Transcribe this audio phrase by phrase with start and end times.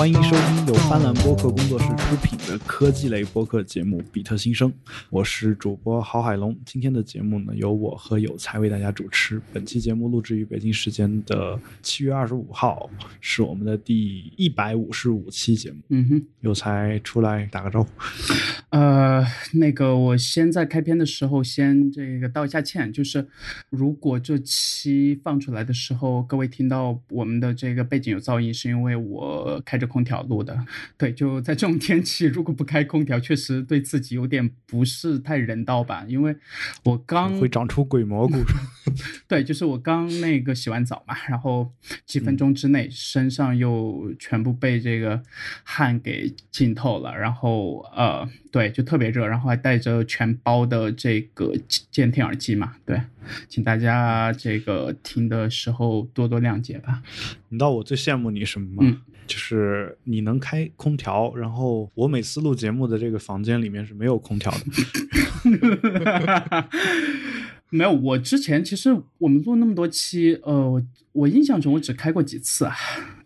[0.00, 4.72] 欢迎收听由斑斓播客工作室出品的科技类播客节目《比特新生》，
[5.10, 6.56] 我是主播郝海龙。
[6.64, 9.38] 今天的节目呢，由我和有才为大家主持。
[9.52, 12.88] 本期节目录制于北京时间的七月二十五号，
[13.20, 15.76] 是我们的第一百五十五期节目。
[15.90, 17.90] 嗯哼，有才出来打个招呼。
[18.70, 19.22] 呃，
[19.52, 23.26] 那个我先在开篇的时候先这个道一下歉，就是
[23.68, 30.64] 如果这期放出来的时候，各位听到我们的这个背景有噪音，是因为我开着空调录的。
[30.96, 36.04] 对，就在这种天气， 如果不开空调，确实对自己有点不是太人道吧。
[36.08, 36.36] 因为
[36.84, 38.38] 我刚会长出鬼蘑菇。
[39.26, 41.72] 对，就是我刚那个洗完澡嘛，然后
[42.06, 45.20] 几分钟之内身上又全部被这个
[45.64, 51.54] 汗给浸透了，然后呃，对，就特别热，然后还带着全包的这个
[51.90, 53.00] 监听耳机嘛，对，
[53.48, 57.02] 请大家这个听的时候多多谅解吧。
[57.50, 58.82] 你知道我最羡慕你什么吗？
[58.82, 59.00] 嗯
[59.30, 64.58] 就是你能开空调，然后我每次录节目的这个房间里面是没有空调的。
[67.70, 72.74] 没有，我之前其实我们录那么多期，呃，我我印象中我只开过几次啊，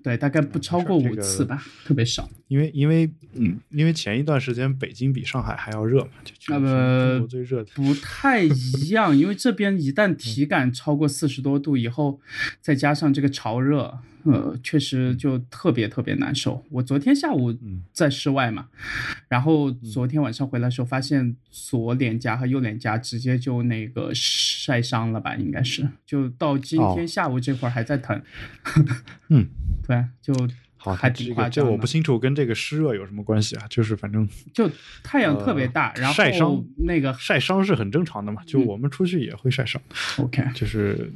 [0.02, 2.28] 对，大概不超过五次吧，特别少。
[2.48, 12.20] 因为因为嗯，因为前一段时间北京比上海还要热嘛，就那么中国最热的不太一样，因为这边一旦 体感超过四十多度以后，
[12.60, 13.98] 再加上这个潮热。
[14.26, 16.64] 呃，确实就特别特别难受。
[16.70, 17.54] 我昨天下午
[17.92, 18.68] 在室外嘛，
[19.28, 25.36] 然后昨天晚上回来的时候，发现左脸颊和右脸颊直接就那个晒伤了吧？
[25.36, 28.22] 应该是，就到今天下午这会儿还在疼。
[29.28, 29.46] 嗯，
[29.86, 30.32] 对，就。
[30.84, 31.50] 好，还挺夸张。
[31.50, 33.64] 这我不清楚跟这个湿热有什么关系啊？
[33.70, 34.70] 就是反正就
[35.02, 38.42] 太阳特别大，然后晒伤那个晒伤是很正常的嘛。
[38.44, 39.80] 就我们出去也会晒伤。
[40.18, 41.10] OK，就是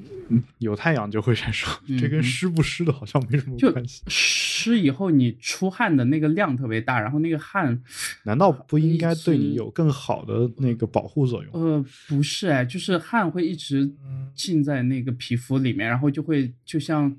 [0.59, 4.03] 有太阳就会晒伤，这跟湿不湿的好像没什么关系。
[4.09, 7.79] 湿以后你出汗的那个量特别大，然后那个汗
[8.23, 11.53] 难道不应该对你有更好的那个保护作用？
[11.53, 13.91] 呃，不是哎，就是汗会一直
[14.35, 17.15] 浸在那个皮肤里面，然后就会就像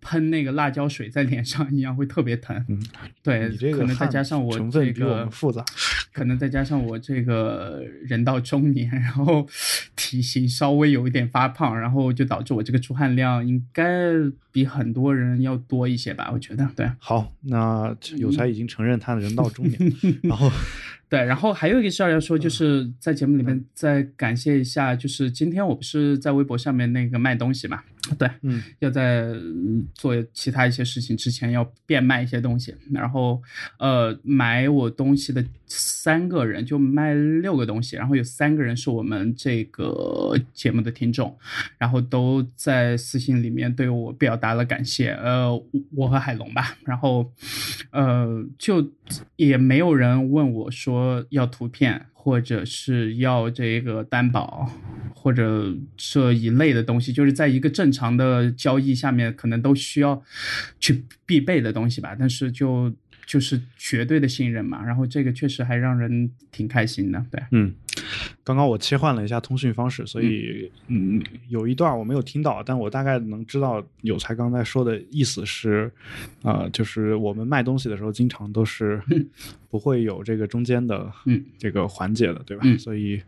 [0.00, 1.62] 喷那个辣椒水在脸上。
[1.72, 2.78] 一样会特别疼，嗯，
[3.22, 5.64] 对，可能再加上我这个复杂，
[6.12, 9.48] 可能再加上我这个人到中年，然后
[9.96, 14.14] 体型稍微有一点发胖，然后就导致我这个出汗量应该
[14.50, 16.30] 比很多人要多一些吧？
[16.32, 16.90] 我觉得，对。
[16.98, 19.78] 好，那有才已经承认他人到中年，
[20.22, 20.50] 然后。
[21.12, 27.82] 对，然后还有一个事儿要说，就是在节目里面再感谢一下，就是今天我不是在微博上面那个卖东西嘛，
[28.18, 29.32] 对，嗯，要在
[29.94, 33.40] 做其他一些事情之前要变卖一些东西，然后
[33.78, 41.36] 呃买我东西的三个人就卖六个东西，然后有三个人是我们这个节目的听众，
[41.78, 45.50] 然后都在私信里面对我表达了感谢，呃，
[45.94, 47.30] 我和海龙吧，然后
[47.90, 48.90] 呃就
[49.36, 51.24] 也没有人问我说。
[51.30, 54.70] 要图片，或者是要这个担保，
[55.12, 60.22] 或者这一类的东西，就是在一个正常的交易下面，可能都需要
[60.78, 62.14] 去必备的东西吧。
[62.16, 62.94] 但是就
[63.26, 67.26] 就是绝对的信任嘛，然后这个确实还让人挺开心的。
[67.28, 67.74] 对，嗯。
[68.44, 75.90] 刚刚我切换了一下通讯方式，所以嗯，有一段我没有听到，但我大概能知道有才刚才说的意思是，
[76.42, 79.00] 呃，就是我们卖东西的时候，经常都是
[79.70, 81.10] 不会有这个中间的
[81.56, 82.64] 这个环节的，对吧？
[82.78, 83.22] 所以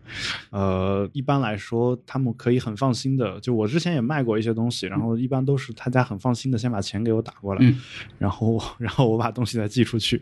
[0.50, 7.74] 呃，一般来说，他们可以很放心的，就我之前也卖过一些东西，然后一般都是他家很放心的先把钱给我打过来，
[8.18, 10.20] 然后 然后我把东西再寄出去，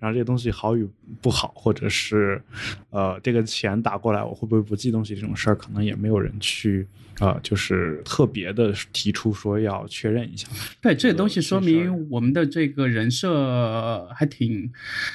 [0.00, 0.84] 然后这个东西好与
[1.20, 2.42] 不好，或者是
[2.90, 4.31] 呃这个钱打过来。
[4.32, 6.86] 我会不会不寄东西这种事儿，可能也没有人去，
[7.20, 10.48] 呃，就是特别的提出说要确认一下。
[10.80, 14.72] 对，这个东西说明我们的这个人设还挺，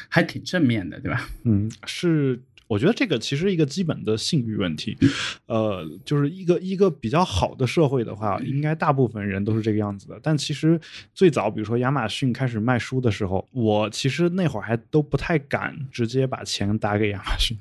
[0.07, 1.27] 还挺正面的，对吧？
[1.45, 2.39] 嗯，是。
[2.67, 4.97] 我觉得这个其实一个基本的信誉问题，
[5.45, 10.19] 呃，就是一个一个比较好的社会的话，应该大部分人都是这个样子的。
[10.21, 10.79] 但其实
[11.13, 17.57] 最早，比如说亚马逊开始卖书的时候，我其实那会儿还都不太敢直接把钱打给亚马逊。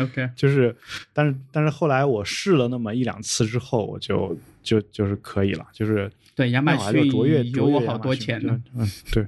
[0.00, 0.74] OK，就是，
[1.12, 4.36] 但是但是后来我试了那么一两次之后，我就
[4.68, 6.10] 就就是可以了，就是。
[6.38, 9.26] 对亚马逊卓越有我好多钱呢，嗯，对，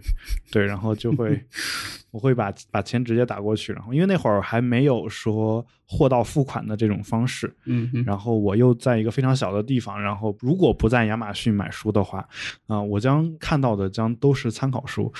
[0.52, 1.44] 对，然后就会，
[2.12, 12.24] 我会把把钱直接打过去，然后因为那会儿还没有说货到付款的这种方式，嗯，然后我又在一个非常小的地方，然后如果不在亚马逊买书的话，
[12.68, 15.12] 啊，我将看到的将都是参考书，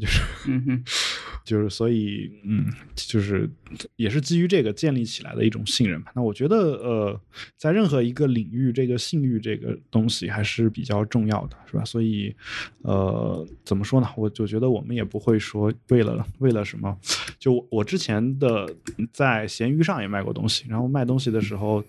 [0.00, 0.84] 就是，嗯哼，
[1.44, 3.48] 就是所以嗯，就是
[3.96, 6.10] 也是基于这个建立起来的一种信任吧。
[6.14, 7.20] 那我觉得呃，
[7.56, 11.84] 在任何一个领域，这个信誉这个东西还是比较重要的，是吧？
[11.84, 12.34] 所以
[12.82, 14.08] 呃，怎么说呢？
[14.16, 16.96] 我就觉得我们也不会说为了为了什么，
[17.38, 18.68] 就我之前的
[19.12, 21.84] 在闲鱼上也卖过东西，然后卖东西的时候，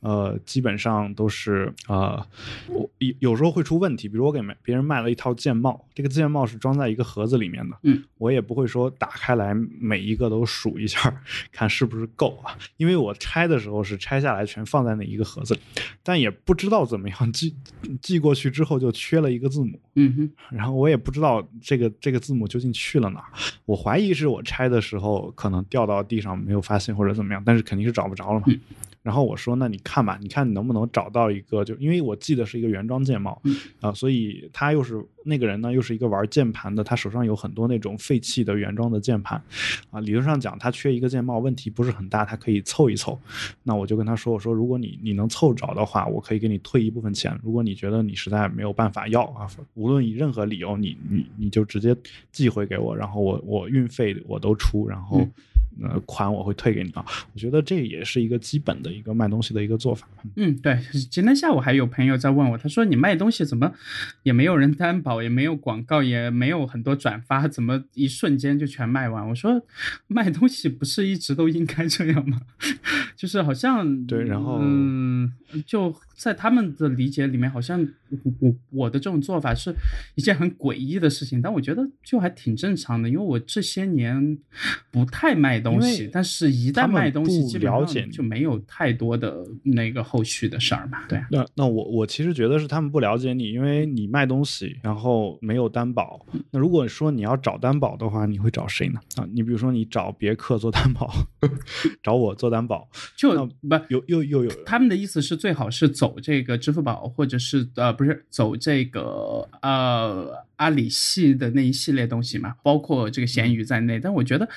[0.00, 2.26] 呃，基本上都是啊，
[2.68, 11.22] 我有有时候会出问题，比如我给别人卖了一套键帽，这个键帽是装在一个盒子里面的，嗯，我也不会说打开来每一个都数一下，
[11.52, 15.60] 看是不是够啊，因为我拆的时候是拆下来全放在那一个盒子里，
[16.02, 17.54] 但也不知道怎么样寄
[18.00, 23.24] 寄 过去之后就缺了一个字母，嗯哼，然后我也不知道这个这个字母究竟去了哪，
[23.64, 28.46] 我怀疑是我拆的时候可能掉到地上没有发现或者怎么样，但是肯定是找不着了嘛。
[29.06, 31.64] 然后我说：“那你看吧，你看你能不能找到一个？
[31.64, 33.40] 就因为我记得是一个原装键帽
[33.80, 39.40] 啊，所以他又是那个人呢，又是一个玩键盘的，他手上有很多那种废弃的原装的键盘
[39.92, 40.00] 啊。
[40.00, 43.16] 理论上讲，他缺一个键帽问题不是很大，他可以凑一凑。
[43.62, 47.38] 那我就跟他说：我说如果你你能凑着的话，我可以给你退一部分钱。
[47.44, 51.96] 如果你觉得你实在没有办法要啊，无论以任何理由，你你你就直接
[52.32, 55.24] 寄回给我，然后我我运费我都出，然后。”
[55.82, 57.04] 呃，款我会退给你啊。
[57.32, 60.08] 我觉得这也是一个基本的一个卖东西的一个做法。
[60.36, 60.78] 嗯，对。
[61.10, 63.72] 今天下午还有朋友在问我，他说你卖东西怎么
[64.22, 69.28] 也没有人担保，也没有广告，也没有很多转发，怎么一瞬间就全卖完？
[69.28, 69.62] 我说
[70.06, 72.40] 卖东西不是一直都应该这样吗？
[73.16, 75.32] 就是好像对，然后嗯，
[75.66, 77.86] 就在他们的理解里面，好像
[78.40, 79.74] 我我的这种做法是
[80.14, 84.38] 一件很诡异的事情，但我觉得就还挺正常的，因为我这些年
[84.90, 85.56] 不太卖。
[85.66, 91.02] 东西，但是一旦卖东西，基本上就没有太多的那个后续的事儿嘛。
[91.08, 96.24] 对，那那我我其实觉得是他们不了解你，因为你卖东西，然后没有担保。
[96.50, 99.00] 那如果说你要找担保的话，你会找谁呢？
[99.16, 101.12] 啊，你比如说你找别克做担保，
[102.00, 110.46] 找我做担保，就不有又又有他们的意思是最好是走走这个支付宝，或者是呃不是走这个呃。
[110.56, 113.98] 阿里系的那一系列东西嘛，包括这个闲鱼在内。
[114.00, 114.48] 但我觉得，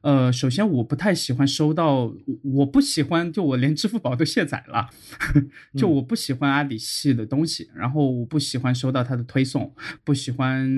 [0.00, 2.12] 呃，首先我不太喜欢收到，
[2.42, 4.88] 我不喜欢，就我连支付宝都卸载了，
[5.76, 7.70] 就我不喜欢阿里系的东西。
[7.74, 9.72] 然后我不喜欢收到他的推送，
[10.02, 10.68] 不喜欢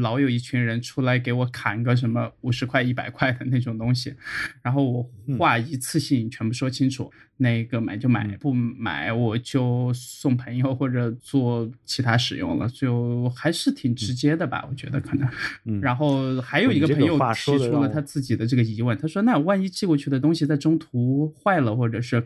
[0.00, 4.14] 老有一群人出来给我砍个什么五十块、一百块的那种东西。
[4.62, 13.94] 然后我话一次性全部说清楚，那个买就买，不买我就送朋友或者做其他使用了，就还是挺。
[14.06, 15.80] 直接的吧，我觉得可能。
[15.80, 22.22] 然后还有一个朋友提出了他自己的这个疑问，他说：“那万一寄过去的东西在中途坏了，或者是，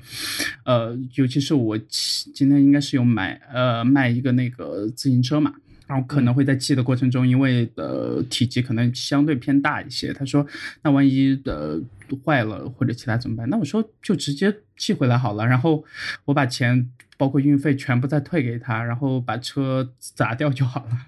[0.65, 5.55] 呃，尤其是我今天应该是有买呃卖一个那个自行车嘛，
[5.87, 10.12] 然后可能会在寄的过程中，因为呃体积可能相对偏大一些。
[10.12, 10.47] 他说，
[10.82, 11.81] 那万一的
[12.25, 13.49] 坏了或者其他怎么办？
[13.49, 15.82] 那我说就直接寄回来好了，然后
[16.27, 21.06] 我把钱包括运费全部再退给他，然后把车砸掉就好了。”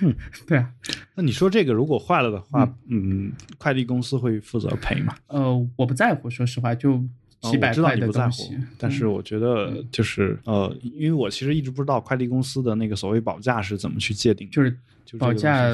[0.00, 0.14] 嗯，
[0.46, 0.70] 对啊，
[1.14, 5.14] 那你说这个如果坏了的话，嗯，快递公司会负责赔吗？
[5.28, 7.02] 呃，我不在乎，说实话，就
[7.42, 8.56] 几百块的东西。
[8.78, 14.76] 但是我觉得就是呃，因为我其实一直不知道快递公司的那个所谓保价是怎么去界定，就是
[15.18, 15.70] 保价。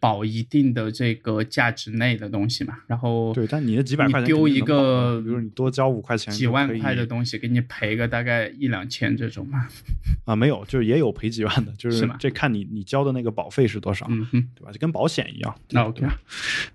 [0.00, 9.66] 保一定的这个价值内的东西嘛，然后对，但你的几百块钱丢一个，比如你多交五块钱，几万块的东西，给你赔个大概一两千这种嘛？
[10.24, 14.06] 啊，没有，就是也有赔几万的，就是这看你你交的那个保费是多少，
[14.54, 14.70] 对吧？
[14.70, 16.06] 就跟保险一样，那 OK，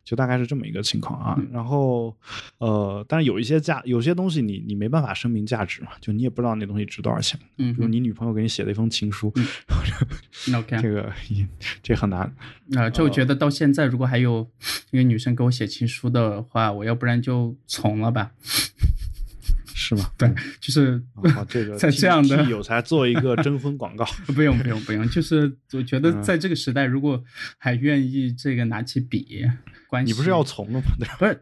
[0.03, 1.41] 就大概是这么一个情况啊。
[1.49, 2.13] 然后
[2.57, 7.39] 呃，但是有一些价，有些东西你你没办法声明价值嘛，就你也不知道那东西值多少钱。
[7.57, 9.31] 嗯，比如你女朋友给你写了一封情书，
[10.51, 11.09] 那 OK，这个
[11.81, 12.21] 这很难
[12.75, 13.12] 啊，就。
[13.13, 14.49] 觉得到现在，如果还有
[14.91, 18.31] 一个女生给我写情书的话，我要不然就从了吧，
[19.75, 20.09] 是吗？
[20.17, 21.01] 对，就是
[21.47, 27.23] 这个 在这样的有才做一个征婚广告， 不用不用不用，就是我觉得在这个时代，如果
[27.57, 29.45] 还愿意这个拿起笔，
[29.87, 30.85] 关系你不是要从了吗？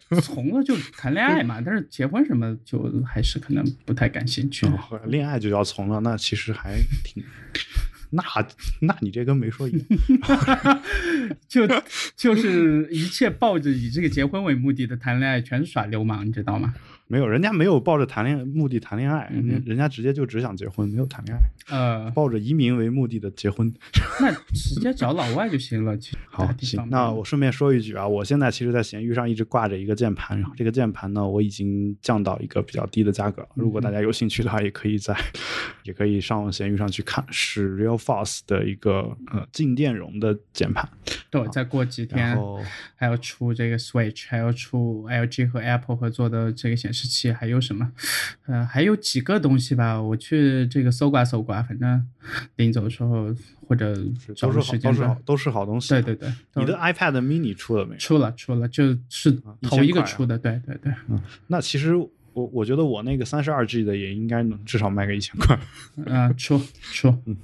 [0.10, 4.68] 不是从了就谈恋爱嘛，但是结婚什么就还是可能不太感兴趣。
[5.06, 7.24] 恋爱就要从了，那其实还挺。
[8.12, 8.24] 那
[8.82, 10.82] 那你这跟没说一样，
[11.48, 11.68] 就
[12.16, 16.74] 就是一切抱着以这个结婚为目的的谈恋爱，全是耍流氓，你知道吗？
[17.12, 21.42] 没有，人家没有抱着谈恋爱目的谈恋爱，人家人家直接就只想结婚，没有谈恋爱。
[21.76, 23.68] 呃，抱着移民为目的的结婚，
[24.22, 25.92] 那直接找老外就行了。
[26.32, 33.50] 好，行，那我顺便说一句啊，我现在其实，在闲鱼上一直挂着一个键盘，然后这个键盘呢，我已经降到一个比较低的价格了。
[33.56, 35.14] 如果大家有兴趣的话，也可以在，
[35.84, 40.88] 也可以上闲鱼上去看，是 Real Force 的一个呃静电容的键盘。
[41.30, 42.38] 对，再过几天
[42.96, 47.92] 还要出这个 Switch，还要出 LG 和 Apple 合作的这个显示器，还有什么？
[48.46, 52.08] 呃，还有几个东西吧，我去这个搜刮搜刮，反正
[52.56, 53.34] 临走的时候
[53.68, 53.96] 或者
[54.36, 55.90] 找个时间，都是好都是好东西。
[55.90, 57.96] 对对对，你的 iPad Mini 出了没？
[57.98, 59.32] 出了出了，就是
[59.62, 60.38] 头一个出的。
[60.38, 61.96] 对对对，嗯，那其实。
[62.34, 65.54] 我我觉得我那个三十二 G 的也应该能至少卖个一千块。
[66.06, 66.58] 啊， 出
[66.94, 67.36] 出，嗯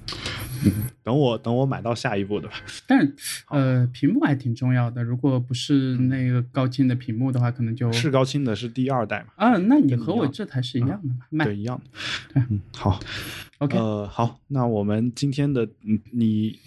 [0.64, 0.72] 嗯，
[1.08, 2.54] 等我等我买到下一步的吧。
[2.86, 3.10] 但
[3.48, 9.26] 呃，屏幕还挺重要的，如果不是那个高清的屏幕的话，可能就是高清的，是第二代嘛。
[9.36, 11.46] 啊，那你和我这台是一样的嘛？
[11.46, 12.42] 对，一样的。
[12.50, 13.00] 嗯，好。
[13.56, 16.58] OK，呃，好，那我们今天的嗯，你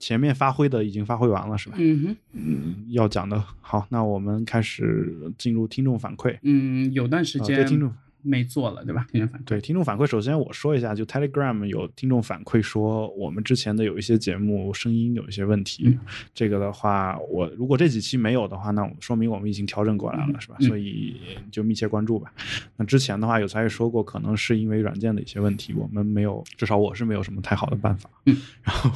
[0.00, 1.76] 前面发挥的已经发挥完了是吧？
[1.78, 6.36] 嗯哼，嗯，要讲的好，那我们开始进入听众反馈。
[6.42, 7.94] 嗯，有段时间听众。
[8.26, 9.06] 没做了，对吧？
[9.10, 15.96] 听众反馈对听众反馈，首先我说一下，就 Telegram 有听众反馈说，我们之前的有一些节目声音有一些问题。
[16.34, 20.56] 这个的话，我如果这几期没有的话，那说明我们已经调整过来了，是吧？
[20.60, 21.16] 所以
[21.50, 22.32] 就密切关注吧。
[22.76, 28.10] 那之前的话，有才也说过，可能是因为软件的一些问题，我们没有，至少我是没有什么太好的办法。
[28.24, 28.90] 嗯， 然后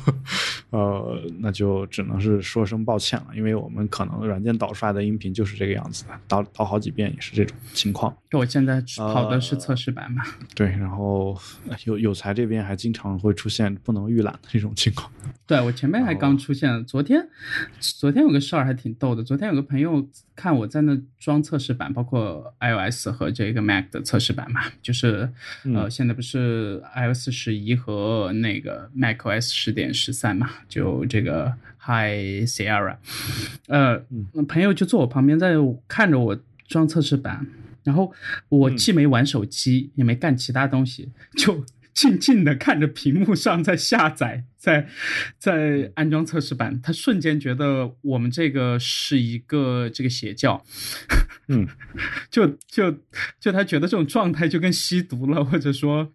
[0.71, 8.17] 呃，那就只能是说声抱歉了，因为我们可能软件导出来的音频就是这个样子的，导导好几遍也是这种情况。
[8.33, 10.23] 我现在跑的是测试版嘛？
[10.55, 11.37] 对，然后
[11.85, 15.11] 有有才这边还经常会出现不能预览的这种情况。
[15.47, 17.29] 对我前面还刚出现，昨天
[17.81, 19.23] 昨天有个事儿还挺逗的。
[19.25, 25.29] 昨天有个朋友看我在那装测试版，包括 iOS 和这个 Mac 的测试版嘛，就是
[25.75, 32.97] 呃现在不是 iOS 十一和那个 macOS 十点十三嘛，就这个 Hi Sierra，
[33.67, 34.01] 呃，
[34.49, 35.55] 朋友就坐我旁边在
[35.89, 37.47] 看着我装测试版。
[37.91, 38.13] 然后
[38.49, 44.89] 我既没玩手机，也没干其他东西，就 静静的看着屏幕上在下载，在
[45.41, 46.81] 在安装测试版。
[46.81, 50.65] 他瞬间觉得我们这个是一个这个邪教，
[51.49, 51.67] 嗯，
[52.31, 52.97] 就就
[53.41, 56.13] 就他觉得这种状态就跟吸毒了，或者说，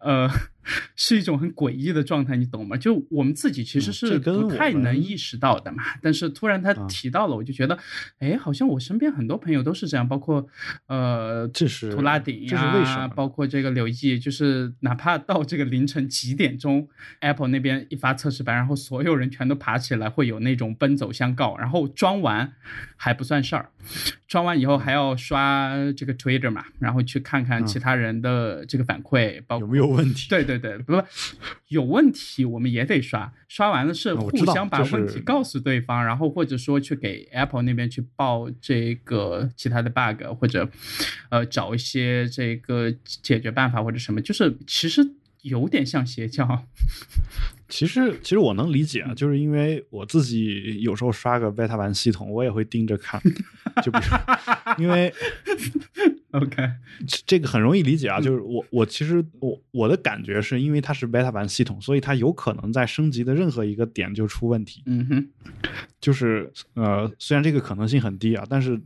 [0.00, 0.30] 呃。
[0.96, 2.76] 是一种很诡异的状态，你懂吗？
[2.76, 5.82] 就我们自己其实是不太能意识到的嘛。
[6.02, 7.78] 但是突然他提到了，我就觉得，
[8.18, 10.46] 哎，好像我身边很多朋友都是这样，包括
[10.86, 16.88] 呃，这是图拉顶呀，包括这个刘毅，就是哪怕到这个凌晨几点钟
[17.20, 22.52] ，Apple 那边一发测试版，然后所有人全都爬起来，会有那种奔走相告，然后装完
[22.96, 23.70] 还不算事儿，
[24.26, 30.28] 装完以后还要刷这个 Twitter 嘛，然后去看看其他人的这个反馈，包有没有问题？
[30.28, 30.56] 对对。
[30.56, 31.02] 对不，不
[31.68, 33.30] 有问题，我们也得刷。
[33.46, 40.68] 刷完了是互相把问题告诉对方，然后或者说去给 Apple 那边去报这个其他的 bug，或者
[41.28, 45.06] 呃找一些这个解决办法或者什么，就是其实
[45.48, 46.64] 有点像邪教。
[47.68, 53.20] 其实其实我能理解啊，就是因为我自己有时候刷个 beta 版系统，我也会盯着看，
[53.82, 55.12] 就比如因为。
[56.32, 56.70] OK，
[57.24, 64.82] 这个很容易理解啊，就是我我其实我我的感觉是因为它是 beta 版系统，所以它有可能在升级的任何一个点就出问题。
[64.84, 65.28] 嗯哼，
[65.98, 68.78] 就是呃，虽然这个可能性很低啊，但是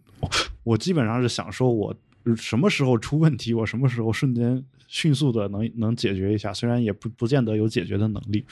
[0.62, 1.96] 我基本上是想说，我
[2.36, 4.64] 什么时候出问题，我什么时候瞬间。
[4.92, 8.44] 迅速的能能解决一下，虽然也不不见得有解决的能力，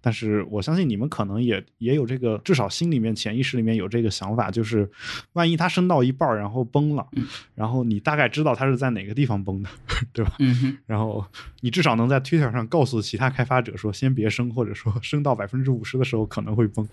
[0.00, 4.90] 但是我相信你们可能也也有这个，至少心里面潜意识里面有这个想法，就是
[5.34, 7.06] 万一它升到一半然后崩了，
[7.54, 9.68] 然后你大概知道它是在哪个地方崩的，
[10.14, 10.32] 对吧？
[10.38, 11.22] 嗯然后
[11.60, 16.88] 你至少能在 Twitter 上告诉其他开发者说，先别升，或者说 升到百分之五十的时候可能会崩。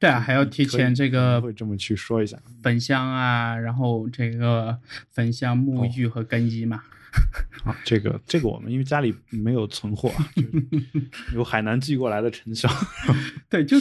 [0.00, 4.76] 对啊，还要提前这个会这么去说一下焚香啊，然后这个
[5.12, 6.82] 焚香沐浴和更衣嘛。
[7.64, 10.12] 啊，这个这个我们因为家里没有存货，
[11.34, 12.70] 有海南寄过来的陈香。
[13.48, 13.78] 对，就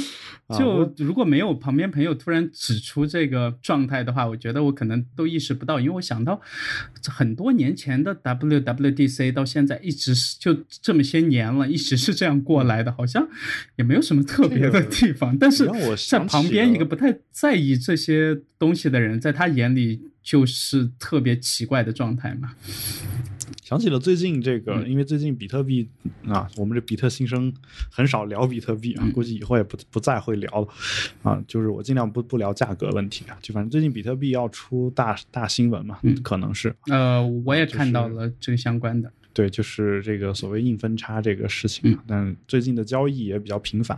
[0.57, 6.39] 就如果没有旁边朋友突然指出这个状态的话，我觉得我可能都意识不到，因为我想到
[7.07, 13.27] 很多年前的 WWDC 到现在一直是就这么些年了，一直是这样过来的，好像
[13.75, 15.37] 也没有什么特别的地方。
[15.37, 15.69] 但是
[16.07, 20.01] 在旁边一个不太在意这些东西的人，在他眼里。
[20.23, 22.55] 就是特别奇怪的状态嘛。
[23.61, 25.85] 想起了最近这个，因为最近比特币
[26.25, 27.53] 啊，我们这比特新生
[27.91, 30.67] 很少聊比特币啊，估计以后也不不再会聊了
[31.23, 31.43] 啊。
[31.45, 36.73] 就是我尽量不不聊价格问题啊，就反正最近比特币要出大大新闻嘛，可能是。
[36.87, 39.11] 呃，我也看到了这个相关的。
[39.33, 43.97] 对，就是这个所谓硬分叉这个事情，但最近的交易也比较频繁，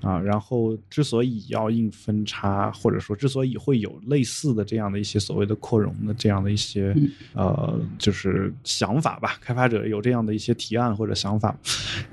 [0.00, 6.94] 啊，然后之所以要硬分叉，或者说之所以会有类似的这样的一些所谓的扩容的这样的一些
[7.34, 11.56] 呃，就是想法吧，开发者有这样的一些提案或者想法，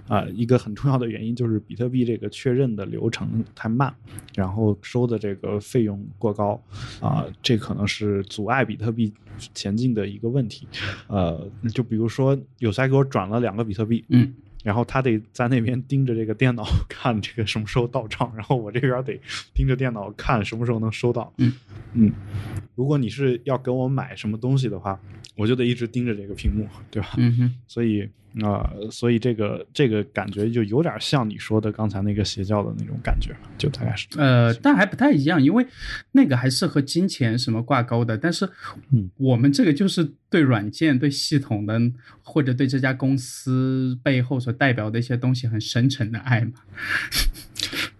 [0.08, 3.92] 啊，一个很重要的原因就是比特币这个确认的流程太慢，
[4.36, 6.62] 然后收的这个费用过高，
[7.00, 9.12] 啊，这可能是阻碍比特币
[9.54, 10.68] 前进的一个问题，
[11.08, 12.38] 呃，就比如说。
[12.60, 14.34] 有才给我转了两个比特币，嗯，
[14.64, 19.20] 然后他得在那边盯着这个电脑看这个什么时候到账， 然后我这边得
[19.54, 21.52] 盯着电脑看什么时候能收到，嗯
[21.94, 22.12] 嗯。
[22.76, 25.00] 如果你是要给我买什么东西的话，
[25.36, 27.10] 我就得一直盯着这个屏幕，对吧？
[27.18, 27.56] 嗯哼。
[27.68, 28.08] 所以
[28.42, 34.08] 啊，所以这个这个感觉就有点像你说的刚才那个邪教的那种感觉，就大概是。
[34.18, 35.68] 呃，但还不太一样，因为
[36.14, 38.50] 那个还是和金钱什么挂钩的，但是
[38.92, 41.80] 嗯，我们这个就是对软件、对系统的
[42.24, 46.54] 或者对这家公司背后所代表的一些东西很深沉的爱嘛。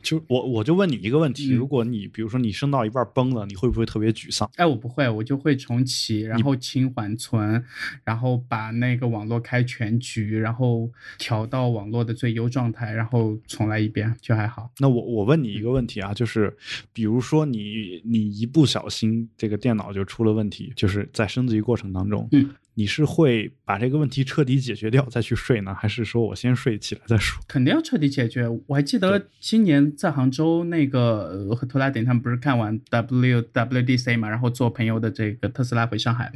[0.02, 4.50] 就我我就问你一个问题，如果你比如说你升到一半崩了，你会不会特别沮丧？
[4.56, 7.64] 哎，我不会，我就会重启，然后清缓存，
[8.04, 14.72] 然后把那个网络开全局，然后调到网络的最优状态，然后重来一遍，就还好。
[14.80, 16.56] 那我我问你一个问题啊，就是
[16.94, 22.50] 比如说你你一不小心这个电脑就出了问题，就是在升级过程当中，嗯。
[22.76, 27.44] 你是会把这个问题彻底解决掉再去睡呢，还是说我先睡起来再说？
[27.48, 28.48] 肯定要彻底解决。
[28.68, 36.32] 我还记得今年在杭州那个和图拉顶他们不是看完 WWDC 嘛，然后坐朋友的这个特斯拉回上海，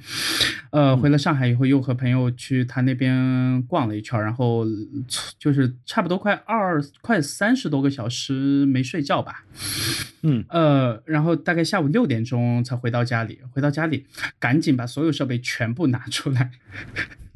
[0.72, 4.66] 呃，回了上海以后又和朋友去他那边逛了一圈，然后
[5.40, 9.46] 就是差不多快二快三十多个小时没睡觉吧。
[10.24, 14.06] 嗯，呃，然后大概下午六点钟才回到家里，回到家里
[14.40, 16.25] 赶紧把所有设备全部拿出。
[16.26, 16.50] 出来，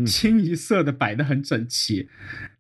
[0.04, 2.10] 清一色的摆的很整齐，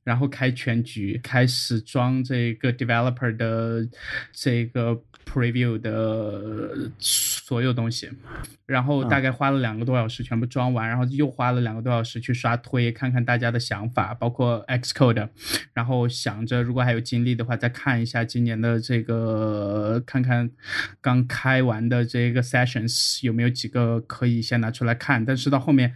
[0.04, 3.88] 然后开全局，开始装这个 developer 的
[4.32, 8.10] 这个 preview 的所有东西。
[8.66, 15.30] 然后大概花了两个多小时全部装完，然后又花了两个多小时去刷推，看看大家的想法，包括 Xcode，
[15.74, 20.52] 然后想着如果还有精力的话，再看一下今年的这个，看看
[21.02, 25.26] 刚开完的这个 sessions 有没有几个可以先拿出来看。
[25.26, 25.96] 但是到后面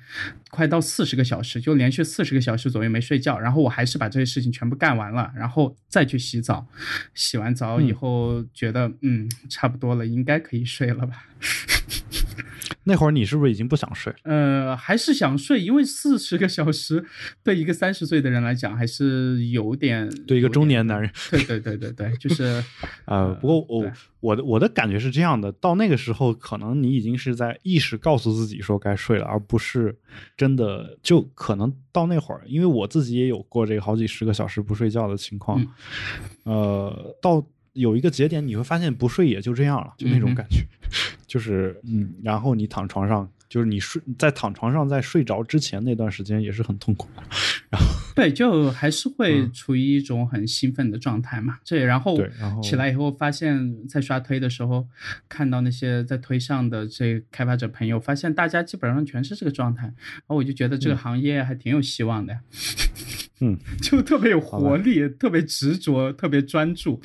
[0.49, 6.67] 快到四十个小时，就连续四十个小时左右没睡觉，然后我还是把这些事情全部干完了，然后再去洗澡，
[7.13, 11.27] 洗完澡以后觉得嗯差不多了，应该可以睡了吧。
[12.85, 14.13] 那会儿你是不是已经不想睡？
[14.23, 17.05] 呃，还是想睡，因为四十个小时
[17.41, 22.61] 对一个三十岁的人来讲还是有点，对一个中年男人，对对对对对，就是
[23.05, 29.97] 呃， 不过我我的我的感觉是这样的，到那个时候可能你已经是在意识告诉自己说该睡了，而不是
[30.35, 35.65] 真的就可能到那会儿，因为我自己也有过这个好几十个小时不睡觉的情况，
[36.43, 37.45] 呃，到。
[37.73, 40.65] 有一个节点，你会发现不睡也就这样了，就那种感觉，
[41.27, 47.23] 就是嗯，然后你躺床上，就是你睡在躺床上在睡着之前那段时间也是很痛苦的，
[47.69, 51.57] 然后对，就还是会处于一种很兴奋的状态嘛。
[51.63, 54.87] 这然后然后起来以后发现，在刷推的时候
[55.27, 62.33] 看到那些在推上的这开发者朋友，发现大家基本上全是这个状态，然后我就觉得这个行业还挺有希望的。
[62.33, 62.39] 嗯，
[63.81, 67.01] 就特别有活力，特别执着，特别专注。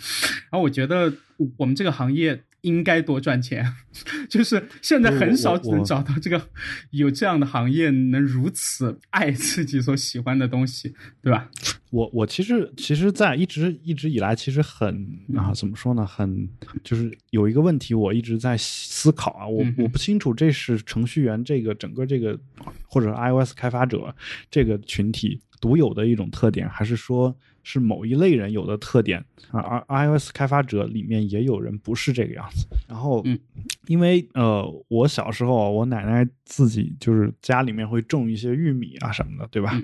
[0.51, 1.13] 然后我觉得
[1.57, 3.65] 我们这个行业应该多赚钱，
[4.29, 6.49] 就是现在很少能找到这个
[6.91, 11.51] 有这样的行业能如此爱自己所喜欢的东西，对吧？
[11.91, 16.05] 我我其实其实，在一直一直以来，其实很啊，怎么说呢？
[16.05, 16.47] 很
[16.85, 19.47] 就是有一个问题，我一直在思考啊。
[19.47, 22.39] 我我不清楚这是程序员这个整个这个
[22.87, 24.15] 或者 iOS 开发者
[24.51, 25.41] 这个群体。
[25.61, 29.61] 独有的一种特点，还是说是某一类人有的特点啊？
[29.89, 32.67] 而 iOS 开发者里面也有人不是这个样子。
[32.89, 33.39] 然后，嗯，
[33.87, 39.81] 因为呃，我小时候我奶奶自己就是家里面会种一些玉米啊什么的，对吧？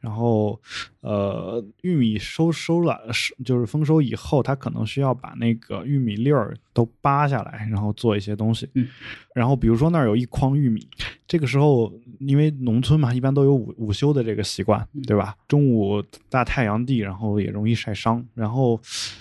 [0.00, 0.60] 然后，
[1.00, 8.68] 呃，玉米收收了是就是丰收以后，他可能需要把那个玉米粒儿都扒下来，然后做一些东西。
[8.74, 8.88] 嗯，
[9.34, 10.88] 然后比如说那儿有一筐玉米，
[11.30, 15.36] 这个时候因为农村嘛，一般都有午午休的这个习惯，对吧？
[15.46, 18.80] 中午大太阳地，然后也容易晒伤，然后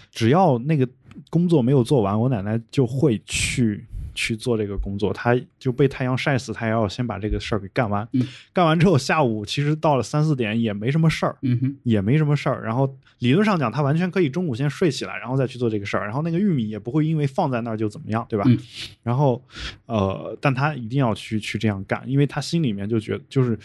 [0.10, 0.90] 只要那个
[1.30, 3.86] 工作没有做完，我奶奶就会去。
[4.20, 8.06] 去做这个工作，他就被太阳晒死，他也要先把这个事儿给干完。
[8.12, 11.38] 嗯干完之后，下午其实到了三四点也没什么事儿，
[11.84, 12.62] 也没什么事儿。
[12.62, 16.04] 然后理论上讲，他完全可以中午先睡起来，然后再去做这个事儿。
[16.04, 18.44] 然后那个玉米也不会因为放在那儿就怎么样，对吧？
[18.48, 18.60] 嗯
[19.04, 19.42] 然后
[19.86, 23.58] 呃，但他一定要去去这样干，因为他心里面就觉得，就是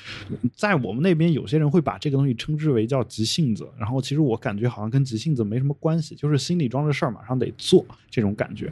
[0.55, 3.69] 在我们那边有些人会把这个东西称之为叫急性子。
[3.77, 8.71] 然后其实我感觉好像跟急性子没什么关系，就是心里装着事儿，马上得做这种感觉。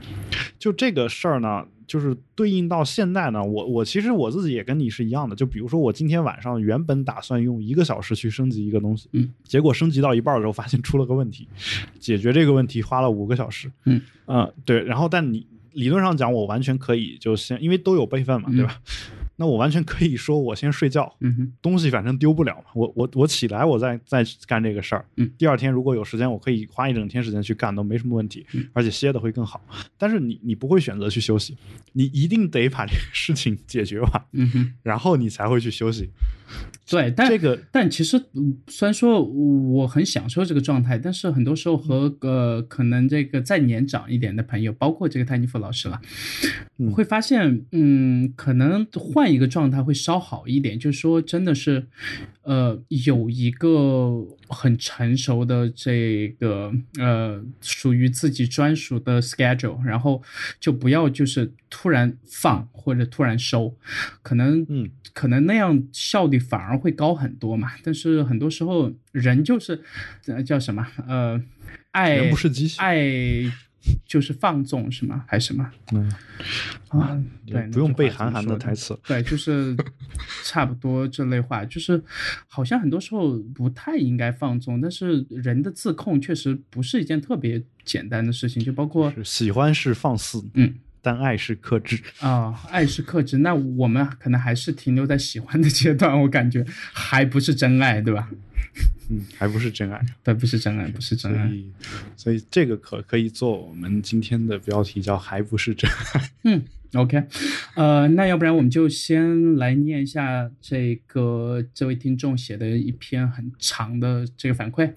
[0.59, 5.37] 就这个事儿呢，就是对应到现在呢，我我其实我自己也跟你是一样的。
[5.37, 11.47] 就比如说我今天晚上原本打算用一个小时去升级一个东西，嗯，结果升级到一半的时候发现出了个问题，
[12.01, 18.81] 解决这个问题花了五个小时，嗯啊、对，然后但你理论上讲，我完全可以就先，因为都有备份嘛，对吧？
[19.43, 29.61] 那我完全可以说我先睡觉，嗯哼，东西反正丢不了嘛，我我我起来我再再干这个事儿，嗯，第二天如果有时间，我可以花一整天时间去干都没什么问题，嗯而且歇的会更好。
[29.99, 31.57] 但是你你不会选择去休息，
[31.93, 36.09] 你一定得把这个事情解决完，嗯哼，然后你才会去休息。
[36.93, 45.99] 对，但这个但其实嗯虽然说我很享受这个状态，但是很多时候和呃可能这个再年长一点的朋友，包括这个泰尼夫老师了，
[46.77, 50.79] 嗯会发现嗯，可能换一个状态会稍好一点。
[50.79, 51.87] 就是说，真的是
[52.43, 60.23] 呃有一个很成熟的这个呃属于自己专属的 schedule，然后
[60.61, 63.75] 就不要就是突然放或者突然收，
[64.21, 64.91] 可能嗯。
[65.15, 67.71] 可能那样效率反而会高很多嘛。
[67.83, 69.81] 但是很多时候人就是
[70.27, 71.41] 呃叫什么呃
[71.93, 73.01] 爱人不是机器爱
[74.07, 75.25] 就是放纵是吗？
[75.27, 76.09] 还是什么嗯，
[76.89, 77.21] 啊？
[77.45, 78.97] 对，不用背韩寒的台词。
[79.09, 79.77] 对，就是
[80.47, 82.01] 差不多这类话，就是
[82.47, 90.75] 好像很多时候不太应该放纵，但是人的自控确实不是一件特别简单的事情，就包括喜欢是放肆，嗯。
[91.03, 92.01] 但爱是克制。
[92.21, 98.31] 啊、爱是克制，那我们可能还是停留在喜欢的阶段，我感觉还不是真爱，对吧？
[99.11, 100.01] 嗯，还不是真爱。
[100.23, 101.47] 对，不是真爱，不是真爱。
[101.47, 101.73] 所以，
[102.17, 106.63] 所以这个可可以做我们今天的标题，叫“还不是真爱嗯
[106.95, 107.25] ，OK，
[107.75, 114.93] 呃，那要不然我们就先来念一下这个这位听众写的一篇很长的这个反馈。”。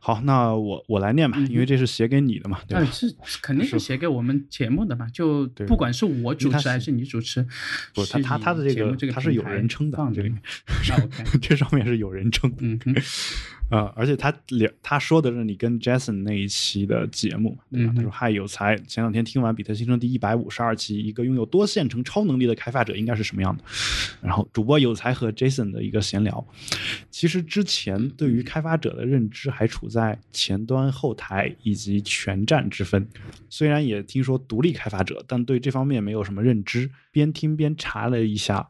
[0.00, 2.90] 好，那我我来念吧，因为这是写给你的嘛，对呃，吧？
[2.90, 7.46] 是肯定是写给我们节目的嘛，就不管是我主持还是你主持，
[7.94, 10.40] 不，他是他他的这个这个他是有人称的放，这里面
[10.88, 12.50] 那 OK， 这上面是有人称。
[12.60, 12.94] 嗯哼，
[13.70, 17.92] 呃，而且他聊他说的是你跟 Jason 那一期的节目嘛，对吧？
[17.92, 23.62] 嗯他说：“嗨，有才，前两天听完比特新生第一百五十二期，一个拥有多线程超能力的开发者应该是什么样的？”
[24.22, 26.44] 然后主播有才和 Jason 的一个闲聊。
[27.10, 33.06] 其实之前对于开发者的认知还处在前端、后台以及全站之分，
[33.50, 36.90] 虽然也听说独立开发者，但对这方面没有什么认知。
[37.18, 38.68] 边听边查了一下，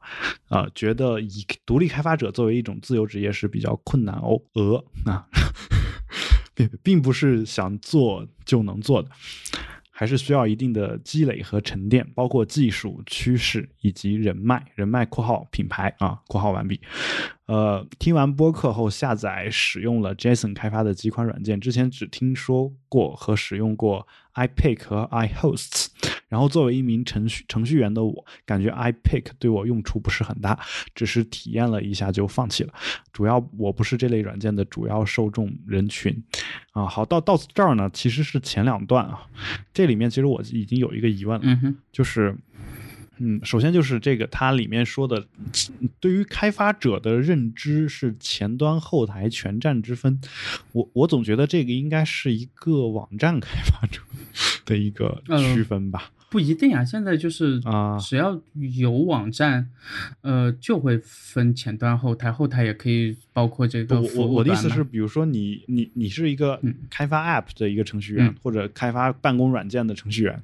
[0.48, 5.26] 啊、觉得以独立开发者作为一种自由职业是比较困难哦，鹅啊，
[6.54, 9.10] 并并不是想做就能做的，
[9.90, 14.64] 还是需要一定的积累和沉淀，包括技术趋势以及人脉。
[14.74, 16.80] 人脉（括号品牌）啊，括号完毕。
[17.48, 25.86] 呃，听完播客后下载使用了 Jason 开发的几款软件，之前只听说过和使用过 iPick 和 iHosts。
[26.28, 30.60] 然后作为一名程序程序员的我，感觉 iPick 对我用处不是很大，
[30.94, 32.72] 只是体验了一下就放弃了。
[33.14, 36.22] 主要我不是这类软件的主要受众人群。
[36.72, 39.26] 啊，好，到到这儿呢，其实是前两段啊，
[39.72, 42.36] 这里面其实我已经有一个疑问了，嗯哼，就是。
[43.18, 45.26] 嗯，首先就是这个，它里面说的，
[46.00, 50.20] 对于开发者的认知是前端、后台全站之分。
[50.72, 54.00] 我我总觉得这个应该是一个网站开发者
[54.64, 55.22] 的一个
[55.54, 56.10] 区分吧。
[56.30, 58.40] 不一定啊，现在就是啊只要
[58.76, 59.68] 有网站，
[60.20, 70.42] 呃，就会分前端、后台，后台也可以包括这个我我的意思是，比如说你你你是一个嗯开发 App 的一个程序员，嗯或者开发办公软件的程序员，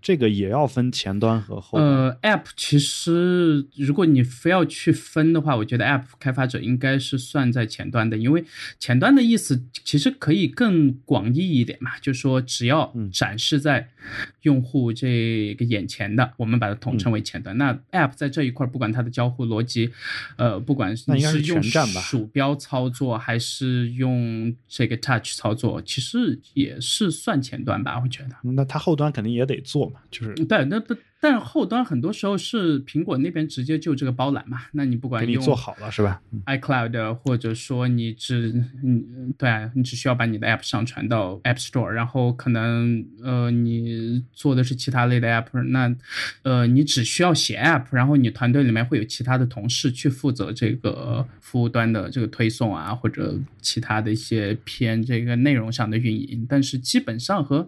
[0.00, 1.84] 这个也要分前端和后台。
[1.84, 8.44] 呃，App 其实如果你非要去分的话，我觉得 App 开发者应该是算在前端的，因为
[8.78, 13.88] 前端的意思其实可以更广义一点嘛，就是说只要嗯展示在
[14.42, 17.56] 用户这个眼前的，我们把它统嗯称为前端。
[17.56, 19.90] 那 App 在这一块，不管它的交互逻辑，
[20.36, 28.36] 呃，不管是应该是用鼠标操作还是用这个 Touch 操作，其实也是算前端吧，我觉得。
[28.52, 38.52] 那它后端肯定也得做嘛，就是对，那不但后端很多时候是苹果那边直接就这个包揽嘛，那你不管你做好了是吧？iCloud 或者说你只
[38.84, 45.92] 嗯对啊，你只需要把你的 App 上传到 App Store，然后可能呃你做的是其他类的 App，那
[46.42, 57.66] 呃你只需要写 App，然后你团队里面会有其他的同事去负责这个服务端的这个推送啊，或者其他的一些偏这个内容上的运营，但是基本上和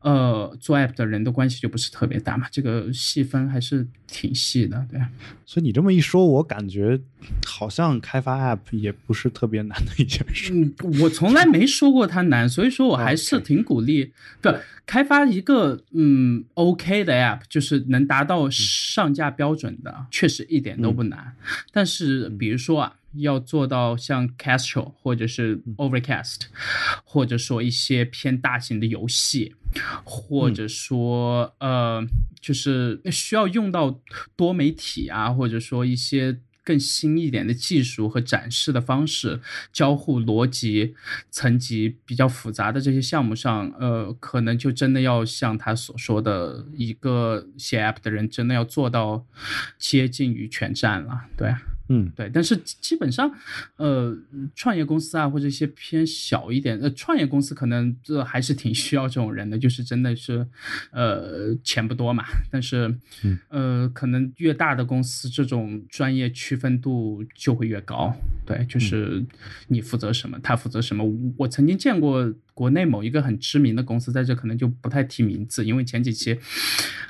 [0.00, 2.69] 呃做 App 的人的关系就不是特别大嘛，这个。
[2.70, 5.00] 呃，细分还是挺细的，对。
[5.44, 7.00] 所以你这么一说，我感觉
[7.44, 10.52] 好像开发 App 也不是特别难的一件事。
[10.54, 14.54] 嗯，我从来没说过它难，所以说我还是挺鼓励，不
[14.86, 21.34] 开发一个嗯 OK 的 App，就是能达到上架标准的，确实一点都不难。
[21.72, 22.94] 但是比如说啊。
[23.14, 26.42] 要做到像 Castro 或者是 Overcast，
[27.04, 29.54] 或者说一些偏大型的游戏，
[30.04, 32.04] 或者说呃，
[32.40, 34.00] 就是需要用到
[34.36, 39.40] 多媒体啊，或者说一些更新一点的技术和展示的方式，
[39.72, 40.94] 交互逻辑
[41.30, 49.26] 层级比较复杂的这些项目上，呃，可能就真的要像他所说的，一个写 App 的人真的要做到
[49.78, 51.52] 接近于全站了，对。
[51.92, 53.28] 嗯，对，但是基本上，
[53.76, 54.16] 呃，
[54.54, 60.46] 创业公司啊，或者一些偏小一点，呃，创业公司可能这还是挺需要这种人的，就是真的是，
[60.92, 62.24] 呃，钱不多嘛。
[62.48, 62.96] 但是，
[63.48, 68.14] 呃，可能越大的公司，这种专业区分度就会越高。
[68.46, 69.24] 对，就是
[69.66, 71.04] 你负责什么，他负责什么。
[71.36, 72.32] 我曾经见过。
[72.60, 76.38] 国内某一个很知名的公司，在这可能就不太提名字，因为前几期，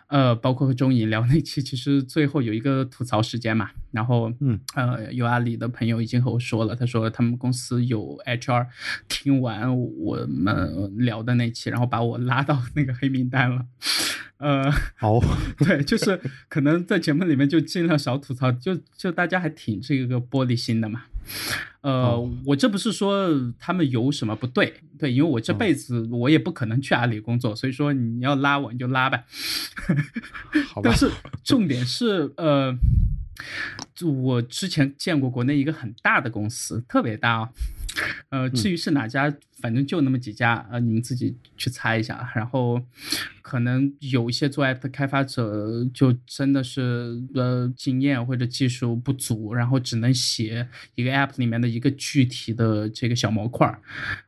[0.07, 3.71] 呃，包括和中影聊那期， 其实最后有一个吐槽时间嘛。
[3.91, 8.69] 然后，嗯，呃，有阿里的朋友已经和我说了，他说他们公司有 HR
[9.09, 13.67] 听完我们聊的那期，然后把我拉到那个黑名单了。
[14.37, 15.19] 呃，好，
[15.59, 21.07] 对，就是可能在节目里面就尽量少吐槽，就就大家还挺这个玻璃心的嘛。
[21.83, 29.25] 呃，我这不是说他们有什么不对，对，因为我这辈子我也不可能去阿里工作，所以说你要拉我你就拉呗。
[30.69, 30.91] 好吧。
[30.91, 31.11] 但是
[31.43, 32.75] 重点是，呃，
[34.05, 37.49] 我之前见过国内一个很大的公司，特别大啊。
[38.29, 42.31] 呃，至于是哪家，反正就那么几家，呃，你们自己去猜一下。
[42.35, 42.81] 然后，
[43.43, 53.77] 可能有一些做 app 的开发者，就真的是呃经验或者技术不足，然后只能写一个 app 里面的一个具体的这个小模块。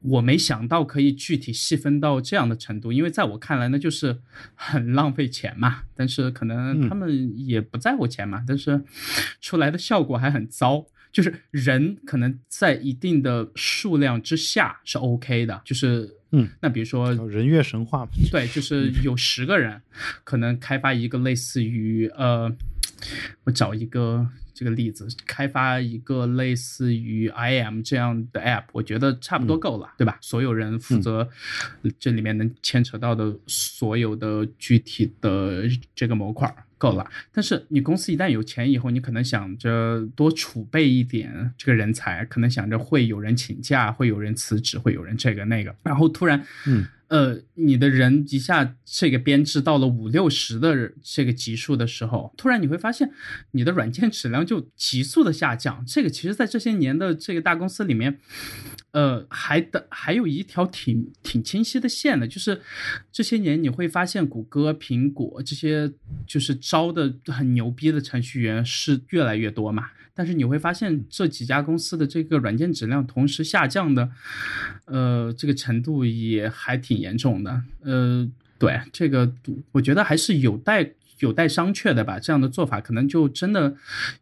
[0.00, 4.18] 我没想到可以具体细分到这样的程度，因为在我看来，那就是
[4.54, 5.82] 很浪费钱嘛。
[5.94, 8.82] 但是可能他们也不在乎钱嘛，但是
[9.40, 10.86] 出来的效果还很糟。
[11.12, 19.80] 就是人可能在一定的数量之下是 OK 的，就是嗯，那比如说人月神话，对，就是有十个人
[20.24, 22.50] 可能开发一个类似于呃，
[23.44, 30.16] 我找一个这个例子，开发一个类似于 IM 这样的 App，我觉得差不多够了，对吧？
[30.22, 31.28] 所有人负责
[31.98, 36.54] 这里面能牵扯到的所有的具体的这个模块。
[36.82, 46.84] 够了，但是你公司一旦有钱以后，你可能想着多储备一点这个人才，可能想着会有人请假，会有人辞职，会有人这个那个，然后突然，嗯。
[47.12, 53.12] 呃，你的人一下这个编制到了五六十的这个级数的时候，突然你会发现
[53.50, 55.84] 你的软件质量就急速的下降。
[55.86, 58.18] 这个其实，在这些年的这个大公司里面，
[58.92, 62.62] 呃，还的还有一条挺挺清晰的线的，就是
[63.12, 65.92] 这些年你会发现谷歌、苹果这些
[66.26, 69.90] 就是招的很牛逼的程序员是越来越多嘛。
[70.22, 74.08] 但是你会发现这几家公司的这个软件质量同时下降的，
[74.84, 77.60] 呃，这个程度也还挺严重的。
[77.82, 79.32] 呃，对，这个
[79.72, 80.92] 我觉得还是有待。
[81.22, 83.76] 有待商榷的吧，这样的做法可能就真的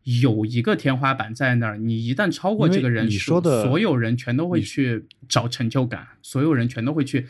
[0.05, 1.79] 有一个天花板在那儿。
[1.79, 7.27] 你一旦超过这个人数，所有人全都会去找成就感，所有人全都会去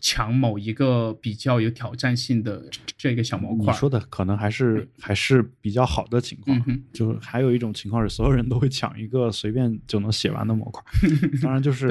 [0.00, 2.64] 抢某一个比较有挑战性的
[2.96, 3.72] 这个小模块。
[3.72, 10.82] 你说的可能还是还是比较好的情况，就还有一种情况是所有人都会抢一个随便就能写完的模块。
[11.42, 11.88] 当然就是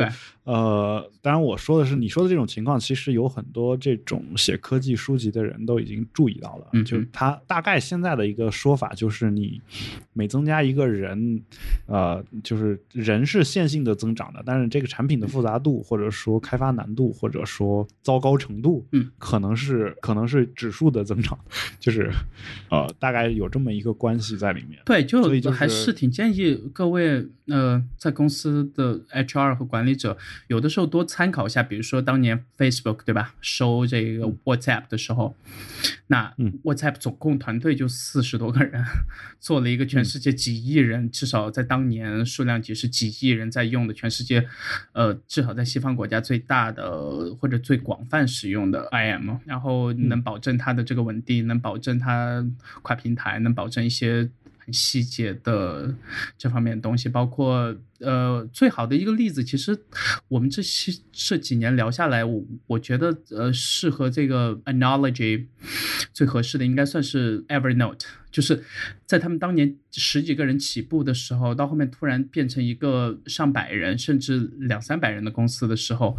[0.50, 6.98] 呃，当然我说的是你说的这种情况，其实有很多这种写科技书籍的人都已经注意到了，就。
[7.12, 9.62] 他大概现在的一个说法就是，你
[10.14, 11.42] 每增加一个人，
[11.86, 21.38] 呃，就是人是线性的增长的，但是这个产品的复杂杂度，或者说开发难度，或者说糟糕程度，嗯，可能是可能是指数的增长，
[21.80, 22.12] 就是
[22.70, 24.80] 呃，大概有这么一个关系在里面。
[24.86, 30.16] 对，就还是挺建议各位呃，在公司的 HR 和管理者，
[30.47, 35.36] 有的时候多参考一下，比如说当年 Facebook 对吧，收这个 WhatsApp 的时候，
[36.08, 36.60] 那嗯。
[36.63, 38.84] WhatsApp 总共团队就四十多个人，
[39.39, 44.47] 做了一个全世界几亿人，至少在当年数量级是几亿人在用的，全世界
[44.93, 52.45] 呃至少在西方国家最大的或者最广泛使用的 IM，然后能保证它的这个稳定，能保证它
[52.82, 54.30] 跨平台，能保证一些。
[54.71, 55.93] 细节的
[56.38, 59.77] 这方面的东西，包括呃，最好的一个例子，其实
[60.27, 65.45] 我们这些这几年聊下来，我我觉得呃，适合这个 analogy
[66.13, 68.01] 最合适的应该算是 Evernote，
[68.32, 68.63] 就是
[69.05, 76.17] 在他们当年十几个人起步的时候，到后面突然变成一个上百人甚至两三百人的公司的时候。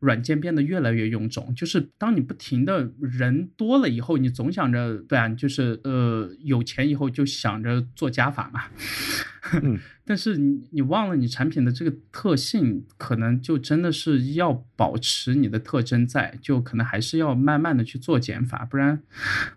[0.00, 8.64] 软件变得越来越臃肿，就是当你不停的人多了以后，你总想着，对啊，就是呃有钱以后就想着做加法嘛。
[9.62, 19.00] 嗯 但是你你忘了你产品的这个特性，可能就真的是要保持你的特征在，就可能还是要慢慢的去做减法，不然，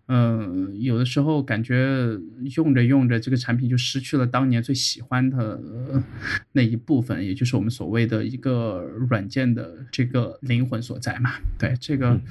[0.07, 2.19] 嗯、有的时候感觉
[2.55, 6.03] 用着用着这个产品就失去了当年最喜欢的、呃
[6.51, 11.31] 那一部分，也就是我们所谓的一个软件的这个灵魂所在嘛。
[11.57, 12.21] 对这个。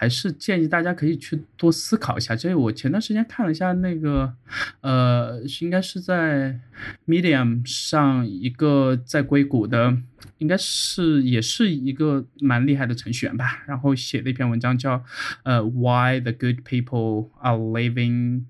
[0.00, 2.34] 还是建议大家可以去多思考一下。
[2.34, 4.34] 这我前段时间看了一下那个，
[4.80, 6.58] 呃，应该是在
[7.06, 9.94] Medium 上一个在硅谷的，
[10.38, 13.62] 应该是也是一个蛮厉害的程序员吧。
[13.66, 15.04] 然后写了一篇文章叫
[15.42, 18.44] 呃 Why the Good People Are Leaving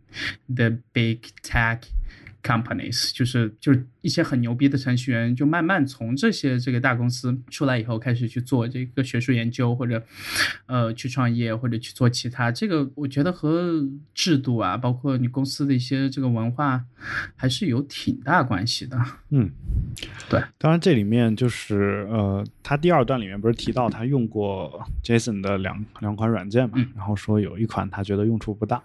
[0.46, 1.80] the Big Tech。
[2.42, 10.02] companies 就是就是一些很牛逼的程序员，就慢慢从这些这个大公司出来以后，开始去做这个学术研究，或者
[10.66, 12.50] 呃去创业，或者去做其他。
[12.50, 16.84] 这个我觉得和制度啊，包括你公司的一些这个文化，
[17.36, 18.98] 还是有挺大关系的。
[19.30, 19.50] 嗯，
[20.28, 20.42] 对。
[20.58, 28.82] 当然，这里面就是呃，他第二段里面不是提到他用过 Jason 的两两款软件嘛，嗯然后说有一款他觉得用处不大，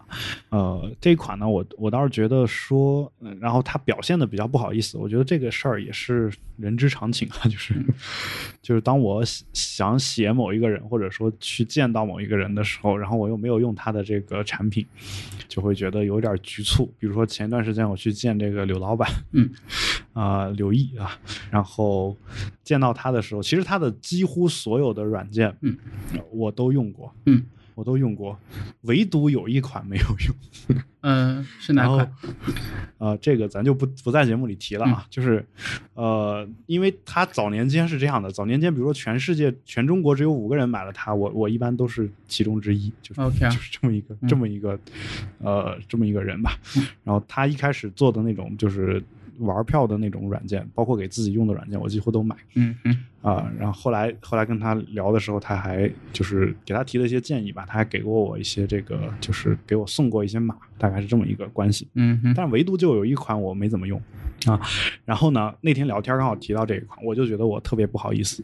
[0.49, 7.75] 呃，这一款呢，我我倒是觉得说，呃然后他表现的比较不好意思，我觉得这个事儿也是人之常情啊，就是
[8.59, 14.83] 就是当我想想写某一个人，或者说去见到某一个人的时候，然后我又没有用他的这个产品，
[15.47, 16.91] 就会觉得有点局促。
[16.97, 19.47] 比如说前段时间我去见这个柳老板，嗯，
[20.13, 21.19] 啊、柳毅啊，
[21.51, 22.17] 然后
[22.63, 25.77] 见到他的时候，其实他的几乎所有的软件，嗯，
[26.31, 27.43] 我都用过，嗯，
[27.75, 28.39] 我都用过，
[28.81, 30.77] 唯独有一款没有用。
[31.01, 32.11] 嗯，是哪款？，
[32.97, 35.05] 呃，这个咱就不不在节目里提了啊。
[35.07, 35.45] 就是，
[35.93, 44.79] 呃，因为他早年间是这样的，早年间比如说全世界全中国只有五个人买了它，我我一般都是其中之一，就是就是这么一个这么一个，
[45.37, 46.57] 呃，这么一个人吧。
[47.03, 49.03] 然后他一开始做的那种就是
[49.39, 52.35] 玩票的那种软件，包括给自己用的软件，我几乎都买。
[52.55, 61.87] 嗯嗯啊、然后后来后来跟他聊的时候，他还就是给他提了一些建议吧，他还给过我一些这个，就是给我送过一些码，大概是这么一个关系。
[61.95, 63.99] 嗯嗯但唯独就有一款我没怎么用
[64.45, 64.61] 啊。
[65.05, 68.43] 然后呢，那天聊天刚好提到这一款，我就觉得我特别不好意思。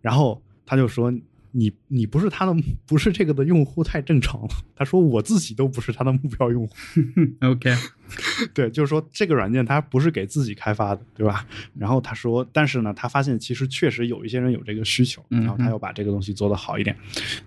[0.00, 1.12] 然后他就说
[1.52, 2.54] ：“你你不是他的，
[2.86, 6.74] 不是这个的用户太正常了。”他说：“我自己都不是他的目标用户。
[7.16, 7.74] ”嗯，OK，
[8.52, 11.46] 对，就是说这个软件它不是给自己开发的，对吧？
[11.78, 16.96] 然后他说，但是呢，他发现其实确实有一些人有这个需求，嗯然后他要把这个东西做得好一点。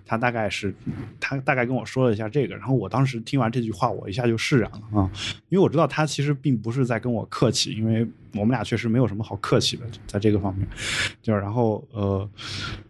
[0.04, 0.74] 他大概是，
[1.20, 5.10] 他大概跟我说了一下这个，然后我当时听完这句话，我一下就释然了啊，
[5.48, 10.66] 因为我知道他其实并不是在跟我客气，因为我们俩确实没有什么好客气的，在这个方面。
[11.22, 12.28] 就是然后呃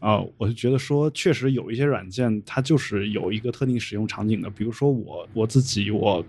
[0.01, 6.25] 呃，我就觉得说，确实有一些软件它就是有一个特定使用场景的，比如说我我自己我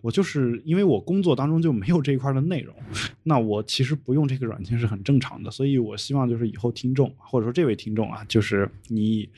[0.00, 2.74] 我就是因因为我工作当中就没有这一块的内容，
[3.22, 9.28] 那我其实不用这个软件是很正常的，所以我希望就是以后听众或者说这位听众啊，就是你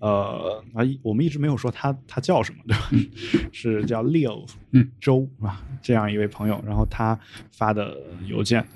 [0.00, 2.90] 呃啊，我们一直没有说他他叫什么，对吧？
[3.52, 5.64] 是叫 Leo 嗯周啊？
[5.80, 7.18] 这样一位朋友，然后他
[7.50, 8.66] 发的邮件，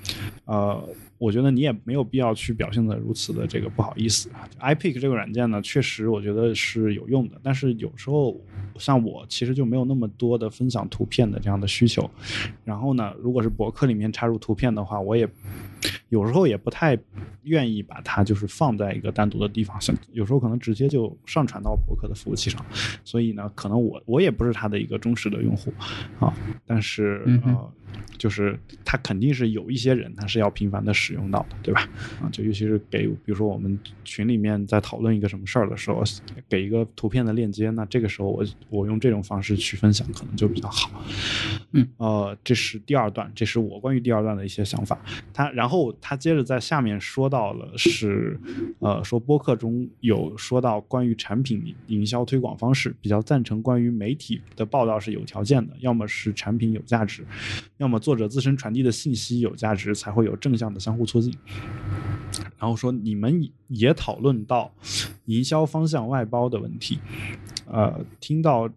[0.45, 0.81] 呃。
[1.19, 4.47] 我觉得你也没有必要去表现的如此的这个不好意思啊。
[4.61, 8.39] iPic 这个软件呢，确实我觉得是有用的，但是有时候
[8.77, 12.07] 像我其实就没有那么多的分享图片的这样的需求。
[12.63, 15.27] 然后呢，如果是博客里面插入图片的话，我也
[16.09, 16.97] 有时候也不太
[17.43, 22.65] 愿意把它就是放在一个单独的地方，像有时候可能直接就上传到博客的服务器上。
[23.03, 25.73] 所以呢，可能我我也不是它的一个忠实的用户
[26.19, 26.33] 啊，
[26.65, 27.71] 但是呃。
[28.17, 31.87] 就是它肯定是有一些人，他是要频繁的使用到的，对吧？
[32.21, 36.03] 啊，就尤其是给，比如说我们群里面在讨论一个什么事儿的时候，
[36.49, 40.89] 给一个图片的链接，那这个时候我我用这种方式去分享，可能就比较好。
[41.71, 44.99] 嗯，呃，这是第二段，这是我关于第二段的一些想法。
[45.33, 48.39] 他然后他接着在下面说到了是，
[48.79, 57.23] 呃，说播客中有说到关于产品营销推广方式，比较赞成关于媒体的报道是有条件的，要么是产品有价值，
[57.77, 61.33] 要么作者自身传递的信息有价值，才会有正向的相互促进。
[62.59, 64.71] 然后说你们也讨论到
[65.25, 66.99] 营销方向外包的问题，
[67.69, 68.69] 呃，听到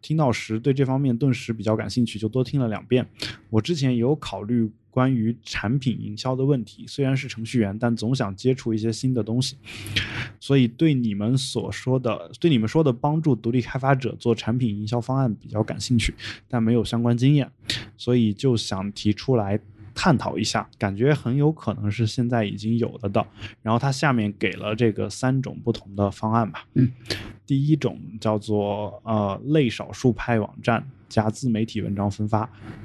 [0.00, 3.06] 听到时对这方面顿时比较感兴趣，就多听了两遍。
[3.50, 9.56] 我之前有考虑关于产品营销的问题，虽然是程序员，但总想接触一些新的东西，
[10.40, 16.14] 所以对你们所说的对你们说的帮助独立开发者做产品营销方案比较感兴趣，
[16.48, 17.50] 但没有相关经验，
[17.96, 19.60] 所以就想提出来。
[20.00, 23.26] 探讨一下，感觉很有可能是现在已经有了的。
[23.62, 26.64] 然后它下面给了这个三种不同的方案吧。
[26.74, 26.88] 嗯，
[27.44, 30.86] 第一种叫做呃类少数派网站。
[31.08, 32.40] 加自媒体文章分发，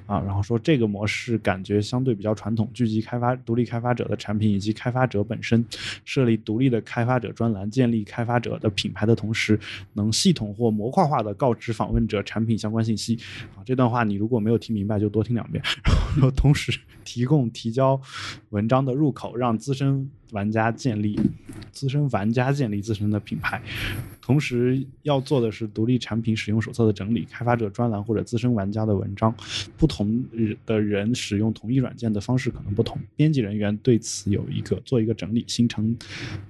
[0.06, 5.66] 啊，然后说这个模式感觉相对比较传统，聚集开发独立开发者的产品以及开发者本身，
[6.06, 9.60] 设立独立的开发者专栏，建立开发者的品牌的同时，
[9.92, 13.20] 能系统或模块化的告知访问者产品相关信息。
[13.58, 15.62] 啊，这段话你如果没有听明白，就多听两遍。
[16.16, 16.72] 然后同时
[17.04, 18.00] 提供提交
[18.50, 20.10] 文章的入口，让资深。
[20.32, 21.16] 玩家建立
[21.72, 23.62] 资深玩家建立自身的品牌，
[24.20, 29.32] 同时要做的是独立产品使用手册的整理、开发者专栏或者资深玩家的文章。
[29.78, 30.26] 不同
[30.66, 35.96] 的人使用同一软件的方式可能不同，编辑人员对此有一个做一个整理，形成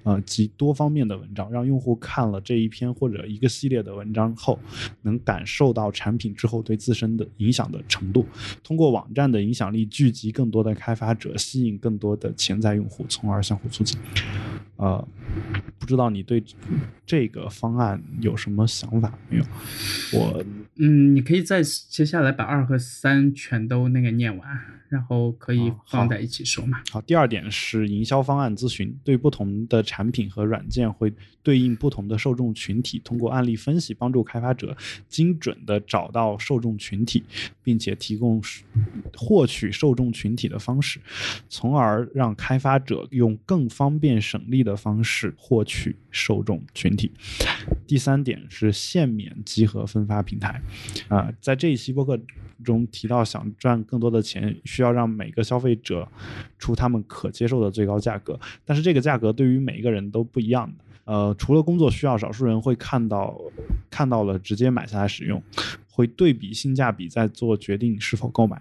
[0.03, 4.57] 呃及多方面的文章，让用户看了这一篇或者一个系列的文章后，
[5.01, 8.25] 能感受到产品之后对自身的影响的程度。
[8.63, 13.69] 通过网站的影响力聚集更更多的开发者，吸引更多的潜在用户，从而相互。
[13.69, 13.97] 促进，
[14.75, 15.07] 呃，
[15.79, 16.43] 不知道你对
[17.05, 19.43] 这个方案有什么想法没有？
[20.13, 20.43] 我，
[20.75, 24.59] 嗯，你可以在接下来把二和三全都那个念完。
[24.93, 26.79] 然后可以放在一起说嘛。
[26.91, 34.77] 好，第二点是营销方案咨询，对不同的产品和软件会对应不同的受众群体，通过案例分析帮助开发者
[35.09, 37.23] 精准的找到受众群体，
[37.63, 38.39] 并且提供
[39.17, 40.99] 获取受众群体的方式，
[41.49, 47.11] 从而让开发者用更方便省力的方式获取受众群体。
[47.87, 50.61] 第三点是限免集合分发平台，
[51.07, 52.19] 啊，在这一期播客
[52.63, 54.81] 中提到，想赚更多的钱需。
[54.81, 56.05] 要让每个消费者
[56.59, 60.83] 出他们可接受的最高价格，但是这个价格对于每一个人都不一样的。
[61.05, 63.39] 呃，除了工作需要，少数人会看到
[63.89, 65.41] 看到了直接买下来使用。
[65.95, 68.59] 会对比性价比再做决定是否购买，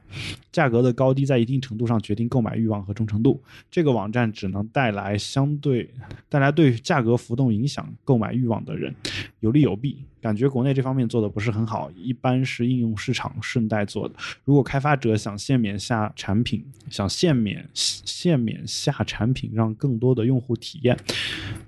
[0.53, 3.42] 价格的高低在一定程度上决定购买欲望和忠诚度。
[3.70, 5.88] 这个网站只能带来相对
[6.28, 8.94] 带来对价格浮动影响购买欲望的人，
[9.43, 10.05] 有利有弊。
[10.20, 14.14] 感觉国内这方面做的不是很好，一般是应用市场顺带做的。
[14.45, 20.97] 如果开发者想限免下产品，想限免限免下产品，让更多的用户体验，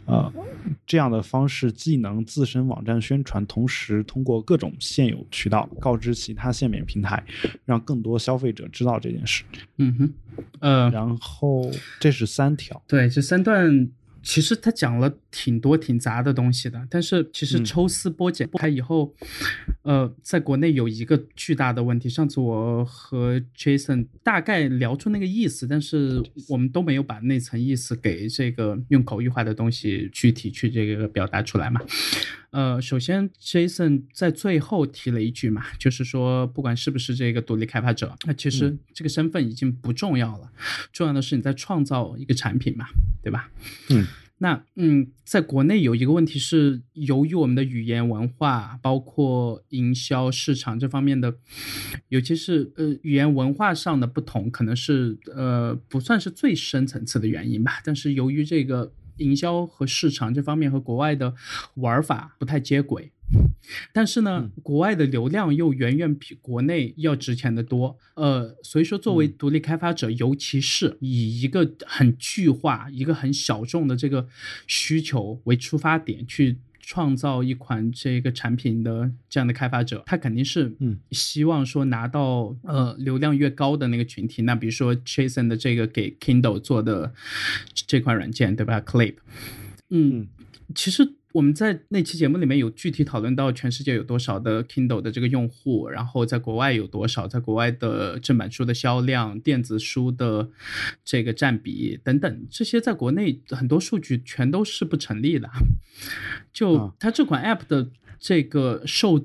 [0.07, 0.33] 呃，
[0.87, 5.68] 这样的方式既能自身网站宣传，同时通过各种现有渠道。
[5.81, 7.25] 告知其他限免平台，
[7.64, 9.43] 让更多消费者知道这件事。
[9.79, 10.12] 嗯哼，
[10.61, 11.68] 呃，然后
[11.99, 12.81] 这是三条。
[12.87, 13.91] 对，这三段
[14.22, 19.12] 其实他讲了挺多挺杂的东西的，但是其实抽丝剥茧剥开以后，
[19.82, 22.09] 呃，在国内有一个巨大的问题。
[22.09, 31.80] 上次我和 Jason 大概聊出那个意思，但是我们都没有把那层意思给这个用口语化的东西具体去这个表达出来嘛。
[32.51, 40.53] 呃，首先，Jason 在最后提了一句嘛，就是说，不管是不是这个独立开发者，那其实这个身份已经不重要了，
[40.93, 42.87] 重要的是你在创造一个产品嘛，
[43.24, 43.51] 对吧？
[43.91, 44.07] 嗯，
[44.39, 51.35] 那嗯，在国内有一个问题是，由于我们的语言文化，包括营销市场这方面的，
[52.09, 58.93] 尤其是呃语言文化上的不同，可能是呃不算是最深层次的原因吧，但是由于这个。
[59.18, 61.32] 营销和市场这方面和国外的
[61.74, 63.12] 玩法不太接轨，
[63.93, 67.99] 但是呢，国外的流量又远远比国内要值钱的多。
[68.14, 74.28] 呃，所以说作为独立开发者，尤其是以一个很巨化、一个很小众的这个
[74.66, 76.59] 需求为出发点去。
[76.87, 84.43] 创造一款这个产品的这样的开发者，他肯定是嗯希望说拿到呃流量越高的那个群体。
[84.43, 87.14] 那比如说 Jason 的这个给 Kindle 做的
[87.74, 89.14] 这款软件，对吧？Clip，
[89.89, 90.28] 嗯，
[90.74, 91.14] 其实。
[91.35, 100.49] 我们在那期节目里面有具体讨论到全世界有多少的 Kindle 的这个用户，然后在国外有多少，在国外的正版书的销量、电子书的
[101.05, 105.51] 这个占比等等，这些在国内很多数据全都是不成立的。
[106.53, 107.89] 就它这款 App 的。
[108.19, 109.23] 这个受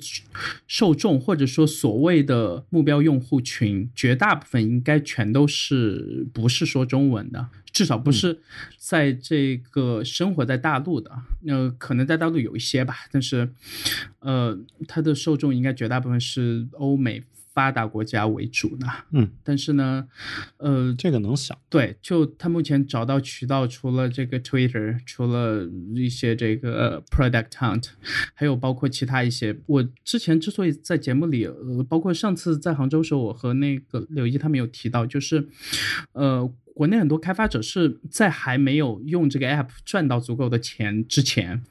[0.68, 8.40] 受众或者说所谓的目标用户群，绝大部分应该全都是不是说中文的，至少不是
[8.78, 11.12] 在这个生活在大陆的。
[11.42, 13.50] 那可能在大陆有一些吧，但是，
[14.20, 17.24] 呃，它的受众应该绝大部分是欧美。
[17.60, 20.08] 发达国家为主呢，嗯，但是呢，
[20.56, 27.88] 呃，这个能想对，就他目前找到渠道，除了这个 Twitter，除了一些这个 Product Hunt，
[28.34, 29.58] 还有包括其他一些。
[29.66, 35.50] 我之前之所以在节目里，呃，包括上次在杭州时候，我和那个柳毅他们有提到，就是，
[36.14, 36.50] 呃。
[36.80, 41.62] 国内很多开发者是在还没有用这个 app 赚到足够的钱之前，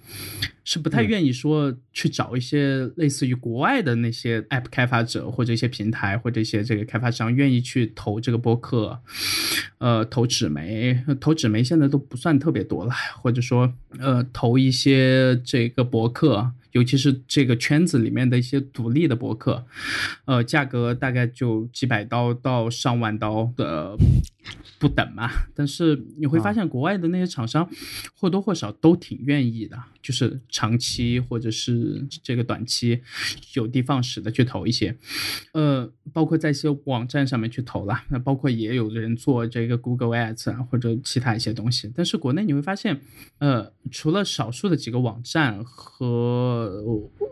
[0.64, 9.00] 是不太愿意说去找一些类似于国外的那些 app 开发者或者一些平台或者一些这个开发商愿意去投这个播客，
[9.78, 16.52] 呃，投纸媒，投纸媒现在都不算特别多了，或者说呃，投一些这个博客。
[16.72, 19.64] 尤其是这个圈子里面的一些独立的博客，
[20.26, 23.96] 呃，价格大概就几百刀到上万刀的
[24.78, 25.30] 不等嘛。
[25.54, 27.68] 但是你会发现，国外的那些厂商
[28.14, 33.00] 或多或少都挺愿意的，就是长期或者是这个短期
[33.54, 34.96] 有的放矢的去投一些，
[35.52, 38.02] 呃，包括在一些网站上面去投了。
[38.08, 41.90] 那包括也有的人做这个 Google Ads 啊，或者其他一些东西。
[41.94, 43.00] 但是国内你会发现，
[43.38, 46.84] 呃，除了少数的几个网站和，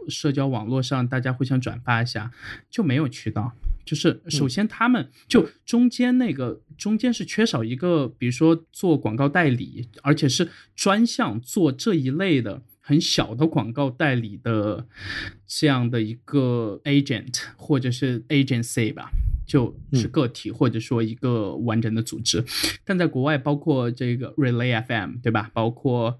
[0.09, 2.31] 社交网络上大家互相转发一下
[2.71, 3.53] 就没有渠道。
[3.87, 14.87] 就是首先他们就中间那个中间是缺少一个，比如说做广告代理，而且是专项做这一类的很小的广告代理的
[15.47, 19.11] 这样的一个 agent 或者是 agency 吧。
[19.47, 22.45] 就是个体或者说一个完整的组织，
[22.85, 25.53] 但在国外，包括这个 Relay FM，对吧？
[25.55, 26.19] 包括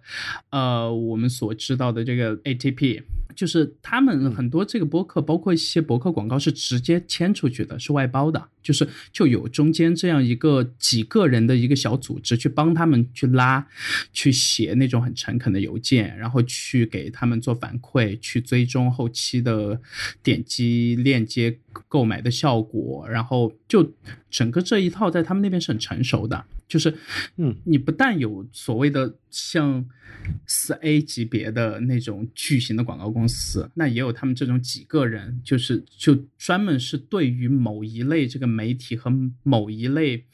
[0.51, 3.03] 呃我们所知道的这个 ATP，
[3.37, 13.65] 就是他们很多这个播客，包括一些博客广告是直接签出去的，是外包的，就是就有中间这样一个几个人的一个小组织去帮他们去拉，
[14.13, 19.81] 去写那种很诚恳的邮件，然后去给他们做反馈，去追踪后期的
[20.23, 21.59] 点击链接
[21.89, 23.07] 购买的效果。
[23.09, 23.93] 然后就
[24.31, 26.95] 整个这一套在他们那边是很成熟的，就是，
[27.37, 29.85] 嗯，你不但有所谓的像
[30.47, 39.13] 四 A 级别的那种巨型的广告公司，那也有他们这种几个人，就是就专门是对于某一类这个媒体和
[39.43, 40.25] 某一类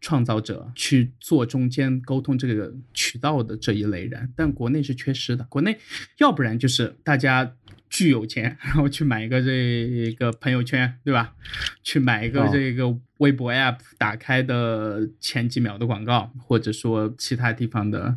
[0.00, 5.78] 创造者去做中间沟通这个渠道的这一类人，但国内是缺失的，国内
[6.18, 7.54] 要不然就是大家。
[7.92, 11.34] 巨有钱，然后去买一个这个朋友圈，对吧？
[11.82, 12.96] 去买一个这个。
[13.20, 18.16] 微博 App 打开的前几秒的广告，或者说其他地方的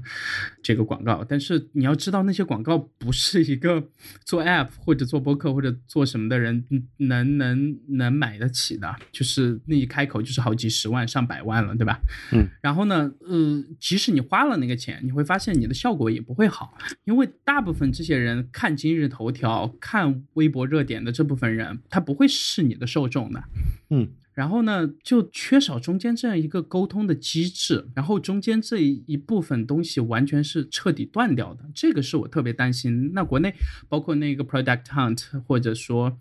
[0.62, 3.90] 这个广告，但是你要知道，那些广告不是一个
[4.24, 6.64] 做 App 或者做播客或者做什么的人
[6.98, 12.00] 能能能买得起的，就是那一开口就是好几十万、上百万了，对吧？
[12.32, 12.48] 嗯。
[12.62, 23.44] 然后呢，呃，即使你花了那个钱，你会发现你的效果也不会好，因为大部分这些人看今日头条、看微博热点的这部分人，他不会是你的受众的。
[23.90, 24.08] 嗯。
[24.34, 33.12] 然后呢，就缺少中间这样一个沟通的机制，然后中间这一部分东西完全是彻底断掉的，这个是我特别担心。
[33.14, 33.54] 那国内
[33.88, 36.18] 包括那个 Product Hunt，或者说，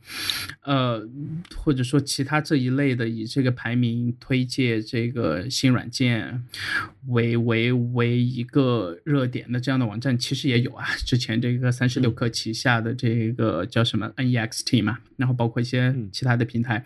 [0.60, 1.08] 呃，
[1.56, 6.44] 或者说其他这一类的以这个排名推荐这个新软件
[7.06, 10.84] 为为为一个热点的这样的网站，其实也有啊。
[11.06, 16.84] 之前这个三十六氪旗下的这个叫什么 Next 嘛，然后包括一些其他的平台，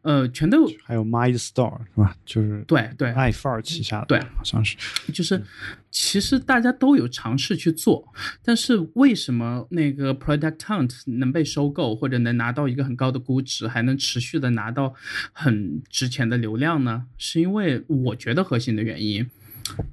[0.00, 0.45] 呃，全。
[0.48, 2.16] 都还有 My Store 是吧？
[2.24, 4.76] 就是对对，爱范儿旗下的，对，好像是。
[5.12, 5.42] 就是
[5.90, 8.06] 其实大家都有尝试去做，
[8.42, 14.94] 但是为什么那个 Product Hunt 能被收购，或者能拿到一个很高的估值，还能持续的拿到
[15.32, 17.06] 很值钱的流量呢？
[17.16, 19.28] 是因为我觉得核心的原因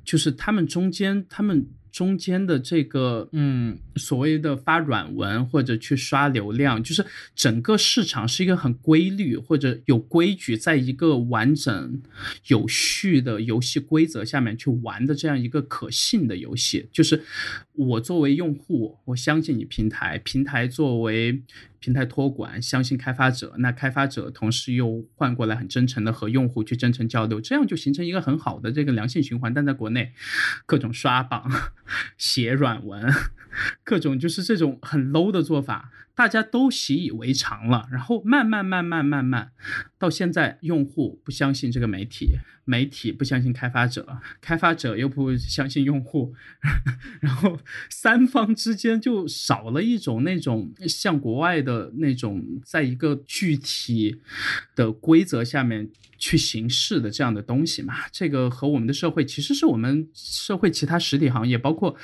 [0.03, 1.65] 就是他们中间他们。
[1.93, 12.01] 中间的这个嗯所谓的发软文或者去刷流量，就是整个市场是一个很规律或者有规矩，在一个完整
[12.47, 16.89] 有序的游戏规则下面去玩的这样一个可信的游戏。
[16.91, 17.23] 就是
[17.73, 21.41] 我作为用户，我相信你平台，平台作为。
[21.83, 29.53] 平台托管，相信开发者，那开发者同时又换过来很真诚的和用户去真诚交流，这样就形成一个很好的这个良性循环。
[29.53, 30.13] 但在国内，
[30.65, 31.51] 各种刷榜、
[32.17, 33.11] 写软文，
[33.83, 35.91] 各种就是这种很 low 的做法。
[36.15, 39.51] 大家都习以为常了，然后慢慢慢慢慢慢，
[39.97, 46.33] 到现在用户不相信这个媒体，媒体不相信开发者，开发者又不相信用户，
[47.21, 47.59] 然后
[47.89, 54.21] 三方之间就少了一种那种像国外的那种，在一个具体
[54.75, 55.89] 的规则下面。
[56.19, 61.97] 去行事的这样的东西嘛，这个和我们的社会其实是我们社会其他实体行业，包括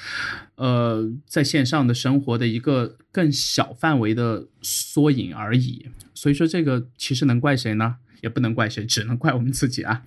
[0.59, 5.87] 呃在线上的生活的一个更小范围的缩影而已。
[6.13, 7.95] 所以说，这个其实能怪谁呢？
[8.21, 10.03] 也不能怪谁，只能怪我们自己啊。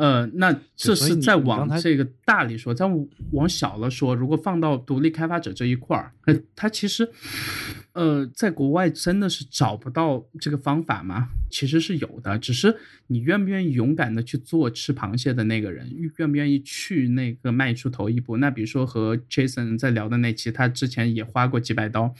[0.00, 2.86] 呃，那这是在往这个大里说，再
[3.32, 7.06] 往小了说，如果放到独立开发者这一块儿，那他其实。
[7.92, 11.30] 呃，在国外真的是找不到这个方法吗？
[11.50, 12.76] 其实是有的，只是
[13.08, 18.36] 你愿不愿意勇敢的去做吃螃蟹的那个人，愿不愿意去那个迈出头一步？
[18.36, 22.14] 那比如说和 Jason 在聊的那期，他之前也花过几百刀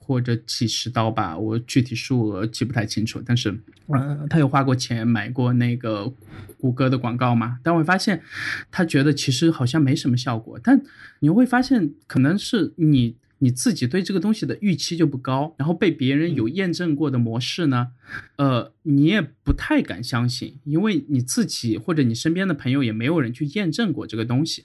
[0.00, 3.56] 或者几十刀吧，我具体数额记不太清楚，但是，
[3.86, 6.12] 呃，他有花过钱买过那个
[6.58, 7.58] 谷歌的广告嘛？
[7.62, 8.22] 但会发现
[8.70, 10.82] 他觉得其实好像没什么效果，但
[11.20, 13.16] 你会发现可能是你。
[13.42, 17.88] 你自己对这个东西的预期就不高，然后被别人有验证过的模式呢，
[18.36, 24.64] 呃，你也不太敢相信，因为你自己或者你身边的朋友也没有人去验证过这个东西。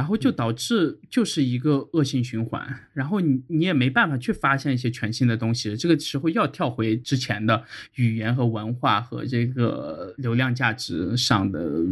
[0.00, 7.62] 然后就导致就是一个恶性循环，然后你你也没办法去发现一些全新的东西，这个时候要跳回之前的
[7.96, 11.84] 语言和文化和这个流量价值上的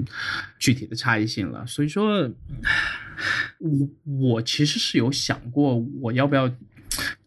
[0.58, 1.66] 具体的差异性了。
[1.66, 2.22] 所以说，
[3.58, 6.50] 我我其实是有想过我要不要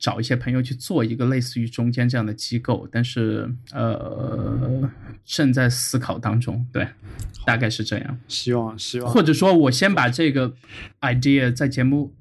[0.02, 4.90] 找一些朋友去做一个类似于中间这样的机构，但是呃
[5.24, 6.86] 正在思考当中，对。
[7.44, 10.54] 大概是这样，希望希望，或者说我先把这个
[11.00, 12.14] idea 在节目。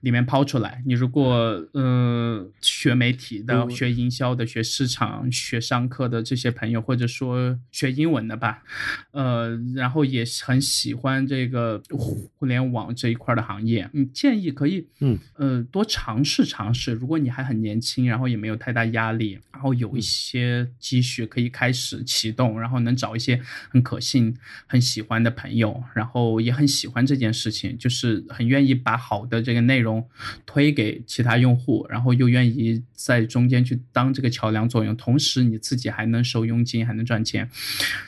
[0.00, 8.62] 里面抛出来，你如果呃学媒体的、学营销的、学市场、学商科的这些朋友，或者说学英文的吧，
[9.10, 16.92] 呃，然后也很喜欢这个互联网这一块的行业，嗯，建议可以，嗯呃多尝试尝试。
[16.92, 24.36] 如果你还很年轻，然后也没有太大压力，然后有一些积蓄，可以开始启动，然后能找一些很可信、
[24.66, 30.06] 很喜欢的朋友，然后也很喜欢这件事情，就是很愿意把好的这个内容。
[30.46, 37.48] 推给其他用户，然后又愿意在中间去当这个桥梁作用，同时你自己还能收佣金，还能赚钱。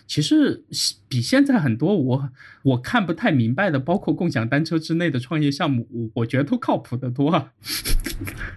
[0.06, 0.64] 其实
[1.08, 2.30] 比现在很多我
[2.62, 7.50] 我看不太明白的，包括共享单车之内的创业项目，我我觉得都靠谱的多。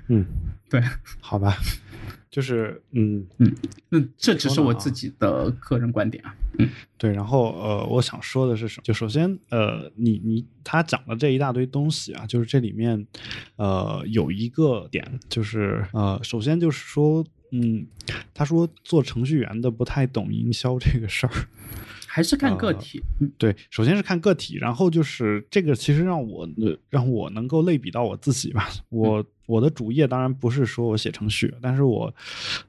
[0.07, 0.25] 嗯，
[0.69, 0.81] 对，
[1.19, 1.57] 好吧。
[2.33, 3.55] 就是嗯嗯，
[3.89, 6.35] 那这只是我自己的个人观点啊。
[6.57, 6.67] 嗯，
[6.97, 7.13] 对。
[7.13, 8.83] 然后呃，我想说的是什么？
[8.83, 13.05] 就首先呃，你你他讲的这一大堆东西啊，就是这里面
[13.57, 17.85] 呃有一个点，就是呃，首先就是说，嗯，
[18.33, 21.33] 他说做程序员的不太懂营销这个事儿，
[22.09, 22.99] 还是看个体。
[23.37, 26.49] 对，首先是看个体，然后就是这个其实让我
[26.89, 29.23] 让我能够类比到我自己吧，我。
[29.45, 32.13] 我的主业当然不是说我写程序，但是我，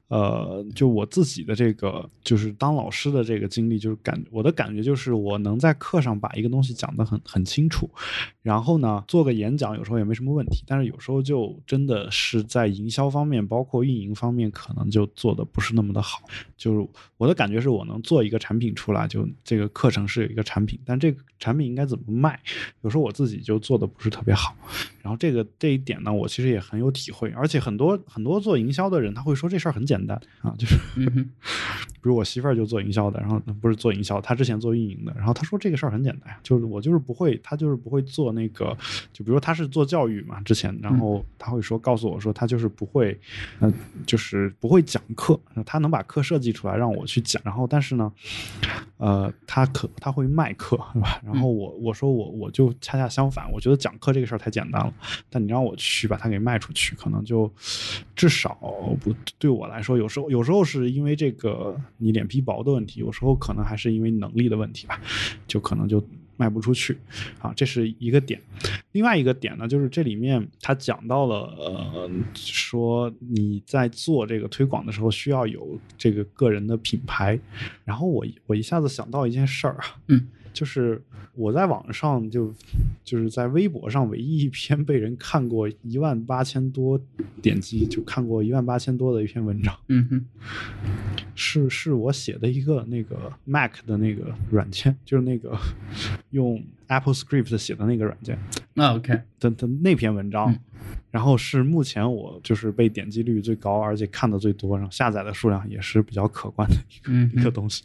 [0.07, 7.89] 呃，就我自己的这个，就是当老师的这个经历，就是感我的感觉就是我能在课上把一个东西讲得很很清楚，
[8.41, 16.19] 然后呢，做个演讲有时候也没什么问题，但是有时候就真的是在营销方面，包括运营方面，可能就做的不是那么的好。
[16.57, 16.87] 就是
[17.17, 22.39] 我的感觉是我能做一个产品出来，就这个课程是有一个产品，但这个产品应该怎么卖，
[22.81, 24.55] 有时候我自己就做的不是特别好。
[25.01, 26.65] 然后这个这一点呢，我其实也。
[26.65, 38.75] 很有体会，而且很多很多做营销的人，他会说这事儿很简单啊，就是， 比如我媳妇儿就做营销的，然后不是做营销，她之前做运营的，然后她说这个事儿很简单，就是我就是不会，她就是不会做那个，
[39.11, 43.19] 就比如她是做教育嘛，之前，然后她会说告诉我说她就是不会，
[43.59, 43.73] 嗯，
[44.05, 48.11] 就是不会讲课，她能把课设计出来让我去讲，然后但是呢，
[48.97, 51.19] 呃，她可她会卖课是吧？
[51.25, 54.93] 然后我我说我我就恰恰相反，我觉得讲课这个事儿太简单了，
[55.29, 56.35] 但你让我去把它给。
[56.45, 57.51] 卖出去可能就
[58.15, 58.57] 至少
[59.01, 65.01] 不对我来说，有时候有时候是因为这个你脸皮薄的问题，有时候可能还是因为能力的问题吧，
[65.45, 66.01] 就可能就
[66.37, 66.97] 卖不出去。
[67.39, 68.41] 啊，这是一个点。
[68.93, 77.37] 另外一个点呢，就是这里面他讲到了，呃，说你在做这个推广的时候需要有这个个人的品牌，
[77.83, 80.99] 然后我我一下子想到一件事儿啊，嗯，就是
[81.33, 82.51] 我在网上就
[83.03, 86.97] 就是在微博上唯一一篇被人看过一万八千多
[87.41, 90.25] 点击，就看过一万八千多的一篇文章，嗯哼，
[91.35, 95.57] 是是我写的一个那个 Mac 的那个软件，就是那个
[96.31, 98.39] 用 Apple Script 写的那个软件。
[98.73, 100.57] 那 OK 的的那篇文章，
[101.11, 107.83] 然后是目前我就是被点击率最高，而且看的最多，然后下载的数量也是比较可观的一个、一个东西。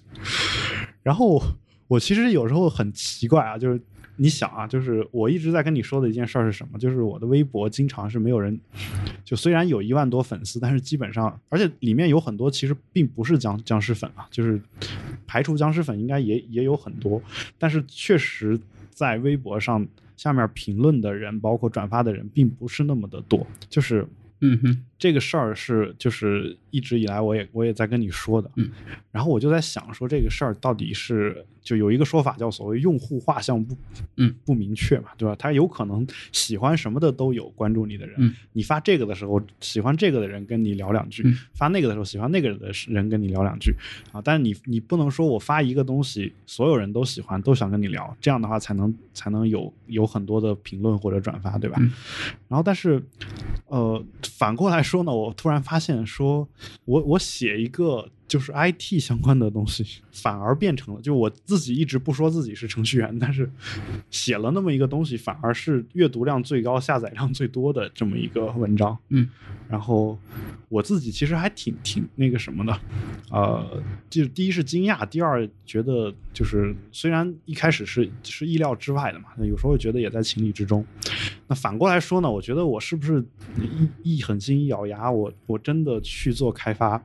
[1.02, 1.42] 然后
[1.90, 3.80] 我其实有时候很奇怪啊，就是
[4.14, 6.78] 你想啊，就是我一直在跟你说的一件事儿是什么？
[6.78, 8.56] 就是我的微博经常是没有人，
[9.24, 14.62] 就虽然有一万多粉丝，但是基本上，而且里面有很多其实并不是僵僵尸粉啊，就是
[15.26, 17.20] 排除僵尸粉应该也也有很多，
[17.58, 18.56] 但是确实
[18.90, 19.84] 在微博上。
[20.16, 24.06] 下面评论的人，包括转发的人，并不是那么的多，就是，
[24.40, 28.70] 嗯哼，这个事儿是就是一直以来我也我也在跟你说的，嗯，
[29.10, 31.44] 然后我就在想说这个事儿到底是。
[31.62, 33.76] 就有一个说法叫所谓用户画像不，
[34.16, 35.36] 嗯，不明确嘛，对吧？
[35.38, 41.22] 他有可能喜欢什么的都有，关注你的人，嗯，你发这个的时候，喜欢这个的人跟你聊两句，
[41.52, 43.74] 发那个的时候，喜欢那个的人跟你聊两句，
[44.10, 51.78] 啊，但是你你不能说我发一个东西，所有人都喜欢，都想跟你聊，这样的话才能才能有有很多的评论或者转发，对吧？
[52.48, 53.00] 然后但是，
[53.66, 54.02] 呃，
[54.38, 56.48] 反过来说呢，我突然发现，说
[56.84, 58.08] 我我写一个。
[58.30, 63.50] 就是 IT 相关的东西，反而变成了，就我自己一直不说自己是程序员，但是
[64.10, 68.96] 写了那么一个东西，反而是阅读量最高、下载量最多的这么一个文章。
[69.08, 69.28] 嗯，
[69.68, 70.18] 然后
[70.68, 72.80] 我自己其实还挺挺那个什么的，
[73.30, 80.84] 呃，就第一是惊讶，第二觉得就是虽然一开始是是意料之外的嘛，那有时候觉得也在情理之中。
[81.46, 83.24] 那反过来说呢，我觉得我是不是
[84.02, 87.00] 一一狠心一咬牙，我我真的去做开发，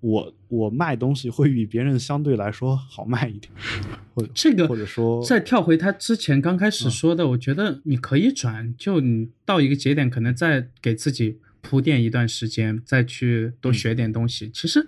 [0.00, 0.32] 我。
[0.52, 3.50] 我卖东西会比别人相对来说好卖一点，
[4.12, 14.50] 或者这个或者说再跳回他之前刚开始说的，我觉得你可以转，就你到一个节点，可能再给自己铺垫一段时间，再去多学点东西。
[14.52, 14.86] 其实，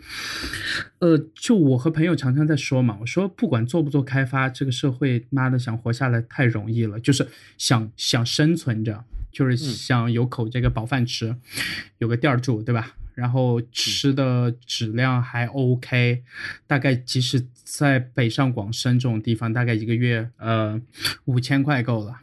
[0.98, 9.02] 呃，就我和朋友常常在说嘛，我说不管做不做开发，这个社会妈的想活下来太容易了，就是想想生存着，
[9.32, 11.34] 就是想有口这个饱饭吃，
[11.96, 12.94] 有个店儿住，对吧？
[13.14, 16.22] 然后吃的质量还 OK，
[16.66, 20.80] 大概即使在北上广深这种地方，大概一个月呃
[21.24, 22.20] 五千块够了，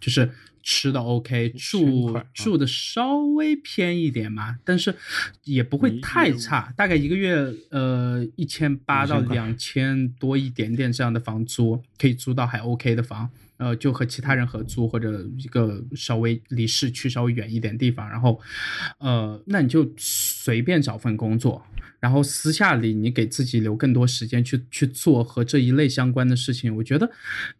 [0.00, 0.30] 就是
[0.62, 4.94] 吃的 OK，住住的稍微偏一点嘛，但是
[5.44, 13.30] 也不会太差，大概一个月呃一千八到两千多一点点这样的房租，可以租到还 OK 的房。
[13.62, 18.40] 呃，就和其他人合租，或者一个稍微离市区稍微远一点地方，然后，
[18.98, 21.64] 呃，那你就随便找份工作，
[22.00, 26.74] 然后私下里你给自己留更多时间去去做和这一类相关的事情。
[26.74, 27.08] 我觉得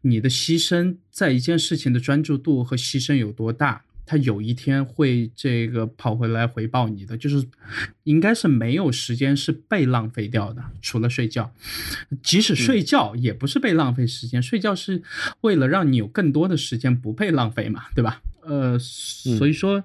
[0.01, 3.81] 你的牺牲在一件事情的专注度和牺牲有多大？
[4.05, 7.47] 他有一天会这个跑回来回报你的，就是
[8.05, 11.53] 应该是没有时间是被浪费掉的，除了睡觉，
[12.23, 15.03] 即使睡觉也不是被浪费时间，睡觉是
[15.43, 18.23] 为了让你有更多的时间不被浪费嘛，对吧？
[18.43, 19.85] 呃，所以说，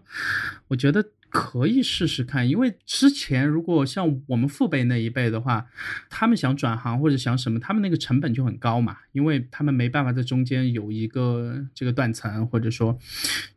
[0.70, 1.06] 我觉得。
[1.30, 5.68] 可以试试看，因为之前如果像我们父辈那一辈的话，
[6.10, 12.98] 他们想转行或者想什么，他们那个成本就很高嘛，因为他们没办法在中间有一个这个断层，或者说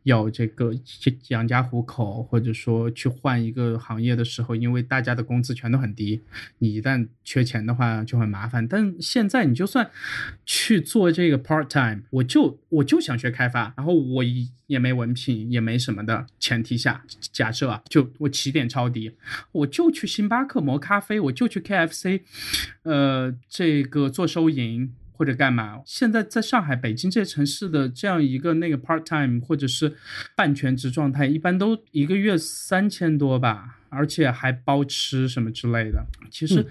[0.03, 0.73] 要这个
[1.29, 6.21] 养家糊口，或者说去换一个行业的时候，因为大家的工资全都很低，
[6.59, 8.67] 你一旦缺钱的话就很麻烦。
[8.67, 9.89] 但现在你就算
[10.45, 14.23] 去做这个 part time，我就我就想学开发，然后我
[14.71, 17.03] 也没文凭，也没什么的前提下，
[17.33, 17.69] 假设。
[17.69, 17.81] 啊？
[17.89, 19.11] 就我起点超低，
[19.51, 22.21] 我就去星巴克磨咖啡，我就去 KFC，
[22.83, 25.81] 呃，这个做收银或者干嘛？
[25.85, 29.95] 现在在上海、北京这些城市的这样一个那个 part time 或者是
[30.35, 36.05] 半全职状态，一般都一个月三千多吧，而且还包吃什么之类的。
[36.29, 36.65] 其实，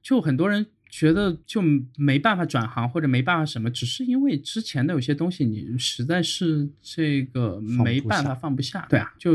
[0.00, 0.66] 就很多人。
[0.94, 1.62] 觉得就
[1.96, 8.86] 没办法转行或者没办法什么，只是因为之前的有些东西你实在是这个没办法放不下。
[8.90, 9.34] 对啊，就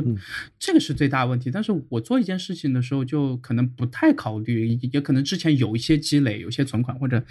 [0.59, 1.49] 这个是最大的问题。
[1.49, 7.21] 但是我做一件事情的时候，就可能不太考虑，也可能之前有一些积累、有些存款或者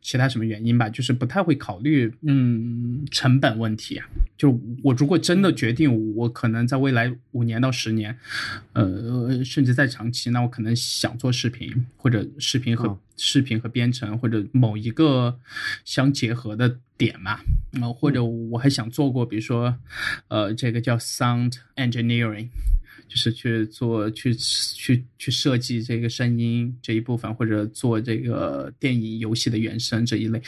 [0.00, 4.00] 其他什么原因吧，就是不太会考虑嗯成本问题。
[4.38, 8.16] 就我如果真的决定，我可能在未来五年到十年，
[8.72, 15.38] 呃，甚至在长期，那我可能想做视频或者视频和视频和编程或者某一个
[15.84, 17.40] 相结合的点嘛，
[17.80, 19.76] 呃，或者我还想做过，比如说，
[20.28, 22.48] 呃，这个叫 sound engineering。
[23.08, 30.42] 就是去做、去、去、去设计这个声音这一部分，或者做这个电影、游戏的原声这一类，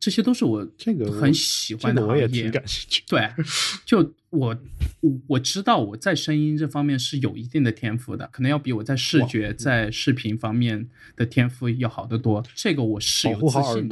[0.00, 2.24] 这些都是我这个很喜欢的行业。
[2.24, 3.02] 我也挺感兴趣。
[3.06, 3.28] 对，
[3.84, 3.98] 就
[4.30, 4.56] 我
[5.00, 12.42] 我我知道我在声音这方面是有一定的天赋的，可能要比我在视觉、在视频方面的天赋要好得多。
[12.54, 13.88] 这个我是有自信。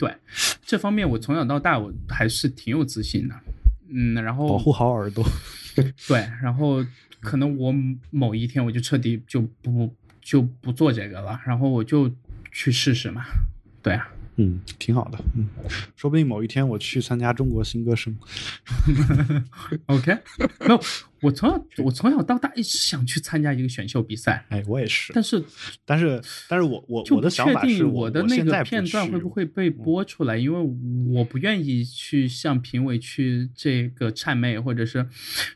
[0.00, 0.12] 对，
[0.64, 3.34] 这方面我从小到大我还是挺有自信的。
[3.88, 5.24] 嗯，然后保护好耳朵。
[6.08, 6.84] 对，然后。
[7.26, 7.74] 可能我
[8.10, 12.08] 某一天我就彻底就不就不做这个了，然后我就
[12.52, 13.24] 去试试嘛，
[13.82, 15.48] 对啊，嗯，挺好的，嗯，
[15.96, 18.16] 说不定某一天我去参加中国新歌声，
[19.86, 20.16] OK，
[20.60, 20.80] 没有。
[21.20, 25.12] 我从小我从小到大一直想去参加一个选秀比赛，哎，我也是。
[25.12, 25.42] 但是，
[25.84, 30.36] 但是，但是我我我的想法是，我的那个片段会不会被播出来？
[30.36, 30.76] 因为
[31.14, 35.06] 我不愿意去向评委去这个谄媚，或者是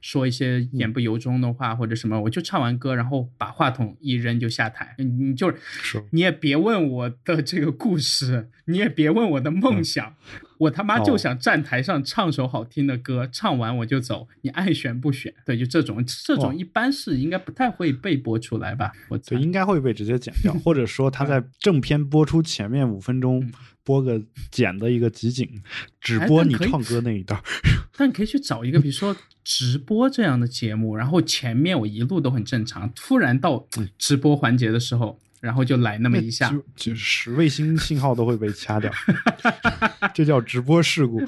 [0.00, 2.20] 说一些言不由衷的话，或者什么。
[2.20, 4.94] 我就唱完歌，然后把话筒一扔就下台。
[4.98, 5.50] 你就
[5.82, 10.14] 是，你也别问我的这个故事，你也别问我的梦想。
[10.60, 15.32] 我他妈就想站台上唱首好听的歌，唱完我就走，你爱选不选？
[15.46, 18.92] 对，就这种，这种一般是应该不太会被播出来吧？
[19.08, 23.50] 我对，应该会被直接剪掉，或者说他在正片播出前面五分钟
[23.84, 24.20] 播个
[24.50, 25.48] 剪的一个集锦，
[26.00, 27.40] 只播你唱歌那一段。
[27.96, 33.66] 但你可以去找一个，比如说直播这样的节目，然后前面我一路都很正常，突然到
[33.98, 35.18] 直播环节的时候。
[35.40, 38.92] 然后就来那么一下，就是卫星信号都会被掐掉，
[40.12, 41.18] 这叫直播事故。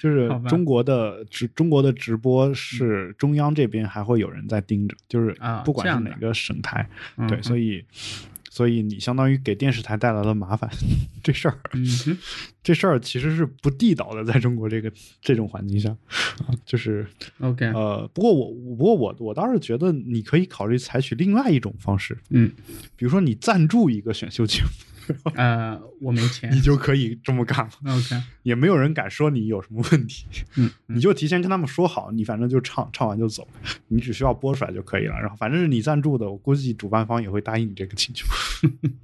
[0.00, 5.36] 就是中国的直中国的直播是中央这边还会有人在盯着，就是
[5.66, 6.88] 不管是哪个省台，
[7.28, 7.84] 对，所以。
[8.50, 10.70] 所以你相当于给电视台带来了麻烦，
[11.22, 11.58] 这事儿，
[12.62, 15.96] 这事儿其实是不地道的，在中国这个这种环境下，
[16.64, 17.06] 就是
[17.40, 22.50] OK，呃，不过我不过我我倒是觉得你可以考虑采取另外一种方式，嗯，
[22.96, 24.68] 比如说你赞助一个选秀节目。
[25.34, 27.72] 呃，我没钱，你就可以这么干了。
[27.86, 30.26] OK，也没有人敢说你有什么问题。
[30.56, 33.46] 嗯，你就提前跟他们说好，你反正就唱，唱完就走，
[33.88, 35.18] 你只需要播出来就可以了。
[35.20, 38.26] 然后反正是你赞助的，我估计主办方也会答应你这个请求。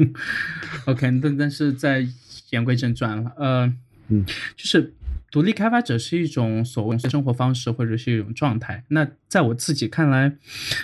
[0.87, 2.07] OK，但但是在
[2.51, 3.73] 言归正传了，呃，
[4.09, 4.25] 嗯，
[4.57, 4.93] 就是。
[5.35, 8.85] 独立开发者是一种所谓生活方式，或者是一种状态。
[8.87, 10.33] 那在我自己看来，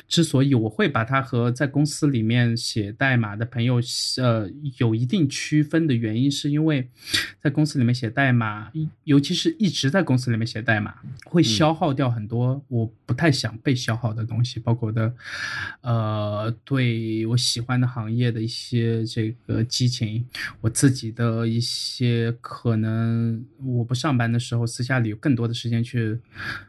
[0.09, 3.81] 之所以我会把它和在公司里面写代码的朋友，
[4.21, 6.91] 呃，有一定区分的原因，是因为
[7.41, 8.73] 在公司里面写代码，
[9.05, 10.97] 尤其是一直在公司里面写代码，
[11.27, 15.15] 会消耗掉很多我不太想被消耗的东西，包括我的，
[15.83, 20.27] 呃，对我喜欢的行业的一些这个激情，
[20.61, 24.40] 我自己的一些可能我不上班的。
[24.41, 26.19] 时候私下里有更多的时间去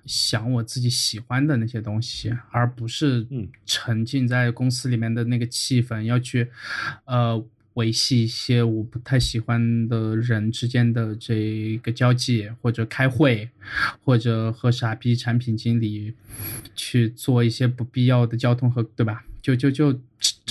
[0.05, 3.26] 想我自己喜欢的那些东西，而不是
[3.65, 6.49] 沉浸在公司里面的那个气氛，要去
[7.05, 7.43] 呃
[7.76, 13.49] 维系一些我不太喜欢的人之间的这个交际，或者开会，
[14.03, 16.13] 或者和傻逼产品经理
[16.76, 19.24] 去做一些不必要的交通和对吧？
[19.41, 19.97] 就就就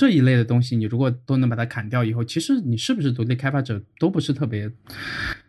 [0.00, 4.70] 这一类的东西，你如果都能把它砍掉以后，其实你是不是独立开发者都不是特别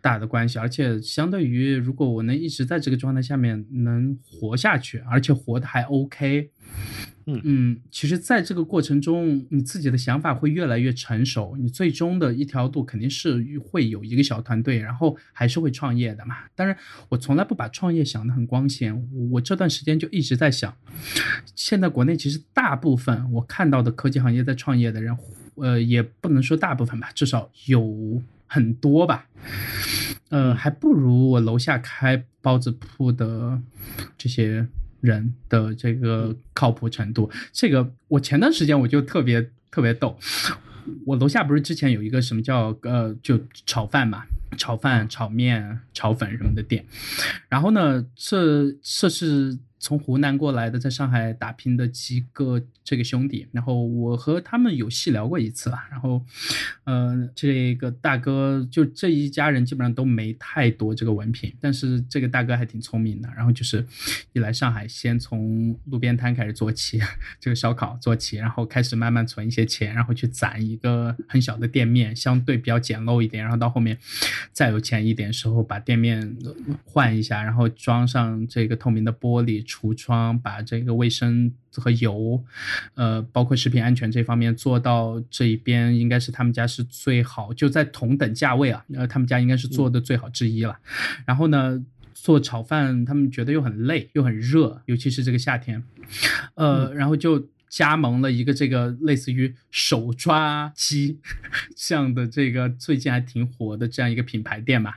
[0.02, 0.58] 大的关系。
[0.58, 6.50] 而且相对于，如果我能一直在这个状态下面能活下去，而且活得还 OK。
[7.26, 11.56] 嗯嗯，其实，在这个过程中，你自己的想法会越来越成熟。
[11.56, 16.38] 你最终的一条路肯定是会有一个小团队，然后还是会创业的嘛。
[16.56, 16.76] 当然，
[17.08, 19.08] 我从来不把创业想得很光鲜。
[19.30, 20.76] 我这段时间就一直在想，
[21.54, 25.16] 现在国内其实大部分我看到的科技行业在创业的人，
[25.54, 29.28] 呃，也不能说大部分吧，至少有很多吧。
[30.30, 33.62] 呃，还不如我楼下开包子铺的
[34.18, 34.66] 这些。
[35.02, 40.18] 人的这个靠谱程度，这个我前段时间我就特别特别逗，
[41.04, 44.24] 我楼下不是之前有一个什么叫呃就炒饭嘛，
[44.56, 46.86] 炒饭、炒面、炒粉什么的店，
[47.50, 49.58] 然后呢，这这是。
[49.82, 55.88] 从湖南过来的，在上海打拼的几个这个兄弟，然后我和他们有细聊过一次吧。
[55.90, 56.24] 然后，
[56.84, 63.28] 呃，这个大哥就这一家人基本上都没太多这个文凭，但是这个大哥还挺聪明的。
[63.36, 63.84] 然后就是
[64.32, 67.00] 一来上海，先从路边摊开始做起，
[67.40, 73.42] 这个烧烤做起，然后开始慢慢存一些钱，然后去攒一个很小的店面，相对比较简陋一点。
[73.42, 73.98] 然后到后面
[74.52, 76.36] 再有钱一点时候，把店面
[76.84, 79.60] 换一下，然后装上这个透明的玻璃。
[79.72, 82.44] 橱窗，把这个卫生和油，
[82.94, 90.78] 呃，包括食品安全这方面做到这一边，应该是他们家是最好，就在同等价位啊，呃，他们家应该是做的最好之一了。
[91.24, 95.82] 然后呢，做炒饭他们觉得又很累又很热，尤其是这个夏天，
[96.54, 97.48] 呃，然后就。
[97.72, 101.18] 加盟了一个这个类似于手抓鸡
[101.74, 104.92] 这样的这个最近还挺火的这样一个品牌店嘛，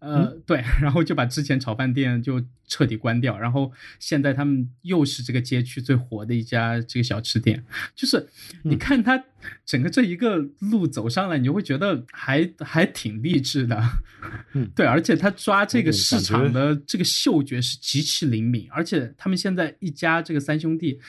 [0.00, 2.44] 呃，对， 然后就把之前炒饭店就。
[2.70, 7.60] 彻底关掉，然后现在他们又是这个街区最火的一家这个小吃店，
[7.96, 8.24] 就是
[8.62, 9.20] 你看他
[9.66, 13.82] 整个这一个路走上来，你就会觉得还还挺励志的，
[14.52, 21.00] 嗯，对，而且他抓这个市场的这个嗅觉是极其灵敏，而且他们现在一家这个三兄弟，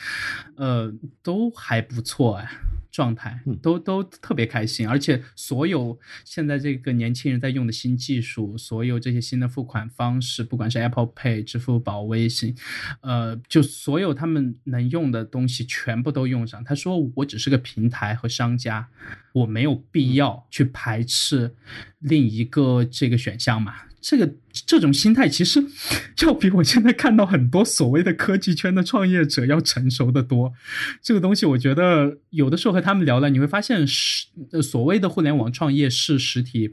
[0.55, 2.49] 呃，都还不错哎。
[2.91, 12.55] 状态都都特别开心，而且所有现在这个年轻人在用的新技术，所有这些新的付款方式，不管是 Apple Pay、支付宝、微信，
[13.01, 16.63] 呃，就所有他们能用的东西全部都用上。
[16.63, 18.89] 他说：“我只是个平台和商家，
[19.33, 21.55] 我没有必要去排斥
[21.99, 24.33] 另一个这个选项嘛。”这个
[24.65, 25.63] 这种心态其实
[26.25, 30.53] 要比我现在看到很多所谓的科技圈的创业者要成熟的多。
[31.01, 34.27] 这个东西，我觉得有的时候和他们聊了，你会发现是
[34.61, 36.71] 所谓的互联网创业是实体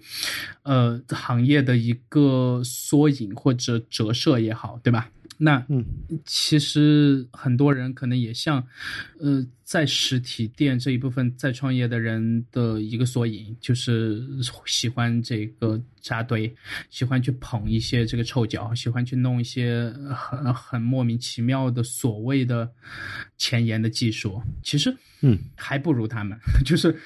[0.62, 5.10] 呃行业的一个缩影或者折射也好，对吧？
[5.40, 5.84] 那嗯，
[6.24, 8.66] 其实很多人可能也像，
[9.20, 14.20] 呃，在实体店这一部分在创业的人的一个缩影，就是
[14.66, 16.52] 喜欢这个扎堆，
[16.90, 22.68] 喜欢去捧一些这个臭脚，喜欢去弄一些很很莫名其妙的所谓的
[23.36, 24.42] 前沿的技术。
[24.64, 26.36] 其实，嗯，还不如他们，
[26.66, 27.00] 就是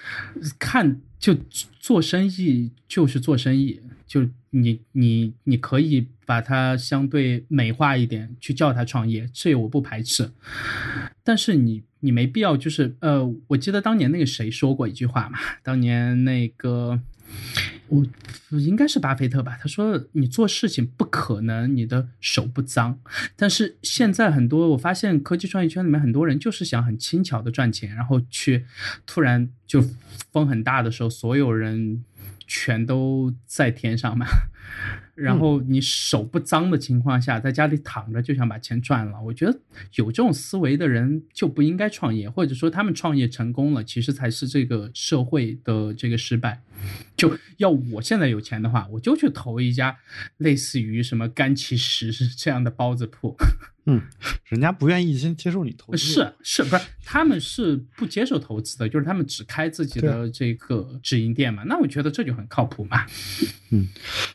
[0.58, 1.36] 看就
[1.78, 6.08] 做生意就是做生意，就你你你可以。
[6.32, 10.30] 把它相对美化一点，去叫他创业，这我不排斥。
[11.22, 16.98] 但是你你没必要，就是呃，我记得当年那个谁说过一句话嘛，当年那个
[17.88, 18.02] 我
[18.52, 22.98] 应该是巴菲特吧，他说你做事情不可能你的手不脏。
[23.36, 28.64] 但是现在很多我发现科技创业圈里面很多人就是想很轻巧的赚钱，然后去
[29.04, 29.84] 突然就
[30.32, 32.02] 风很大的时候，所有人
[32.46, 34.24] 全都在天上嘛。
[35.22, 39.56] 然后你手不脏的情况下，在家里躺着就想把钱赚了，我觉得
[39.94, 46.60] 有这种思维的人就不应该创业，或者说他们创业成功了，其实才是这个社会的这个失败。
[47.16, 49.96] 就要我现在有钱的话，我就去投一家
[50.38, 53.36] 类似于什么甘其食这样的包子铺。
[53.86, 54.00] 嗯，
[54.46, 56.82] 人家不愿意先接受你投资，是是不是？
[57.04, 61.64] 他们是不接受投资的，就是他们只开自己的这个直营店嘛。
[61.66, 63.04] 那我觉得这就很靠谱嘛。
[63.70, 63.88] 嗯，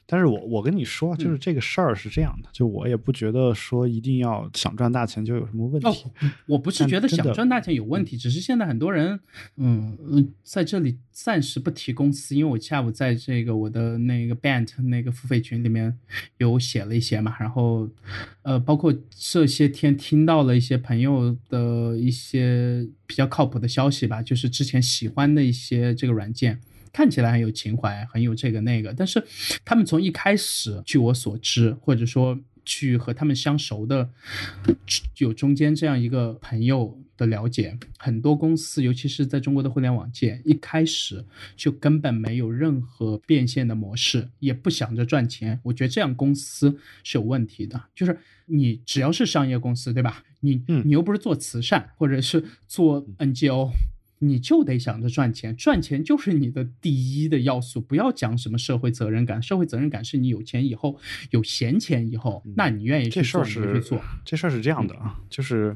[0.06, 6.06] 但是我我跟你说，就是这个事儿是这样的，就我也不觉得说一定要想赚大钱就有什么问题。
[6.46, 9.18] 我不是觉得想赚大钱有问题，只是现在很多人，
[9.56, 15.98] 嗯嗯，在这里暂时不提公司，因为我下午在这个我的那个 band 那个付费群里面
[16.38, 17.90] 有写了一些嘛，然后
[18.42, 18.94] 呃，包括。
[19.38, 26.60] 这些天听到了一些朋友的一些比较靠谱的消息吧，就是之前喜欢的一些这个软件，
[26.92, 29.24] 看起来很有情怀，很有这个那个，但是
[29.64, 34.10] 他们从一开始，据我所知，或者说去和他们相熟的，
[35.20, 37.00] 有中间这样一个朋友。
[37.18, 45.60] 的了解，很多公司，尤其是在中国的互联网界，一开始就根本没有任何变现的模式，也不想着赚钱。
[45.64, 47.82] 我觉得这样公司是有问题的。
[47.96, 50.24] 就是你只要是商业公司，对吧？
[50.42, 53.72] 你你又不是做慈善或者是做 NGO，
[54.20, 57.82] 你就得想着赚钱，赚钱就是你的第一的要素。
[57.82, 61.00] 不要讲什么社会责任感，社会责任感是你有钱以后
[61.32, 64.00] 有闲钱以后，那你愿意去做你就去做。
[64.24, 65.76] 这事儿是这样的啊，就是。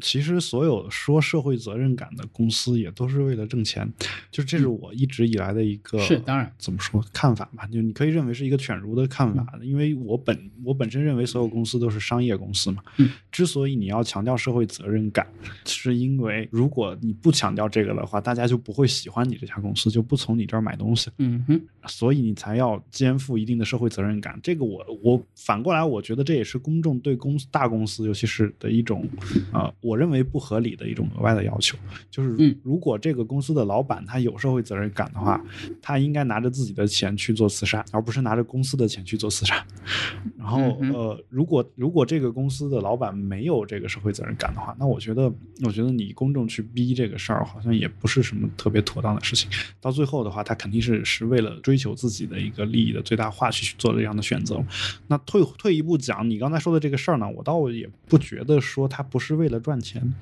[0.00, 3.92] 其实，所有说社会责任感的公司也都是为了挣钱，
[4.30, 7.66] 就是这是我一直以来的一个是当然怎么说看法吧？
[7.66, 12.84] 就你可以认为是一个犬儒的看法，因为我本我本身认为所有公司都是商业公司嘛。
[13.32, 15.26] 之所以你要强调社会责任感，
[15.64, 21.10] 是因为如果你不强调这个的话，大家就不会喜欢你这家公司，就不从你这儿买东西。
[21.18, 24.38] 嗯哼，所以你才要肩负一定的社会责任感。
[24.40, 29.04] 这个我我反过来，我觉得这也是公众对公大公司，尤其是的一种
[29.50, 29.53] 啊。
[29.54, 31.78] 呃，我认为不合理的一种额外的要求，
[32.10, 35.40] 就是如果这个公司的老板他有社会责任感的话，
[35.80, 39.64] 他应该拿着自己的钱去做慈善，而不是拿着公司的钱去做慈善。
[40.36, 40.58] 然后
[40.92, 45.32] 呃，如果如果这个公司的老板没有这个社会责任感的话，那我觉得
[45.62, 49.48] 我觉得你公众去逼这个事儿好像也不是什么特别妥当的事情。
[49.80, 54.62] 到最后的话，他肯定是是为了追求自己的一个利益的最大化去做这样的选择。
[55.06, 60.12] 那退退一步讲，你刚才说的这个事儿呢，我倒也不觉得说他不是为了赚钱。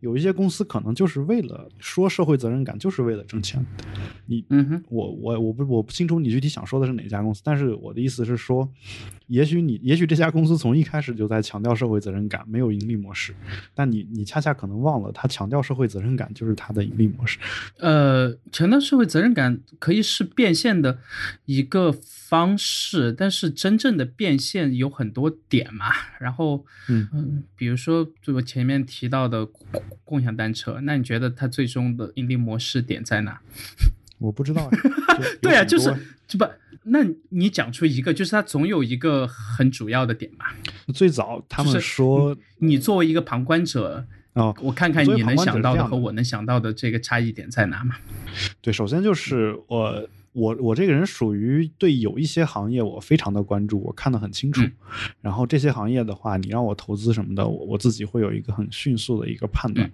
[0.00, 3.64] 有一些公司可能就是为了说社会责任感，就是为了挣钱。
[4.26, 8.68] 你，嗯哼，我我我不我不清楚你具体想说的是哪家公司，但是我的意思是说，
[9.28, 13.32] 也许你也许这家公司从一开始就在强调社会责任感，没有盈利模式，
[13.74, 17.38] 但你你恰恰可能忘了，他强调社会责任感就是他的盈利模式。
[17.78, 20.98] 呃，强调社会责任感可以是变现的
[21.44, 21.94] 一个
[22.32, 25.92] 方式，但是真正的变现有很多点嘛。
[26.18, 29.46] 然后，嗯嗯，比如说就我前面提到的。
[30.04, 33.40] 共享单车，那你觉得它最终的盈利模式点在哪？
[34.20, 34.70] 我不知道。
[35.40, 35.90] 对啊，就是
[36.28, 36.44] 就不，
[36.82, 36.98] 那
[37.30, 40.54] 你讲出一个，就是它总有一个很主要的点吧。
[40.92, 47.96] 最早他们说，你作为一个旁观者哦，我看看你能想到的和我能想到的这个差异点在哪嘛？
[48.60, 50.06] 对，首先就是我。
[50.32, 54.62] 我我这个人属于对有一些行业我非常的关注，我看得很清楚。
[55.20, 59.90] 然后这些行业的话，你让我投资什么的，我我自己会有一个很迅速的一个判断。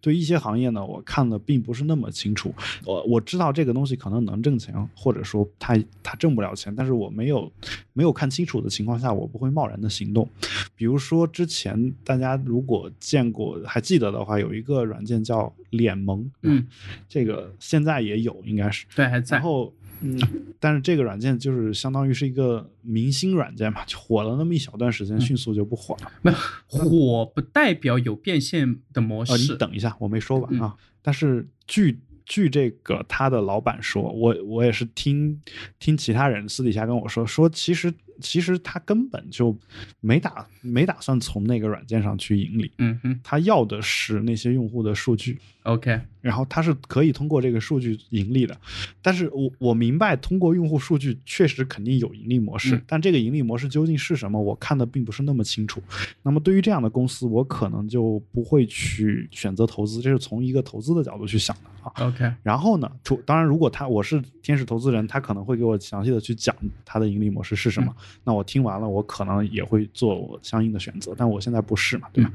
[0.00, 2.54] 对一些行业呢，我看的并不是那么清楚。
[2.84, 7.50] 我我知道这个东西可能能挣钱，或者说它它挣不了钱，但是我没有
[7.92, 10.28] 没有看清楚的情况下，我不会贸然的行动。
[10.74, 16.66] 比如说之前大家如果见过还记得的话，有一个软件叫脸萌，嗯，
[17.08, 19.36] 这个现在也有，应该是对还在。
[19.36, 19.61] 然后
[20.02, 20.18] 嗯，
[20.60, 26.12] 但是这个软件就是相当于是一个明星软件嘛，就火了那么一小段时间，迅速就不火了。
[26.22, 26.32] 没
[26.66, 29.52] 火不代表有变现的模式。
[29.52, 30.74] 你等一下，我没说完啊。
[31.00, 35.40] 但是据据这个他的老板说，我我也是听
[35.78, 37.92] 听其他人私底下跟我说，说其实。
[38.20, 39.58] 其实他根本就
[40.00, 48.56] 没打没打算从那个软件上去盈利，嗯哼，他要的是那些用户的数据，OK，然后它是可以通过这个数据盈利的，
[49.02, 55.82] 但是我我明白通过用户数据确实肯定有盈利模式，但这个盈利模式究竟是什么，我看的并不是那么清楚。
[56.22, 62.06] 那么对于这样的公司，我可能就不会去选择投资，这是从一个投资的角度去想的啊。
[62.06, 62.90] OK，然后呢，
[63.26, 66.54] 当然如果他我是天使投资人，他可能会给我详细的去讲
[66.84, 67.94] 他的盈利模式是什么。
[68.22, 72.32] 那我听完了，我可能也会做我相应的选择，但我现在不是嘛，对吧？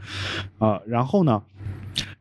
[0.57, 1.41] 啊，然后呢，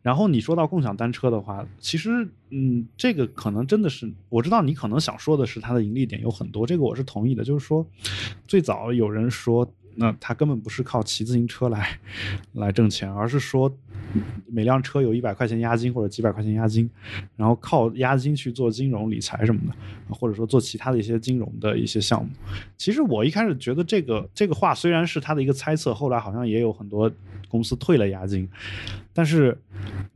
[0.07, 7.85] 然后你说到共享单车的话，其实，嗯，这个可能真的是，我知道你可能想说的是它的盈利点有很多，这个我是同意的，就是说，
[8.47, 9.69] 最早有人说。
[9.97, 11.99] 那他根本不是靠骑自行车来
[12.53, 13.75] 来挣钱，而是说
[14.47, 16.89] 每辆车有一百块钱押金或者几百块钱押金，
[17.35, 22.31] 然后靠押金去做金融理财什么的，或者说做其他的一些金融的一些项目。
[22.77, 27.11] 其实我一开始觉得这个这个话虽然是他的一个猜测，后来好像也有很多
[27.49, 28.49] 公司退了押金，
[29.13, 29.57] 但是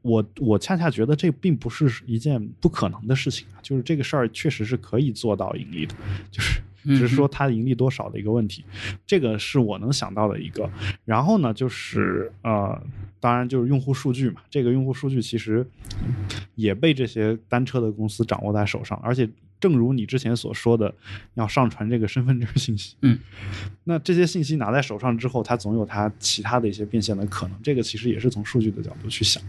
[0.02, 5.94] 我我恰恰觉得这并不是一件不可能的事情啊，就是这个事儿确实是可以做到盈利的，
[6.30, 6.60] 就是。
[6.84, 8.64] 只是说它盈利多少的一个问题，
[9.06, 10.70] 这个是我能想到的一个。
[11.04, 12.80] 然后呢，就是呃，
[13.18, 15.66] 当然就是用户数据嘛，这个用户数据其实
[16.54, 19.28] 也被这些单车的公司掌握在手上，而且。
[19.60, 20.92] 正如你之前所说的，
[21.34, 22.96] 要上传这个身份证信息。
[23.02, 23.18] 嗯，
[23.84, 27.56] 那这些信息拿在手上之后，它总有它其他的一些变现的可能。
[27.62, 29.42] 这个其实也是从数据的角度去想。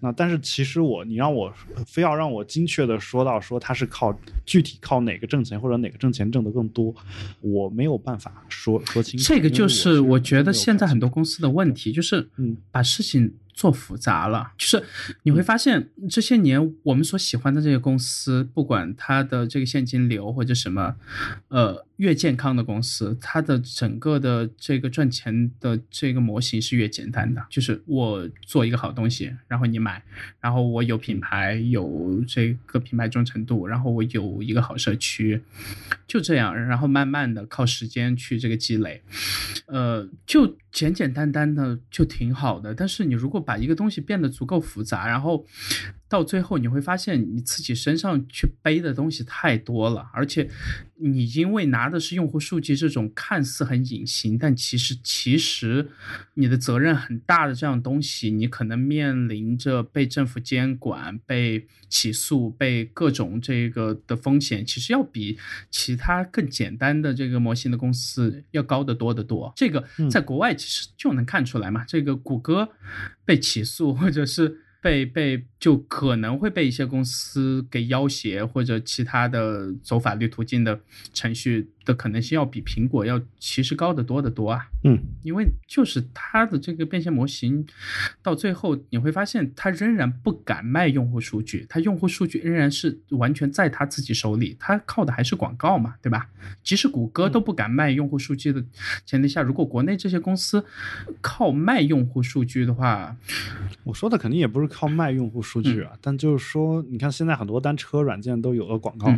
[0.00, 1.52] 那但是其实我，你让我
[1.86, 6.94] 非要让我精确的说到说它是靠具体靠哪个挣钱或者哪个挣钱挣得更多，
[7.40, 9.26] 我没有办法说说清楚。
[9.26, 13.34] 这个就是我觉得现在很多公司的问题，就是嗯，把事情。
[13.58, 14.84] 做复杂了，就是
[15.24, 20.94] 你会发现这些年我们所喜欢的这些公司，不管它的这个现金流或者什么，
[21.48, 21.84] 呃。
[21.98, 30.00] 越健康的公司，它的整个的这个赚钱的这个模型是越简单的，就是我做一个好东西，然后你买，
[30.40, 35.42] 然后我有品牌，有这个品牌忠诚度，然后我有一个好社区，
[36.06, 39.02] 就这样，然后慢慢的靠时间去这个积累，
[39.66, 42.72] 呃，就简简单单的就挺好的。
[42.72, 45.46] 但是你如果把一个东西变得足够复杂，然后
[46.08, 50.48] 到最后你会发现你自己身上去背的东西太多了，而且
[50.96, 55.86] 你因为拿的是用户数据这种看似很隐形，但其实其实
[56.34, 65.38] 你的责任很大的这样东西，你可能面临着被政府监管、被起诉、被各种这个的风险，其实要比
[65.70, 69.52] 其他更简单的这个模型的公司要高得多得多。
[69.54, 72.70] 这个在国外其实就能看出来嘛，这个谷歌
[73.26, 74.62] 被起诉或者是。
[74.80, 80.78] 被被就可能会被一些公司给要挟，或者其他的走法律途径的
[81.12, 84.68] 程序的可能性要比苹果要其实高得多得多啊。
[84.84, 87.66] 嗯，因为就是它的这个变现模型，
[88.22, 96.30] 到最后你会发现，它仍然不敢卖用户数据，它用户数据仍然是完全在他自己手里，它靠的还是广告嘛，对吧？
[96.62, 98.64] 即使谷歌都不敢卖用户数据的
[99.04, 100.64] 前提下，如果国内这些公司
[101.20, 103.16] 靠卖用户数据的话，
[103.82, 104.67] 我说的肯定也不是。
[104.68, 109.12] 靠卖用户数据啊，但就是说，你看现在很多单车软件都有了广告，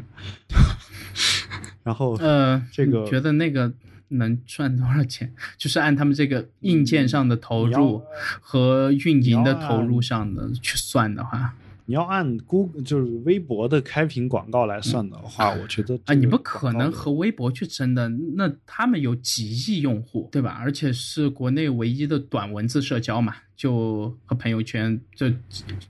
[1.82, 3.72] 然后呃，这个觉得那个
[4.08, 5.32] 能赚多少钱？
[5.58, 8.02] 就是按他们这个硬件上的投入
[8.40, 11.54] 和运营的投入上的去算的话。
[11.86, 18.08] 你要按 Google 就是微博的开屏广告来算的话，我觉得啊，你不可能和微博去争的。
[18.08, 20.56] 那他们有几亿用户，对吧？
[20.60, 25.26] 而且是国内唯一的短文字社交嘛，就和朋友圈，就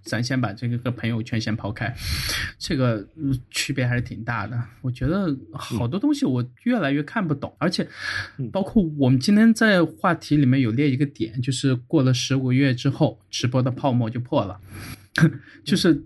[0.03, 1.95] 咱先把这个和朋友圈先抛开，
[2.59, 3.07] 这个
[3.51, 4.59] 区别还是挺大的。
[4.81, 7.87] 我觉得好多东西我越来越看不懂，而且
[8.51, 14.59] 包括我们今天在话题里面有列一个点，就是过了十五个月之后，直播的泡沫就破了。
[15.65, 16.03] 就是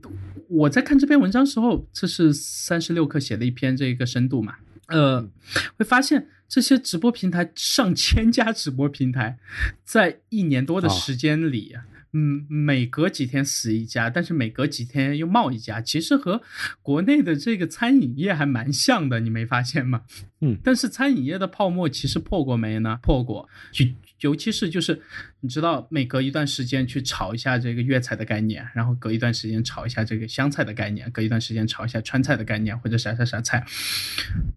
[0.49, 4.55] 我在看这篇文章时候，这是三十六氪写的一篇这个深度嘛，
[4.89, 5.29] 呃，
[5.77, 9.39] 会发现这些直播平台上千家直播平台，
[9.85, 11.75] 在一年多的时间里，
[12.13, 16.41] 嗯，每隔几天死一家，但是每隔几天又冒一家，其实和
[16.81, 20.03] 国内的这个餐饮业还蛮像的，你没发现吗？
[20.41, 22.99] 嗯，但是餐饮业的泡沫其实破过没呢？
[23.03, 23.85] 破过，就。
[24.25, 24.99] 尤其是就是
[25.41, 33.63] 你知道，每隔一段时间去炒一下这个粤菜的概念，然后隔一段时间炒一下这个湘菜的概念，隔一段时间炒一下川菜的概念或者啥啥啥菜，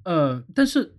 [0.05, 0.93] 呃，但是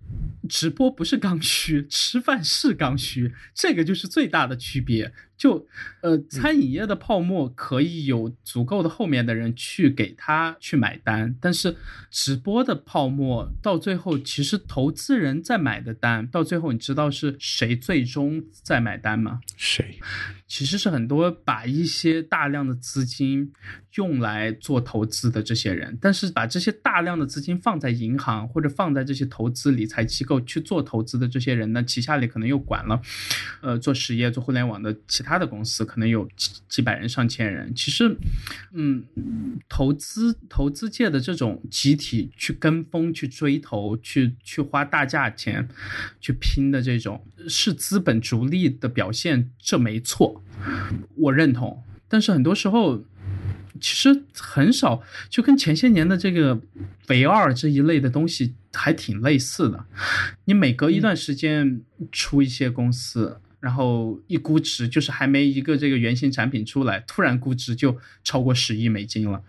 [0.47, 5.11] 直播不是刚需，吃饭是刚需，这个就是最大的区别。
[5.39, 5.65] 就
[6.01, 11.77] 呃，餐饮业的泡沫可以有足够的后面的人去给他去买单，但是
[12.11, 19.41] 直播的泡沫到最后，其实投资人在买的单，到最后你知道是谁最终在买单吗？
[19.57, 19.99] 谁？
[20.49, 23.53] 其实是很多把一些大量的资金
[23.95, 32.99] 用来做投资的这些人，但是把这些大量的资金放在银行或者放在这些投资理财机构去做投资的这些人呢，旗下里可能又管了，
[33.61, 37.71] 呃，做实业、做互联网的其他的公司，可能有几几百人、上千人。
[37.75, 38.17] 其实，
[38.73, 39.05] 嗯，
[39.69, 45.69] 投资投资界的这种集体去跟风、去追投、去去花大价钱
[46.19, 50.38] 去拼的这种，是资本逐利的表现，这没错。
[51.15, 53.03] 我认同，但是很多时候，
[53.79, 56.59] 其实很少，就跟前些年的这个
[57.07, 59.85] 唯二这一类的东西还挺类似的。
[60.45, 63.39] 你每隔一段时间出一些公司。
[63.59, 69.43] 然后一估值就是还没一个这个原型产品出来，突然估值就超过十亿美金了。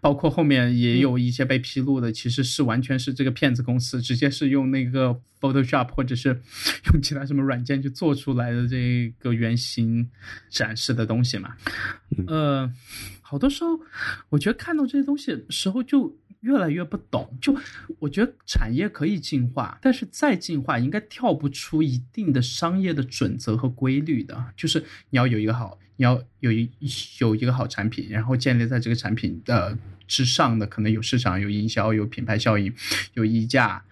[0.00, 6.40] 包括后面也有一些被披露的，其实是完全是这个骗子公司，直接是用那个 Photoshop 或者是
[6.92, 10.08] 用其他什么软件去做出来的这个原型
[10.48, 11.56] 展示的东西嘛。
[12.26, 12.72] 呃，
[13.20, 13.80] 好多时候
[14.28, 16.16] 我觉得看到这些东西时候就。
[16.46, 17.52] 越来越不懂，就
[17.98, 24.52] 我觉得产业可以进化，但是再进化应该跳不出一定的商业的准则和规律的。
[24.56, 24.78] 就是
[25.10, 26.70] 你要有一个好，你要有一
[27.18, 32.72] 有一个好产品，然后建立在这个产品的之上的，可能有市场、有营销、有品牌效应、
[33.14, 33.82] 有溢价，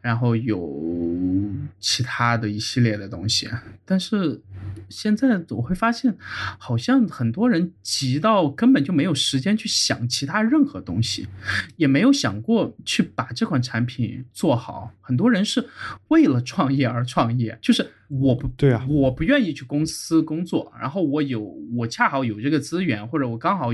[0.00, 3.48] 然后有其他的一系列的东西。
[3.84, 4.40] 但是。
[4.88, 6.16] 现在我会发现，
[6.58, 11.26] 好像很多人急到根本就没有时间去想其他任何东西，
[11.76, 14.92] 也没有想过去把这款产品做好。
[15.00, 15.68] 很多人是
[16.08, 21.40] 为了创业而创业，就是我不对啊，我不愿意去公司工作，然后我有
[21.76, 23.70] 我恰好有这个资源，或者我刚好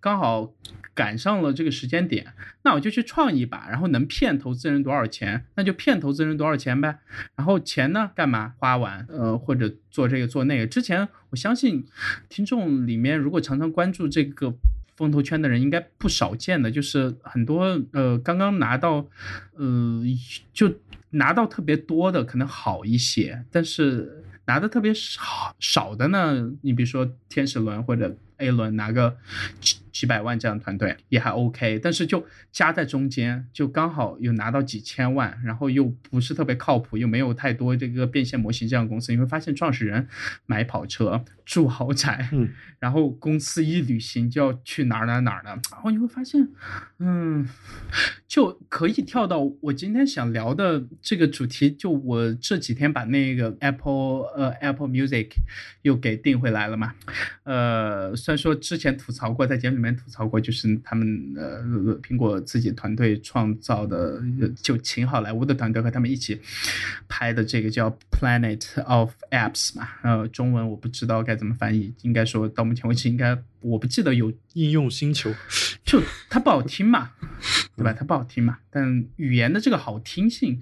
[0.00, 0.52] 刚好。
[0.96, 2.26] 赶上了这个时间点，
[2.62, 7.00] 那我就去创一把，然后能骗投资人多少钱，那就骗投资人多少钱呗。
[7.34, 9.04] 然后钱呢，干嘛花完？
[9.10, 10.66] 呃，或者做这个做那个。
[10.66, 11.84] 之前我相信
[12.30, 14.54] 听众里面如果常常关注这个
[14.96, 19.06] 风投圈的人，应该不少见的，就是很多呃刚刚拿到
[19.54, 20.02] 呃
[20.52, 20.74] 就
[21.10, 29.16] 拿到特别多的可能好一些，但是拿的特别少少的呢，你比如说天使轮或者 A 轮拿个。
[29.96, 40.06] 几百万这样的团队也还 OK，但是就夹在中间，就刚好有拿到几千万，然后又不是特别靠谱，又没有太多这个变现模型这样的公司，你会发现创始人
[40.44, 46.46] 买跑车、住豪宅，嗯，然后公司一旅行就要去哪儿哪儿哪儿的，然后你会发现，
[46.98, 47.48] 嗯，
[48.28, 55.28] 就可以跳到我今天想聊的这个主题，就我这几天把那个 Apple 呃 Apple Music
[55.80, 56.92] 又给订回来了嘛，
[57.44, 61.62] 呃，虽然说之前吐槽过，在节目里面吐槽过，就是他们呃
[62.00, 64.22] 苹果自己团队创造的，
[64.62, 66.40] 就请好莱坞的团队和他们一起
[67.06, 75.32] 拍的这个叫 Planet of Apps 嘛，呃，中文我不知道该怎么翻译，应该说到目前为止应该我不记得有应用星球，
[75.84, 77.10] 就它不好听嘛，
[77.76, 77.92] 对吧？
[77.92, 80.58] 它不好听嘛，但语言的这个好听性。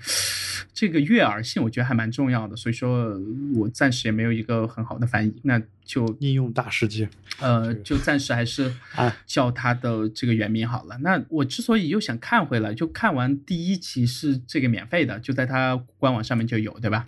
[0.73, 3.17] 这个悦耳性，我觉得还蛮重要的，所以说
[3.55, 7.09] 我暂时也没有一个很好的翻译，那就应用大世界，
[7.40, 8.74] 呃，就暂时还是
[9.27, 10.97] 叫它的这个原名好了。
[10.98, 17.06] 那我之所以又想看回来，就看完第一期是这个免费的，就在它官网上面就有，对吧？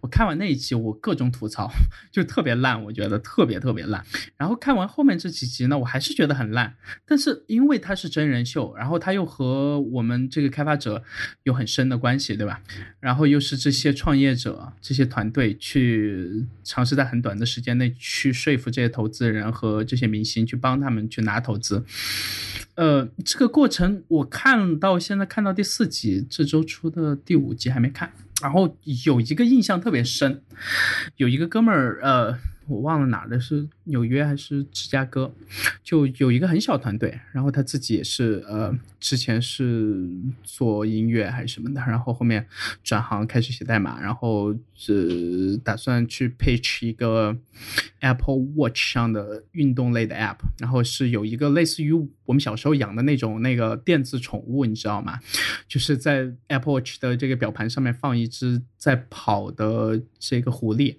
[0.00, 1.70] 我看完那一期，我各种吐槽，
[2.12, 4.04] 就特别烂，我觉得特别特别烂。
[4.36, 6.74] 然后看完后面这几集呢，我还是觉得很烂，
[7.06, 11.02] 但是因为它是真人秀，然后它又和我们这个开发者
[11.44, 12.60] 有很深的关系，对吧？
[13.00, 21.84] 然后又是这些创业者、这些团队去尝试在很短的时间内去去说服这些投资人和这些明星去帮他们去拿投资，
[22.74, 28.10] 呃，这个过程我看到现在看到第四集，这周出的第五集还没看，
[28.42, 30.42] 然后有一个印象特别深，
[31.16, 32.38] 有一个哥们儿，呃。
[32.70, 35.32] 我忘了哪的是纽约还是芝加哥，
[35.82, 40.08] 就有一个很小团队，然后他自己也是呃，之前是
[40.42, 42.46] 做音乐还是什么的，然后后面
[42.82, 47.36] 转行开始写代码，然后是打算去 pitch 一个
[48.00, 51.92] Apple Watch 上的运动类的 app，然后是有一个类似于
[52.24, 55.18] 我们小时候养的那种那个电子宠物，你知道吗？
[55.66, 60.96] 就是在 Apple Watch 的这个表盘上面放一只在跑的这个狐狸，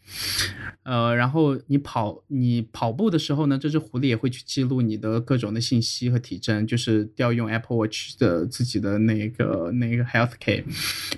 [0.83, 1.59] 呃，然后。
[1.67, 10.63] 你跑你跑步的时候呢，这只狐狸也会去记录你的各种的信息和体征，就是调用 Apple Watch 的自己的那个那个 Health Key，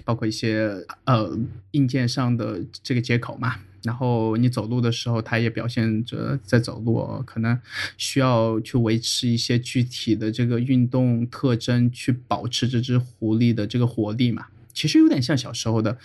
[0.03, 1.37] 包括一些呃
[1.73, 3.57] 硬件上的这个接口嘛。
[3.83, 7.59] 然后你走路的时候，它也表现着在走路，可能
[7.95, 14.47] 需要去维持一些具体的这个运动特征，去保持这只狐狸的这个活力嘛。
[14.73, 15.97] 其实有点像小时候的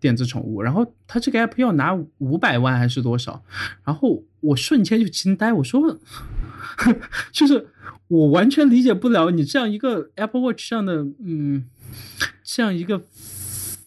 [0.00, 3.42] 电子宠物，然后他这个 app 要拿五百万还是多少？
[3.84, 5.98] 然后我瞬间就惊呆，我说，
[7.32, 7.68] 就是
[8.08, 11.64] 我完全理解不了你这样一个 Apple Watch 上的，嗯，
[12.42, 13.02] 这样一个。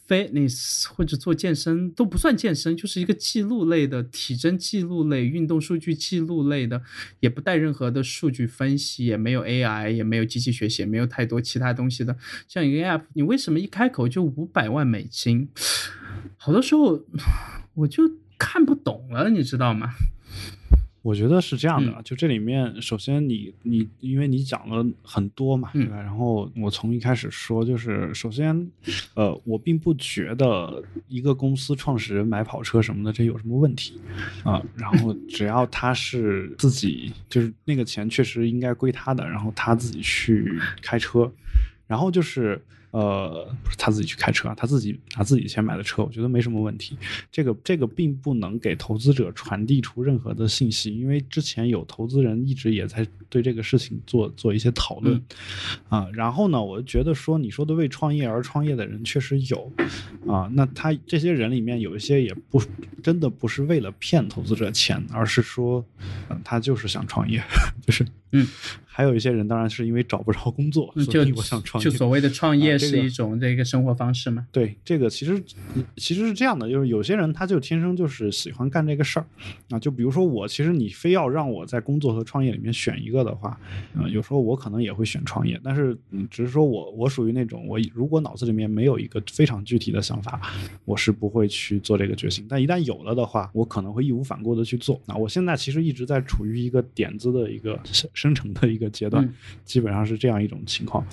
[0.07, 6.81] Fitness 或者做健身都不算健身，就是一个记录类的体征记录类、运动数据记录类的，
[7.19, 12.15] 也不带任何的数据分析，也没有 AI，也没有机器学习，也没有太多其他东西的
[12.47, 15.49] 这样一个 app，你为什么一开口就五百万美金？
[16.37, 17.03] 好多时候
[17.73, 18.03] 我就
[18.37, 19.93] 看不懂了，你知道吗？
[21.05, 26.01] 我觉得是这样的，就这里面，首先你你，因为你讲了很多嘛，对吧？
[26.01, 28.71] 然后我从一开始说，就是首先，
[29.13, 34.01] 呃，我并不觉得一个公司创始人买跑车什么的这有什么问题
[34.43, 34.59] 啊。
[34.75, 41.31] 然后只要他是自己，就是那个钱确实应该归他的，然后他自己去开车，
[41.85, 42.59] 然后就是。
[42.95, 46.97] 呃，不是他自己去开车，他自己拿自己钱买的车，我觉得没什么问题。
[47.29, 55.21] 这个这个并不能给投资者传递出任何的信息，因为之前有投资人一直也在对这个事情做做一些讨论
[55.89, 56.07] 啊。
[56.13, 59.69] 然后呢，我觉得说你说的为创业而创业的人确实有
[60.25, 62.63] 啊，那他这些人里面有一些也不
[63.03, 65.85] 真的不是为了骗投资者钱，而是说
[66.45, 67.43] 他就是想创业，
[67.85, 68.47] 就是嗯。
[68.95, 71.91] 还有一些人当然是因为找不着工作，所以我想创业。
[71.91, 74.47] 就所谓的创业是一种这个生活方式吗？
[74.53, 75.43] 对，这个其实
[75.97, 79.25] 其实是这样的，就是有些人他就天生就是喜欢干这个事儿
[79.69, 79.77] 啊。
[79.77, 83.59] 就比如说我，其实你非要让我在工作和创业里面选一个的话，
[83.95, 85.59] 啊，有时候我可能也会选创业。
[85.61, 90.39] 但是嗯，只是说我我属于那种，我如果脑子里面没有一个非常具体的想法，
[90.85, 92.45] 我是不会去做这个决心。
[92.47, 95.01] 但一旦有了的话，我可能会义无反顾的去做。
[95.07, 98.84] 啊，我现在其实一直在处于一个点子的一个生生成的一个。
[98.89, 99.27] 阶段
[99.63, 101.05] 基本上是这样一种情况，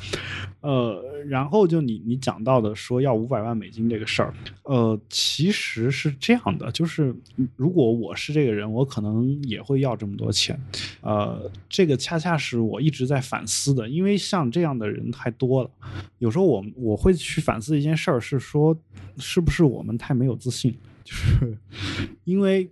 [0.61, 4.35] 呃，然后就你你讲到的说要五百万美金这个事儿，
[4.65, 7.15] 呃，其实是这样的，就是
[7.57, 10.59] 如果我是这个人，我可能也会要这么多钱，
[11.01, 15.71] 呃，这个恰恰是我一直在反思的，因为像这样的人太多了，
[16.19, 18.77] 有时候我我会去反思一件事儿，是说
[19.19, 21.57] 是不是我们太没有自信，就是
[22.25, 22.71] 因为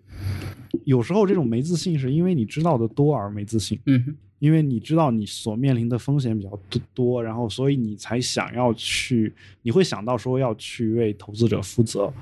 [0.85, 4.16] 有时候这种没自信是因为你知道的多而没自信，嗯。
[4.41, 6.59] 因为你知道你所面临的风险比较
[6.93, 12.12] 多，然后所以你才想要去，你会想到说要去为投资者负责，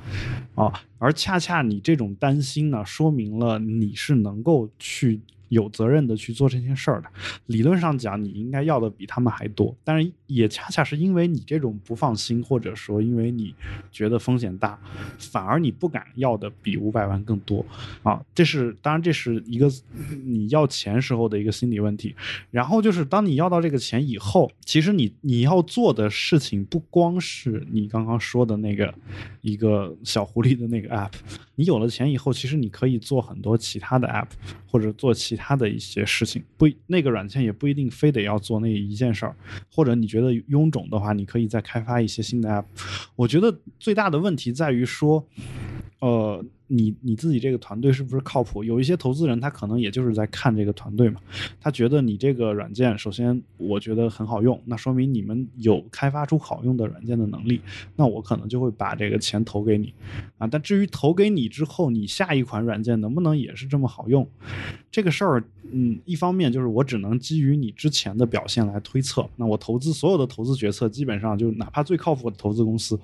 [0.54, 5.20] 啊，而恰恰你这种担心呢，说明了你是能够去。
[5.48, 7.08] 有责任的去做这件事儿的，
[7.46, 13.54] 理论上讲，你应该要的比他们还多，但是也恰恰是因为你这种不放心，或者说因为你
[13.90, 14.78] 觉得风险大，
[15.18, 17.64] 反而你不敢要的比五百万更多
[18.02, 18.20] 啊。
[18.34, 19.70] 这是当然，这是一个
[20.24, 22.14] 你要钱时候的一个心理问题。
[22.50, 28.92] 然后就是当你要到这个钱以后，其实你你要做的事情不光是你刚刚说的那个
[29.40, 31.12] 一个小狐狸的那个 app，
[31.54, 34.28] 你有了钱以后，其实你可以做很多其他的 app，
[34.68, 35.38] 或者做其。
[35.38, 39.36] 他的一些事情不，那个软件也不一定非得要做那一件事儿，
[39.70, 42.64] 或者你觉得臃肿的话，你可以再开发一些新的 app。
[43.14, 45.24] 我觉得最大的问题在于说，
[46.00, 46.44] 呃。
[46.70, 48.62] 你你自己这个团队是不是靠谱？
[48.62, 51.20] 有一些投资人他可能也就是在看这个团队嘛，
[51.58, 57.60] 他觉得你这个软件首先我觉得很好用，那说明你们有开发出好用的软件的能力，
[57.96, 59.94] 那我可能就会把这个钱投给你
[60.36, 60.46] 啊。
[60.46, 64.28] 但至于投给你之后，你下一款软件能不能也是这么好用，
[64.90, 65.42] 这个事儿，
[65.72, 69.26] 嗯，一方面就是我只能基于你之前的表现来推测。
[69.36, 73.00] 那我投资所有的投资决策，基本上就哪怕最靠谱的投资公司，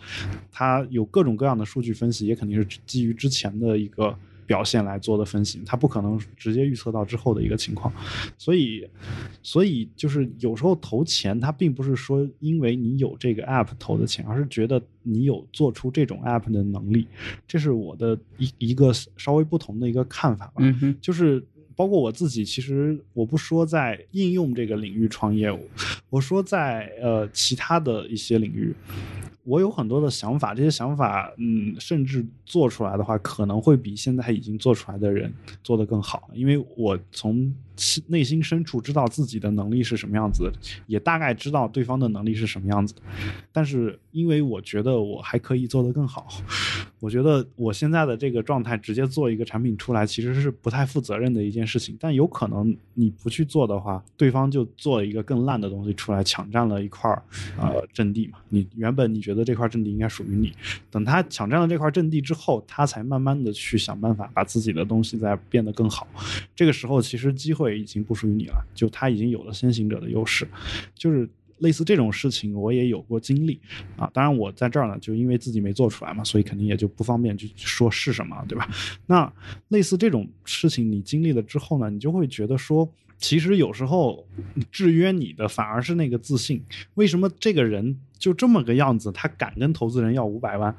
[0.53, 3.53] 它有各种各样的数据分析，也肯定是基于之前。
[3.59, 4.16] 的一个
[4.47, 7.90] 表现来做的分析，它不可能直接预测到之后的一个情况，
[8.36, 8.86] 所以，
[9.43, 17.06] 所以就是有时候投钱，它并不是说因为你有这个 app 投的钱，而是觉得你有做出这种 app 的能力，
[17.48, 20.55] 这是我的一一个稍微不同的一个看法吧。
[20.59, 21.43] 嗯就是
[21.74, 25.51] 包括我自己，其实我不说在应用这个领域创业，
[26.10, 28.74] 我说在呃其他的一些领域。
[29.45, 37.55] 我有很多的想法，这些想法，嗯，甚至做出来的话，可能会比现在已经做出来的人做得更好，因为我从。
[38.06, 40.51] 内心深处知道自己的能力是什么样子，
[40.86, 42.94] 也大概知道对方的能力是什么样子。
[43.52, 46.28] 但是因为我觉得我还可以做得更好，
[47.01, 51.96] 我觉得我现在的这个状态直接做一个产品出来其实是不太负责任的一件事情。
[51.98, 57.20] 但有可能你不去做的话，对方就做了一个更烂的东西出来，抢占了一块儿
[57.59, 58.38] 呃阵地嘛。
[58.48, 60.52] 你原本你觉得这块阵地应该属于你，
[60.90, 66.06] 等他抢占了这块阵地之后，他才慢慢的去想办法把自己的东西再变得更好。
[66.55, 67.64] 这个时候其实机会。
[67.65, 70.47] 会已经不属于你了，就他已经有了先行者的优势，
[70.95, 71.27] 就是
[71.59, 73.59] 类似这种事情，我也有过经历
[73.97, 74.11] 啊。
[74.12, 78.69] 当然，我在这儿呢，就因为自己没做出来嘛，所以肯定也就不方便去说是什么，对吧？
[79.07, 79.32] 那
[79.69, 82.86] 类似这种事情，你经历了之后呢，你就会觉得说，
[83.16, 84.27] 其实有时候
[84.70, 86.62] 制约你的反而是那个自信。
[86.95, 90.77] 为什么这个人就这么个样子，他敢跟投资人要五百万？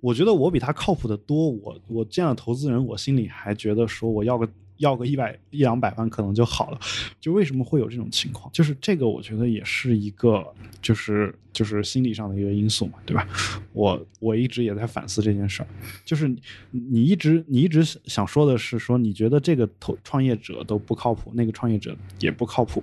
[0.00, 1.48] 我觉得我比他靠谱的多。
[1.48, 4.48] 我我见了投资人，我心里还觉得说我要个。
[4.78, 6.80] 要个一百一两百万可能就好了，
[7.20, 8.50] 就为什么会有这种情况？
[8.52, 10.44] 就是这个，我觉得也是一个，
[10.80, 13.28] 就是就是心理上的一个因素嘛，对吧？
[13.72, 15.68] 我我一直也在反思这件事儿，
[16.04, 16.28] 就是
[16.70, 22.82] 你一直你一直想说的是说，你觉得这个投创业者都不靠谱，那个创业者也不靠谱。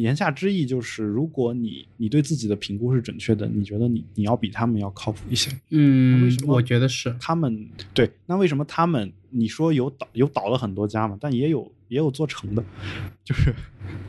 [0.00, 5.50] 言下之意就是，如果你你对自己的评估是准确的，你觉得你你要比他们要靠谱一些。
[5.70, 9.12] 嗯，为什么我觉得是他们对，那为什么他们？
[9.36, 12.64] 你说有倒有倒了很多家嘛，但也有也有做成的，
[13.24, 13.52] 就是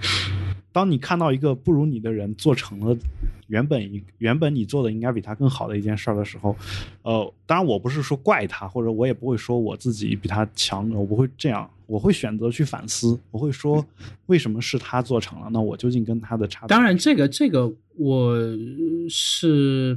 [0.72, 2.96] 当你看到一个不如你的人做成了
[3.48, 6.56] 原本一原本你做的应该比他更好的一件事儿的时候，
[7.04, 11.70] 呃，当然我不是说怪他，或者我也不会说我自己比他强，我不会这样。
[11.88, 13.86] 我会选择去反思，我会说，
[14.26, 15.48] 为什么是他做成了？
[15.52, 16.66] 那我究竟跟他的差？
[16.66, 18.36] 当然，这个这个我
[19.08, 19.96] 是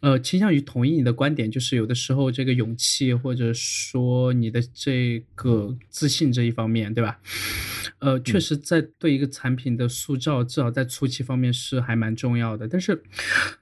[0.00, 7.18] 呃倾向于同意你的观点，就是有的时候这个勇气或者说你的这个自信这一方面，对吧？
[8.00, 12.68] 呃，确实在对一个产品的塑造，至少在初期方面是还蛮重要的。
[12.74, 13.04] 但是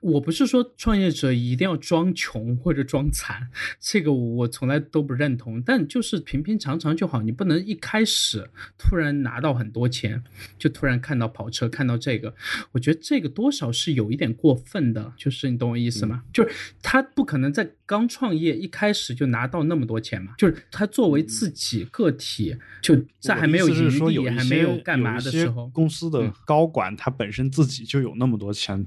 [0.00, 5.60] 我不是说创业者一定要装穷或者装惨，这个我从来都不认同。
[5.60, 7.62] 但就是平平常常就好，你不能。
[7.62, 8.48] 一开始
[8.78, 10.24] 突然拿到很多钱，
[10.58, 12.34] 就突然看到跑车，看到这个，
[12.72, 16.24] 我觉得这个多少是有一点过分的，就是你懂我意思吗？
[16.32, 28.84] 就是他不可能在刚创业一开始就拿到那么多钱嘛，就是他作为自己个体，就在还没有盈利、还没有干嘛的时候，公司的高管他本身自己就有那么多钱，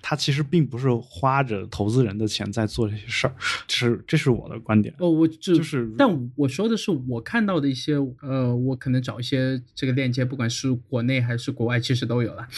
[0.00, 3.34] 他其实并不是花着投资人的钱在做这些事儿，
[3.68, 4.94] 是这是我的观点。
[4.98, 7.90] 哦，我就是，但我说的是我看到的一些。
[8.22, 12.48] 呃，我可能找一些这个链接，不管是国内还是国外，其实都有了。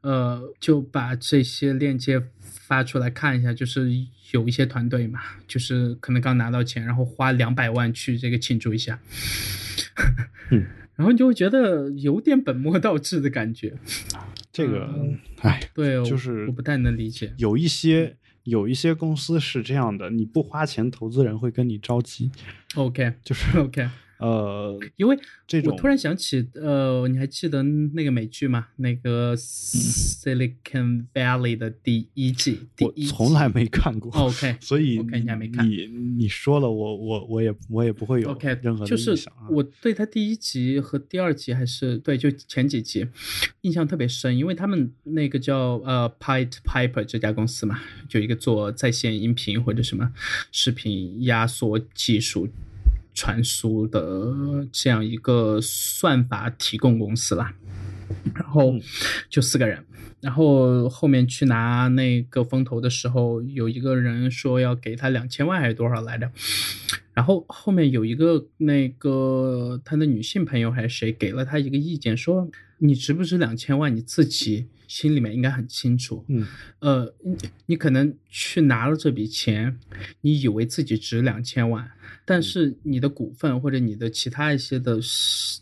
[0.00, 2.20] 呃，就把这些链接
[2.72, 3.90] 发出来看一下，就是
[4.30, 8.98] 有一些团队嘛，就是可能刚拿到钱，然后花两百万去这个庆祝一下。
[10.96, 13.74] 然后你就会觉得有点本末倒置的感觉。
[14.50, 14.88] 这个，
[15.42, 17.34] 哎，对，就是我不太能理解。
[17.36, 22.30] 有一些有一些公司是这样的，你不花钱，投资人会跟你着急。
[22.76, 23.86] OK，就是 OK。
[24.22, 28.68] 呃，因为这种我突然想起，呃，你还记得那个美剧吗？
[28.76, 34.10] 那个 Silicon Valley 的第一季，第一我从来没看过。
[34.12, 39.48] OK， 所以 OK，你还没看你你说了，我我我也我也不会有 OK，任何的就是印象啊。
[39.50, 43.06] 我对他第一集和第二集还是对，就前几集
[43.62, 50.12] 印象特别深，因为他们那个叫呃 Pied Piper 这家公司嘛，就一个做在线音频或者什么
[50.52, 52.48] 视频压缩技术。
[53.14, 57.54] 传输的这样一个算法提供公司啦，
[58.34, 58.74] 然后
[59.28, 59.84] 就四个人，
[60.20, 66.30] 然后后面去拿那个风投的时候，有一个人说要给他两千万还是多少来着？
[67.14, 72.48] 然后后面有一个那个他的女性朋友还是谁给了他一个意见，说
[72.78, 76.24] 你值不值两千万，你自己心里面应该很清楚。
[76.28, 76.46] 嗯，
[76.78, 77.36] 呃，你
[77.66, 79.78] 你可能去拿了这笔钱，
[80.22, 81.86] 你以为自己值两千万，
[82.24, 84.98] 但是你的股份或者你的其他一些的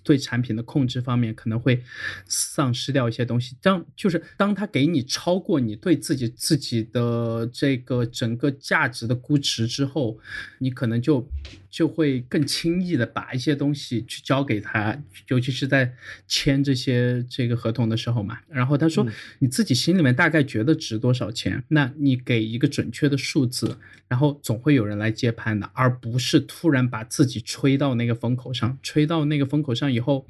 [0.04, 1.82] 对产品的控制方面可能会
[2.26, 3.56] 丧失掉一些东西。
[3.60, 10.16] 当就是当他给你超过你对自己自己的这个整个价值的估值之后，
[10.58, 11.28] 你可能就
[11.68, 15.92] 就会更轻易的把一些东西去交给他，尤其是在
[16.28, 18.38] 签这些这个合同的时候嘛。
[18.48, 19.04] 然后他说，
[19.40, 30.26] 你自己心里面大概觉得值多少钱，那你给一一个准确的数字，然后总会有人来接盘的，而不是突然把自己吹到那个风口上，吹到那个风口上以后，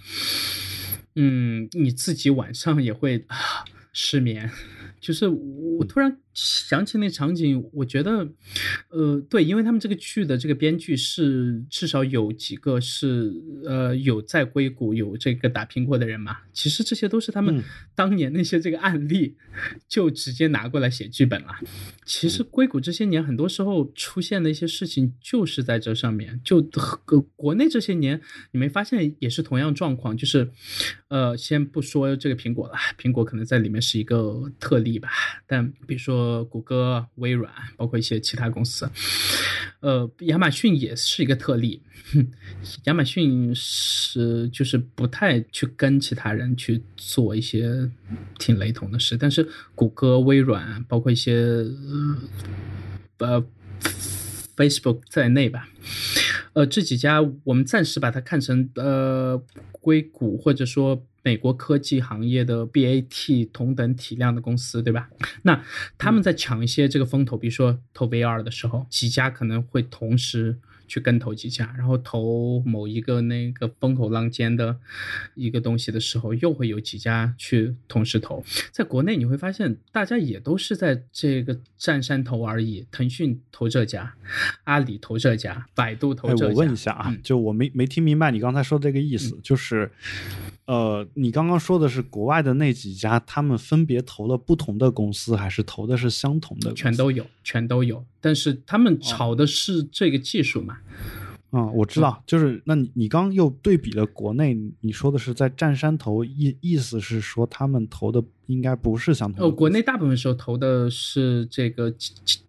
[1.16, 4.48] 嗯，你自己晚上也会、啊、失眠。
[5.00, 8.28] 就是我突然想起那场景，我觉得，
[8.90, 13.32] 呃，对，因为他们这个剧的这个编剧是至少有几个是
[13.64, 17.62] 呃有在硅谷有这个打拼过的人嘛，其实这些都是他们
[17.96, 19.34] 当年那些这个案例，
[19.88, 21.48] 就直接拿过来写剧本了。
[22.04, 26.62] 其实硅谷这些年很多时候出现的一些事情就是在这上面，就
[27.34, 28.20] 国内这些年
[28.52, 30.48] 你没发现也是同样状况，就是，
[31.08, 35.00] 呃，先不说这个苹果了，苹果可能在里面是一个特例。
[35.00, 35.08] 吧，
[35.46, 38.90] 但比如说呃谷歌、微软，包括一些其他公司，
[39.80, 41.82] 呃，亚马逊也是一个特例。
[42.84, 47.90] 亚马逊是就是不太去跟其他人去做一些
[48.38, 51.34] 挺雷同的事，但是谷歌、微软，包括一些
[53.18, 53.44] 呃
[54.56, 55.68] Facebook 在内吧，
[56.52, 59.42] 呃，这几家我们暂时把它看成呃
[59.72, 61.06] 硅谷或者说。
[61.22, 65.08] 美国科技行业的 BAT 同等体量的公司，对吧？
[65.42, 65.62] 那
[65.98, 70.58] 他们在抢一些这个风投，比如说投 VR 的时候，几家可能会同时
[70.90, 74.76] 去跟投几家，然后投某一个那个风口浪尖的
[75.36, 78.44] 一个东西的时候，又会有几家去同时投。
[78.72, 84.12] 在国内你会发现，大家也都是在这个占山头而已，腾讯投这家，
[84.64, 86.46] 阿里投这家，百度投这家。
[86.46, 89.92] 哎、我问一下啊，嗯、就我没没听明白你刚才说这个意思，嗯、就是。
[90.66, 96.72] 呃，你刚刚说的是国外的那几家，他们分别投了不同的公司，还是投的是相同的？
[96.74, 98.06] 全都有，全都有。
[98.20, 100.78] 但是他们炒的是这个技术嘛？
[101.50, 109.46] 啊、嗯，我知道，就是那你你刚又对比了国内，你说的是在占山投，意意思是说他们投的应该不是相同的。
[109.46, 111.92] 哦，国内大部分时候投的是这个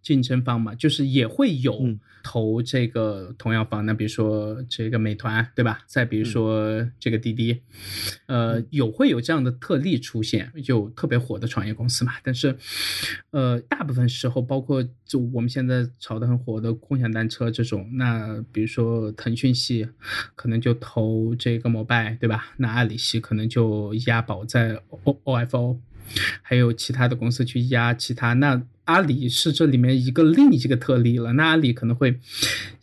[0.01, 1.79] 竞争方嘛，就是也会有。
[1.81, 5.79] 嗯投这个同样方，那比如说这个美团，对吧？
[5.85, 7.61] 再比如说这个滴滴，
[8.27, 12.13] 嗯、呃，有会有这样的特例出现，有特别火的创业公司嘛？
[12.23, 12.57] 但是，
[13.31, 19.87] 呃，大部分时候，包括就我们现在炒得很火的共享单车这种，那比如说腾讯系
[20.35, 22.53] 可能就投这个摩拜，对吧？
[22.57, 25.79] 那阿里系可能就押宝在 O O F O，
[26.41, 28.61] 还有其他的公司去压其他那。
[28.85, 32.19] 阿里是这里面一个另一个特例了，那阿里可能会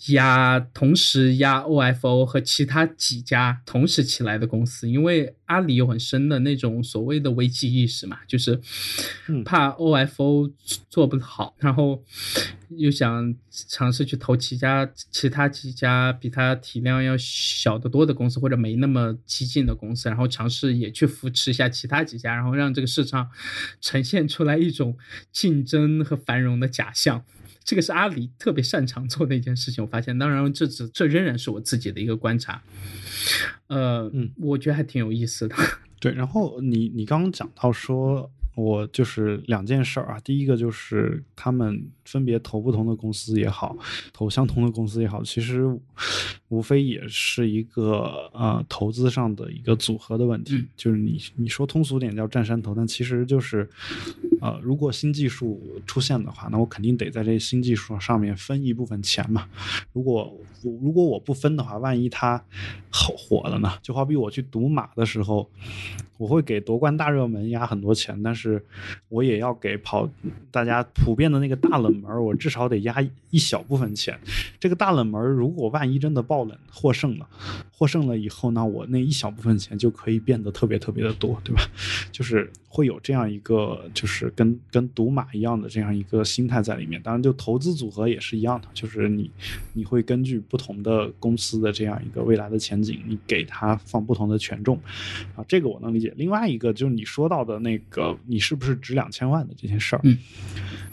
[0.08, 8.58] 压同时压 OFO 和其他几家同时起来的公司，因为阿里有很深的那种所谓的危机意识嘛，就是
[9.44, 10.50] 怕 OFO
[10.88, 12.02] 做不好，然后
[12.70, 23.30] 又想尝试去投其他其他几家比它体量要小得多的公司或者没那么激进的公司，然后尝试也去扶持一下其他几家，然后让这个市场
[23.80, 24.96] 呈现出来一种
[25.32, 27.24] 竞争和繁荣的假象，
[27.64, 29.82] 这个是阿里特别擅长做的一件事情。
[29.82, 32.62] 我发现，当然这只这仍然是我自己的一个观察，
[33.68, 35.56] 呃，嗯，我觉得还挺有意思的。
[36.00, 40.20] 对，然后你你刚刚讲到说，我就是两件事儿啊。
[40.24, 43.76] 第一个就是他们分别投不同的公司也好，
[44.12, 45.64] 投相同的公司也好，其实
[46.48, 50.66] 无非也是一个呃投资上的一个组合的问题。
[50.76, 53.68] 就是你你说通俗点叫占山头，但其实就是
[54.40, 59.48] 呃，如果新技术出现的话，那我肯定得在这新技术上面分一部分钱嘛。
[59.92, 62.42] 如果如果我不分的话，万一它
[62.90, 63.72] 火火了呢？
[63.82, 65.48] 就好比我去赌马的时候，
[66.16, 68.64] 我会给夺冠大热门压很多钱，但是是
[69.08, 70.08] 我也要给跑
[70.50, 72.96] 大家普遍的那个大冷门，我至少得压
[73.30, 74.18] 一小部分钱。
[74.58, 77.28] 这个大冷门如果万一真的爆冷获胜了，
[77.78, 81.62] 获胜了以后，呢我那一小部分钱就可以变得特别特别的多，对吧？
[82.10, 87.00] 就是会有这样一个，就是跟跟赌马一样的这样一个心态在里面。
[87.00, 89.30] 当然，就投资组合也是一样的，就是你
[89.74, 94.76] 你会根据不同的公司的这样一个未来的前景，你给它放不同的权重
[95.36, 96.12] 啊，这个我能理解。
[96.16, 100.00] 另外一个就是你说到的那个，你是不是值两千万的这件事儿？
[100.02, 100.18] 嗯，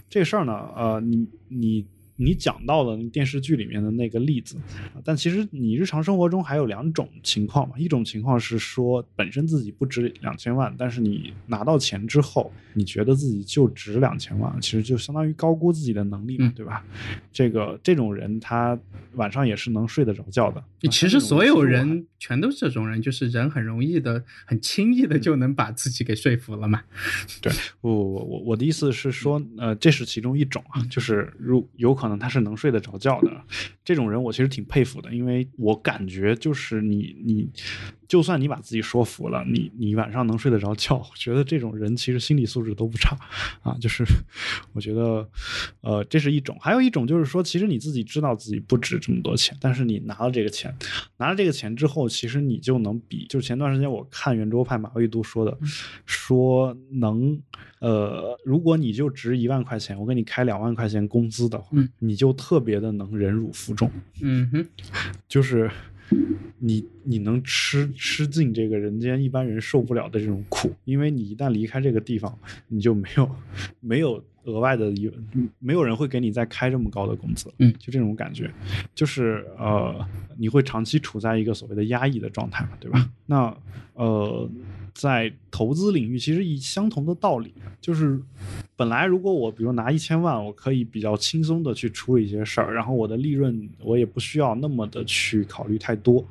[0.08, 1.84] 这事儿呢，呃，你你。
[2.18, 4.56] 你讲到了电视剧里面的那个例子，
[5.04, 7.76] 但其实你日常生活中还有两种情况嘛。
[7.78, 16.86] 一种情况是说本身自己不值两千万，但是你拿到钱之后，你觉得自己就值两千万，其实就相当于高估自己的能力嘛，对吧？
[17.34, 18.80] 这个这种人他
[19.16, 20.64] 晚上也是能睡得着觉的。
[20.90, 26.82] 其实所有人全都是这种人，就是人很容易的、很轻易的就能把自己给说服了嘛。
[27.42, 27.52] 对，
[27.82, 32.05] 我我我我的意思是说，呃，这是其中一种啊，就是如有可。
[32.06, 33.42] 可能他是能睡得着觉的，
[33.84, 37.50] 这种人我其实挺佩服的，因为我感觉就是你你。
[38.08, 43.18] 就算你把自己说服了，你你晚上能睡得着觉，我觉得这种人其实心理素质都不差，
[43.64, 44.06] 啊，就是
[44.74, 45.28] 我觉得，
[45.82, 50.72] 呃，这是一种，还有一种就是说，其实你自己知道自己不值这么多钱，但是你拿了这个钱，
[51.18, 55.58] 拿了这个钱之后，其实你就能比，就是前段时间我看圆桌派马未都说的，
[56.06, 57.42] 说能，
[57.86, 63.92] 呃，如果你就值一万块钱，我给你开两万块钱工资的话，你就特别的能忍辱负重，
[64.22, 64.66] 嗯哼，
[65.28, 65.70] 就是。
[66.60, 72.38] 你你能吃吃尽这个人间一般人受不了的这种苦，因为你一旦离开这个地方，
[72.68, 73.36] 你就没有
[73.80, 75.12] 没有额外的一
[75.58, 78.52] 没有人会给你再开这么高的工资，嗯，就这种感觉，
[78.94, 80.08] 就是呃，
[80.38, 83.10] 你会长期处在一个所谓的压抑的状态嘛，对吧？
[83.26, 83.58] 那
[83.96, 84.48] 呃。
[84.96, 88.18] 在投资领域，其实以相同的道理，就是
[88.78, 96.26] 本来如果我比如拿一千万，我可以比较轻松的去处理一些事儿，然后我的利润我也不需要那么的去考虑太多。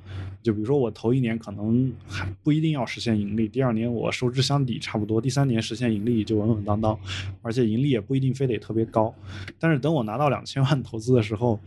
[0.44, 6.98] 就比如说我头一年可能还不一定要实现盈利，第二年我收支相抵差不多，第三年实现盈利就稳稳当当，
[7.40, 9.14] 而且盈利也不一定非得特别高。
[9.58, 11.58] 但是等我拿到两千万投资的时候，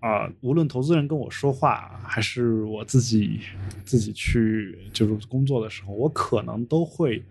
[0.00, 3.40] 啊，无论投资人跟我说话，还是我自己
[3.86, 5.94] 自己去就是工作的时候。
[5.94, 7.22] 我可能都会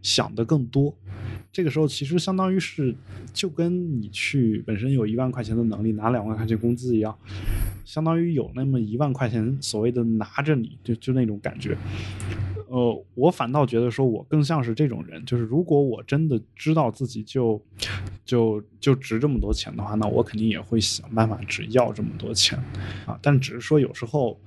[0.00, 0.96] 想的更多，
[1.52, 2.94] 这个时候其实相当于是
[3.34, 7.14] 就跟你去本身有一万块钱的能力拿两万块钱工资一样，
[7.84, 11.76] 相当于有那么一万块钱所谓的拿着你就就那种感觉。
[12.68, 17.60] 呃，我反倒觉得说我更像是这种人，就是如果我真的知道自己就
[18.24, 22.58] 就就值这么多钱的话，那我肯定也会想办法只要这么多钱
[23.06, 23.18] 啊。
[23.22, 24.38] 但只是说有时候。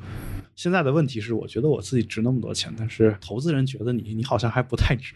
[0.56, 5.14] 现在的问题是，我觉得我自己值那么多钱，但是投资人觉得你你好像还不太值，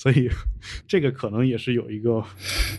[0.00, 0.30] 所以
[0.88, 2.24] 这个可能也是有一个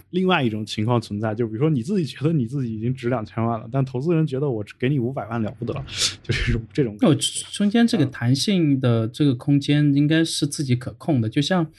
[0.10, 5.72] 另外一种情况存在，就比如说你自己觉得你自己已经值两千万了，但投资人觉得我给你五百万了不得，
[6.24, 6.98] 就这种这种。
[7.02, 7.16] 哦，
[7.52, 11.30] 中间这个弹性的这个空间应该是自己可控的。
[11.30, 11.70] 就像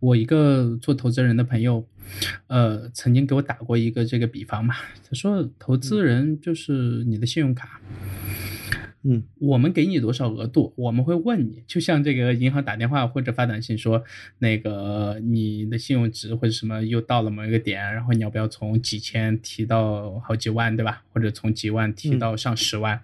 [0.00, 1.86] 我一个做投资人的朋友，
[2.46, 7.82] 呃，曾经给我打过一个这个比方嘛，他说投资人就是你的信用卡。
[7.90, 8.55] 嗯，
[9.38, 14.02] 我们给你多少额度，我们会问你，就像这个银行打电话或者发短信说，
[14.38, 21.02] 那个你的信用值或者什么又到了某一个点，然后你要不要从几千提到好几万，对吧？
[21.12, 23.00] 或者从几万提到上十万？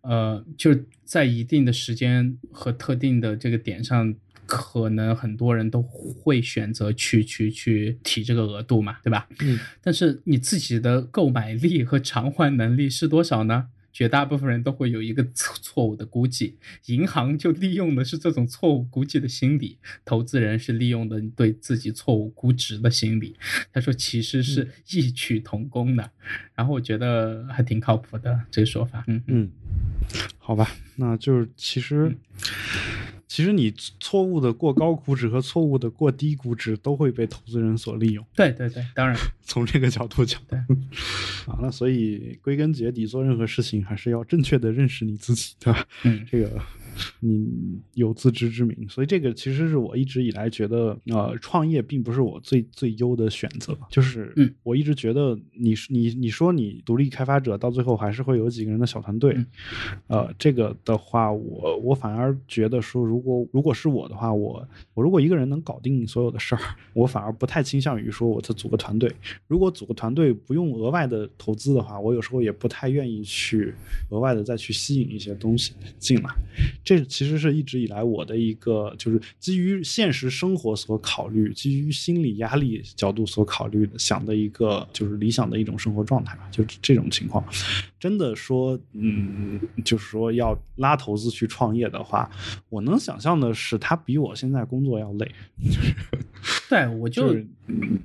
[0.00, 4.14] 呃，就在一定的时间和特定的这个点上，
[4.46, 9.28] 可能很多人都会选择去去去提这个额度嘛，对吧？
[9.40, 13.68] 嗯，但是你自己的购买力和偿还能力是多少呢？
[13.98, 16.56] 绝大部分人都会有一个错错误的估计，
[16.86, 23.34] 银行就利用的是这种错误估计的心理，投资人是利用的对自己错误估值的心理。
[23.72, 26.12] 他说其实是异曲同工的，
[26.54, 29.02] 然后我觉得还挺靠谱的这个说法。
[29.08, 29.50] 嗯嗯，
[30.38, 32.14] 好吧，那就是其实。
[33.28, 38.24] 其实你错误的过高估值和错误的过低估值都会被投资人所利用。
[38.34, 39.14] 对对对，当然
[39.44, 40.58] 从这个角度讲， 对
[41.46, 45.86] 啊，那所以归根结底做任何事情还是要正确的认识你自己，对吧？
[46.04, 46.50] 嗯，这个
[47.20, 48.88] 你有自知之明。
[48.88, 53.76] 所以这个其实是我一直以来觉得，呃，创业并不是我最最优的选择。
[53.90, 59.36] 就是我一直觉得，你你你说你独立开发者到最后还是会有几个人的小团队，
[60.06, 66.60] 呃，这个的话，我我反而觉得说，如果如果是我的话，我我如果一个人能搞定所有的事儿，
[66.94, 69.12] 我反而不太倾向于说我再组个团队。
[69.46, 73.74] 如果组个团队不用额外的投资的话，我有时候也不太愿意去
[74.10, 76.30] 额外的再去吸引一些东西进来。
[76.88, 86.48] 这其实是一直以来我的一个，就是基于现实生活所考虑，基于心理压力角度所考虑的想的一个，就是理想的一种生活状态吧。
[86.50, 87.44] 就是这种情况，
[87.98, 92.30] 真的说，嗯，就是说要拉投资去创业的话，
[92.68, 95.30] 我能想象的是，他比我现在工作要累。
[96.68, 97.34] 对，我就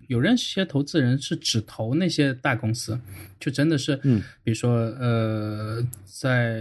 [0.08, 3.00] 有认识一些投资人是只投那些大公司，
[3.40, 6.60] 就真的是，嗯，比如说呃，在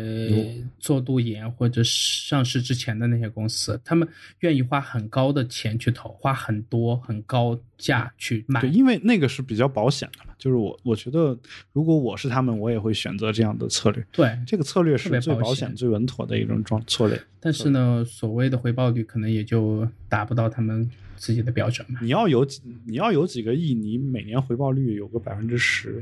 [0.78, 4.06] 做路演或者上市之前的那些公司，他们
[4.40, 10.31] 愿意花很高的钱去投，花很多很高价去买，对，因为那个是比较保险的嘛。
[10.43, 11.39] 就是我我觉得，
[11.73, 14.05] 如果我是他们，我也会选择这样的策略。
[14.10, 17.23] 对，这个策略是最保险、最稳妥的一种状策略。
[17.39, 20.90] 但是呢，所谓的回报率可能也就达不到他们。
[21.14, 22.44] 自己的标准嘛，你要有
[22.85, 25.97] 你要有几个亿，你每年回报率有个百分之十，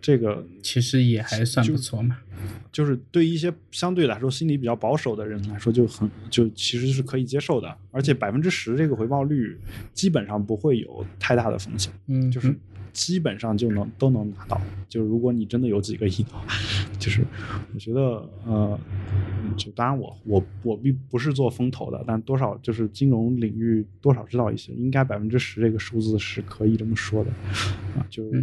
[0.00, 2.16] 这个其实也还算不错嘛。
[2.72, 7.76] 就是对一些相对来说心理比较保守的人来说，就很就其实是可以接受的。
[7.90, 9.58] 而且百分之十这个回报率
[9.92, 12.56] 基本上不会有太大的风险，嗯，就是
[12.92, 14.60] 基本上就能都能拿到。
[14.88, 16.44] 就是如果你真的有几个亿的话，
[16.98, 17.24] 就是
[17.74, 18.78] 我觉得呃。
[19.54, 27.30] 就当然我我我并不是做风投的，但多少就是金融领域多少知道一些，应该百分之十这个数字是可以这么说的，
[27.94, 28.42] 啊，就是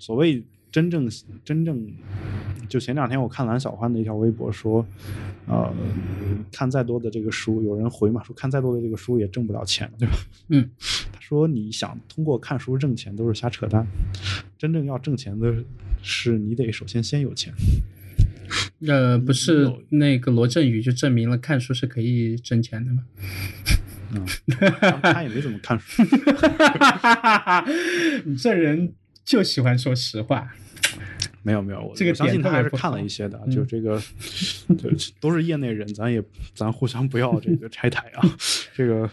[0.00, 1.08] 所谓真正
[1.44, 1.92] 真正，
[2.68, 4.86] 就前两天我看蓝小欢的一条微博说，
[5.46, 5.72] 呃，
[6.52, 10.14] 看再多的这个书，有人回嘛说看再多的这个书也挣不了钱，对吧？
[10.48, 10.68] 嗯，
[11.12, 13.86] 他说你想通过看书挣钱都是瞎扯淡，
[14.58, 15.64] 真正要挣钱的
[16.02, 17.52] 是你得首先先有钱。
[18.86, 23.04] 呃，不是那个罗振宇就证明了看书是可以挣钱的吗？
[24.10, 24.24] 嗯，
[25.02, 26.02] 他也没怎么看书。
[28.24, 28.94] 你这人
[29.28, 30.50] 就喜欢说实话。
[31.42, 34.00] 没有没有，我这个相信他还是看了一些的，就这个，
[34.76, 34.90] 就
[35.20, 36.22] 都是业内人，咱也
[36.54, 38.22] 咱互相不要这个拆台啊，
[38.74, 39.08] 这个。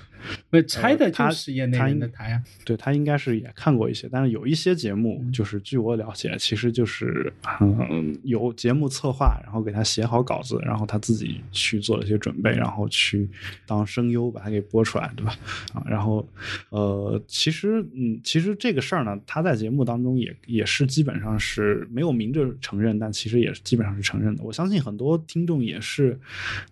[0.49, 13.29] 不拆的就是业内人的台啊，对他应该是也看过一些，但是有一些节目，就是据我了解，其实就是嗯有节目策划，然后给他写好稿子，然后他自己去做了一些准备，然后去
[13.67, 15.35] 当声优把它给播出来，对吧？
[15.73, 16.27] 啊，然后
[16.69, 24.43] 呃，其实嗯，其实这个事儿呢，他在节目当中也也是基本上是没有明着承认，但其实也是基本上是承认的。
[24.43, 26.17] 我相信很多听众也是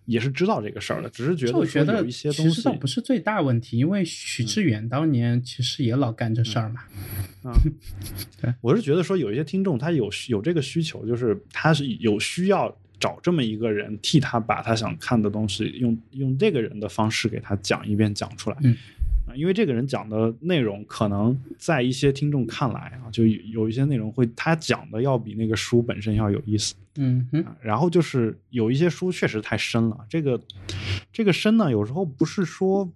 [0.05, 1.65] 也是知道这个事儿的，只是觉得说
[1.97, 3.42] 有一些东西不是最大。
[3.43, 6.81] 问题，因为许志远当年其实也老干这事儿嘛。
[7.43, 7.53] 啊，
[8.41, 18.57] 对，我是觉得说有一些听众他有有这个需求，就是他是有需要找这么一个人替他把他想看的东西用用这个人的方式给他讲一遍讲出来。
[18.63, 18.75] 嗯。
[19.33, 26.75] 啊，因为这个人讲的内容可能在一些听众看来啊，就有一些内容会他讲的要比那个书本身要有意思。
[26.95, 27.27] 嗯，
[27.59, 30.39] 然后就是有一些书确实太深了，这个
[31.11, 32.87] 这个深呢，有时候不是说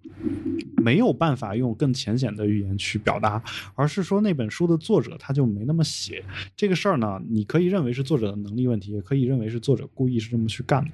[0.78, 3.42] 没有办法用更浅显的语言去表达，
[3.74, 6.24] 而是说那本书的作者他就没那么写
[6.56, 7.20] 这个事儿呢。
[7.28, 10.92] 你可以认为是作者的能力问题，也可以认为是作者故意是这么去干的，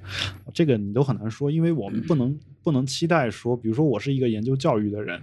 [0.54, 5.20] 这个你都很难说，因为我们不能不能期待说，比如说我是一个研究教育的人，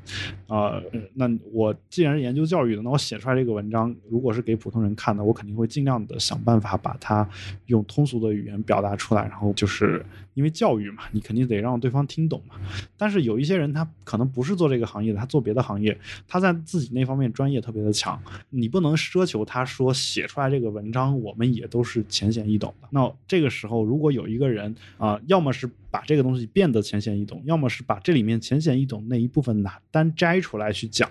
[0.48, 0.82] 啊，
[1.14, 7.28] 那我既然是研究教育的，那我写出来这个文章，如果是给普通人看的，我肯定会尽量的想办法把它。
[7.68, 12.56] 用通俗的语言表达出来，然后就是因为教育嘛，你肯定得让对方听懂嘛。
[12.98, 15.98] 但是有一些人他可能不是做这个行业的，他做别的行业，
[16.28, 22.88] 他在自己那方面专业特别的强，你不能奢求他说写出来这个文章我们也都是浅显易懂的。
[22.92, 31.10] 那这个时候如果有一个人啊，要么是把这个东西变得浅显易懂，要么是把这里面浅显易懂那一部分拿单摘出来去讲，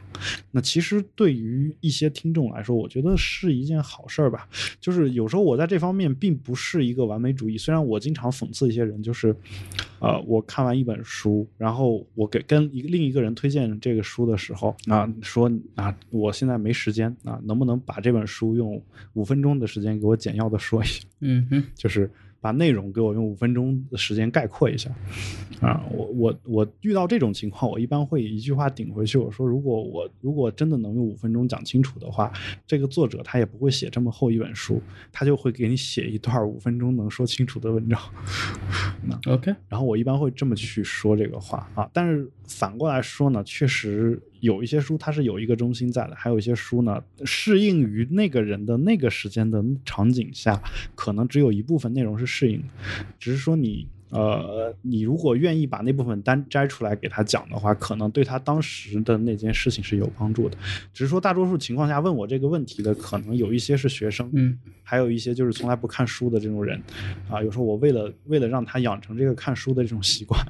[0.50, 4.48] 那其实对于一些听众来说，我觉得是一件好事儿吧。
[4.80, 6.54] 就是有时候我在这方面并不。
[6.62, 7.56] 是一个完美主义。
[7.56, 9.34] 虽然我经常讽刺一些人，就是，
[9.98, 18.80] 呃，我看完一本书，然后我给跟一个另一个人推荐这个书的时候，啊，说啊，我现在没时间啊，能不能把这本书用
[19.14, 21.02] 五分钟的时间给我简要的说一下？
[21.20, 22.10] 嗯哼，就是
[22.40, 24.90] 把内容给我用五分钟的时间概括一下。
[25.60, 32.32] 啊，我我我遇到这种情况，我一般会一句话顶回去，我说如果我如果真的能用五分钟讲清楚的话，
[32.66, 34.80] 这个作者他也不会写这么厚一本书，
[35.12, 38.00] 他就会给你写一段五分钟能说清楚的文章。
[39.02, 50.60] 那 OK，然后我一般会这么去说这个话啊，但是反过来说呢，确实有一些书它是有一个中心在的，还有一些书呢适应于那个人的那个时间的场景下，
[50.94, 52.66] 可能只有一部分内容是适应的，
[53.18, 53.86] 只是说你。
[54.10, 60.58] 呃，你如果愿意把那部分单摘出来给他讲的话，可能对他当时的那件事情是有帮助的。
[60.92, 66.82] 只是说，大多数情况下问我这个问题的，可能有一些是学生，嗯，还有一些就是从来不看书的这种人，
[67.30, 70.44] 啊，有时候我为了为了让他养成这个看书的这种习惯，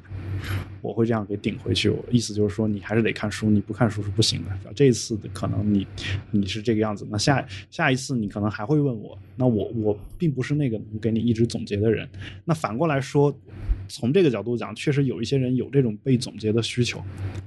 [0.83, 1.89] 我会这样给顶回去。
[1.89, 4.73] 我意思就是说，你还是得看书，你不看书是不行的。
[4.75, 5.87] 这一次可能你
[6.31, 12.09] 你是这个样子，那下下一次你可能还会问我，那我我并不是那个能给你一直总结的人。
[12.45, 13.35] 那反过来说。
[13.93, 17.03] 从这个角度讲，确实有一些人有这种被总结的需求，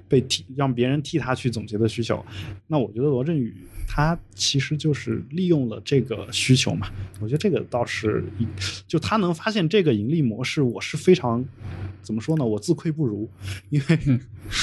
[0.09, 2.21] 被替让别人替他去总结的需求。
[2.67, 3.55] 那我觉得罗振宇
[3.95, 6.89] 他其实就是利用了这个需求嘛。
[7.19, 8.23] 我觉得这个倒是，
[8.87, 11.45] 就他能发现这个盈利模式，我是非常
[12.01, 12.43] 怎么说呢？
[12.43, 13.29] 我自愧不如，
[13.69, 13.99] 因为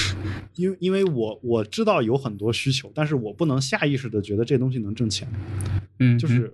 [0.55, 5.25] 因为因为我我知道有很多需求，但是我不能下意识的觉得这东西能挣钱。
[5.99, 6.53] 嗯，就是。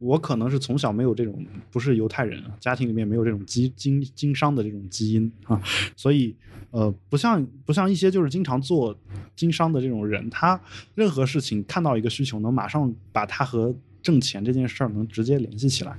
[0.00, 5.60] 我可能是从小没有这种，不是犹太人啊，家庭里面没有这种经经经商的这种基因啊，
[5.96, 6.36] 所以
[6.70, 8.96] 呃，不像不像一些就是经常做
[9.34, 10.60] 经商的这种人，他
[10.94, 15.96] 任何事情看到一个需求，能马上把它和挣钱这件事儿能直接联系起来。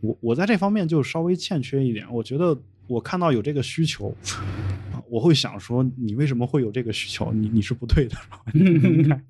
[0.00, 4.14] 我我在这方面就稍微欠缺一点，我觉得我看到有这个需求。
[5.14, 7.32] 我会想说，你为什么会有这个需求？
[7.32, 8.16] 你你是不对的，
[8.52, 9.20] 你应该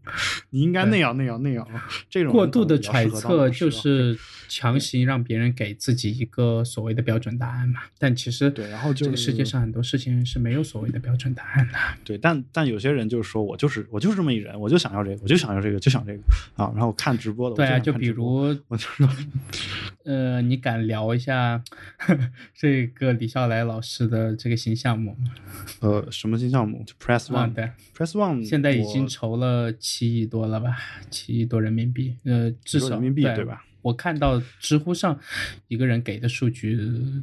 [0.48, 1.68] 你应该那样那样那样。
[2.08, 7.82] 这种过度的揣测就是强行让别人给自己一个所谓的标准答案嘛。
[7.98, 11.78] 但其实对，然后这个世界上很多事情是没有所谓的标准答案的。
[12.02, 16.22] 对，但但有些人就是说我就是我就是这么一人，我就想要这个，我就想要这个，就想这个
[16.56, 16.72] 啊。
[16.74, 19.06] 然后看直播的，对啊，就比如我就说
[20.04, 21.62] 呃，你敢聊一下
[22.56, 25.30] 这个李笑来老师的这个新项目吗？
[25.80, 26.84] 呃，什么新项目？
[26.84, 30.76] 就 Press One，对，Press One，现在已经筹了七亿多了吧？
[31.10, 33.64] 七亿多人民币，呃，至少人民币对吧？
[33.82, 35.18] 我看到知乎上
[35.68, 36.74] 一个人给的数据，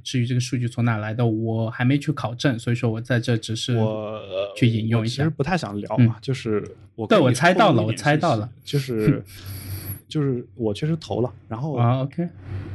[0.04, 4.22] 至于这个数据从哪来的，我还没去考证，所以说我在这只是我
[4.56, 5.24] 去引用一下。
[5.24, 6.64] 其实不太想聊嘛，就是
[6.96, 9.24] 我对我猜到了，我猜到了，就是
[10.08, 12.30] 就是我确实投了，然后啊，OK。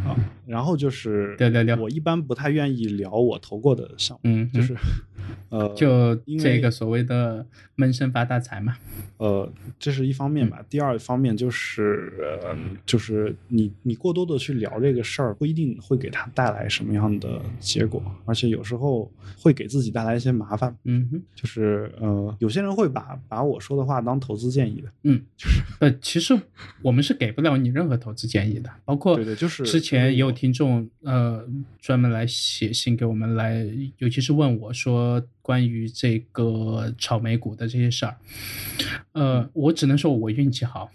[0.04, 0.14] 啊，
[0.46, 4.74] 然后就是对对对，我一般不太愿意聊我投过的项目，嗯，就是
[5.50, 7.44] 呃，就这个所谓的
[7.74, 8.76] 闷声发大财嘛，
[9.18, 10.64] 呃，这是一方面吧。
[10.70, 12.12] 第二方面就是
[12.42, 20.74] 呃，就是你你过多的去聊这个事儿，不一定会给他带来什么样的结果，而且有时候会给自己带来一些麻烦。
[20.84, 26.38] 嗯哼，就是呃，有些人会把把我说的话当投资建议的，嗯，就是呃，其实
[26.82, 30.06] 我们是给不了你任何投资建议的，包括对对，就是之前。
[30.06, 31.44] 也有听众呃
[31.80, 33.66] 专门来写信给我们来，
[33.98, 38.16] 尤其是问我说关于这个炒美股的这些事儿，
[39.12, 40.90] 呃，我只能说我运气好。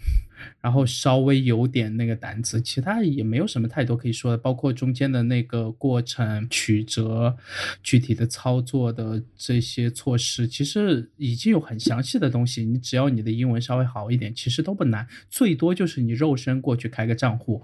[0.60, 7.36] 然后稍微有点那个胆子，其他也没有什么太多可以说的，包括中间的那个过程曲折、
[7.82, 12.64] 具体的操作的这些措施，其实已经有很详细的东西。
[12.64, 17.62] 你只要你的英文稍微好一点，其实都不难，最多就是你肉身过去开个账户，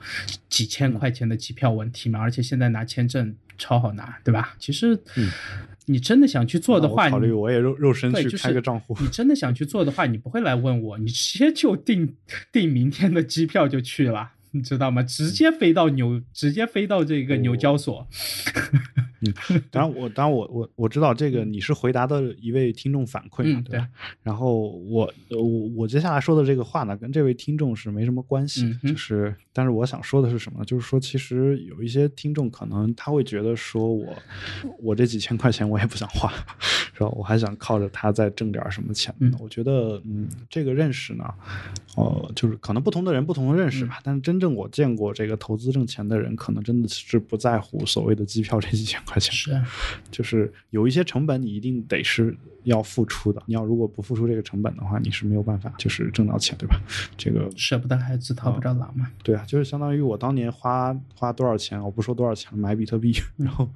[0.49, 2.21] 几千块钱的机票问题嘛。
[2.21, 4.57] 而且现在拿签证超好拿，对吧？
[4.59, 5.01] 其实。
[5.89, 8.97] 你真的想去做的话，考虑我也肉肉身去开个账户。
[9.01, 12.15] 你真的想去做的话，你不会来问我，你直接就订
[12.53, 14.33] 订明天的机票就去了。
[14.51, 15.03] 你知道吗？
[15.03, 18.07] 直接飞到纽，直接飞到这个纽交所。
[19.21, 23.87] 嗯，当然我，当然我，我我知道这个你是回答的一位听众反馈嘛，对吧？
[24.23, 25.43] 然后我我
[25.77, 30.65] 我接下来说的这个话呢，跟这位听众是没什么关系，就是，但是我想说的是什么？
[30.65, 34.17] 就是说，其实有一些听众可能他会觉得说我
[34.79, 36.33] 我这几千块钱我也不想花，
[36.95, 37.09] 是吧？
[37.09, 39.15] 我还想靠着他再挣点什么钱。
[39.19, 41.25] 嗯，我觉得，嗯，这个认识呢，
[41.97, 44.39] 呃，就是可能不同的人不同的认识吧，但是真。
[44.39, 49.61] 真正我见过这个投资挣钱的人，可能真的是不在乎所谓的机票这几千块钱，是，
[50.13, 52.37] 就是有一些成本你一定得是
[52.69, 53.43] 要付出的。
[53.47, 56.81] 你要如果不付出这个成本的话，你是没有办法就是挣到钱，对吧？
[57.19, 59.11] 这个舍不得孩子套不着狼嘛。
[59.23, 63.69] 对啊，就是相当于我当年花花多少钱，我不说多少钱买比特币， 然后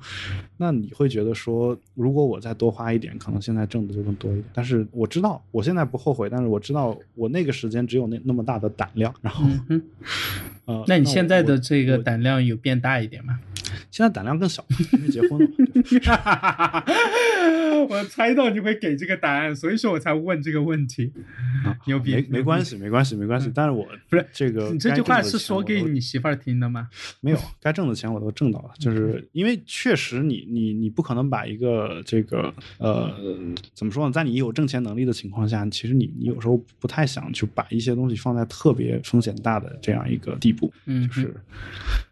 [0.57, 4.45] 那你会觉得说，如果我再多花一点，可能现在挣的就更多一点。
[4.55, 9.45] 但是我知道我现在不后悔，但是我知道我那个时间只有那那么大的胆量，然后。
[10.65, 13.41] 呃，那你现在的这个胆量有变大一点吗？
[13.91, 15.49] 现在胆量更小，因为结婚了。
[17.87, 21.13] 我猜到你会给这个答案，所以说我才问这个问题。
[21.87, 23.51] 牛逼，没没关系，没关系，没关系。
[23.55, 26.89] 但是我不是这个，你这句话是说给你媳妇儿听的吗？
[27.21, 28.71] 没有，该挣的钱我都挣到了。
[28.79, 33.13] 就是因为确实，你你你不可能把一个这个呃
[33.75, 40.73] 怎么说呢，在你有挣钱能力的情况下，其实你你有时候不太想去把一些东西放在特别风险大的这样一个地步。
[40.87, 41.35] 嗯，就是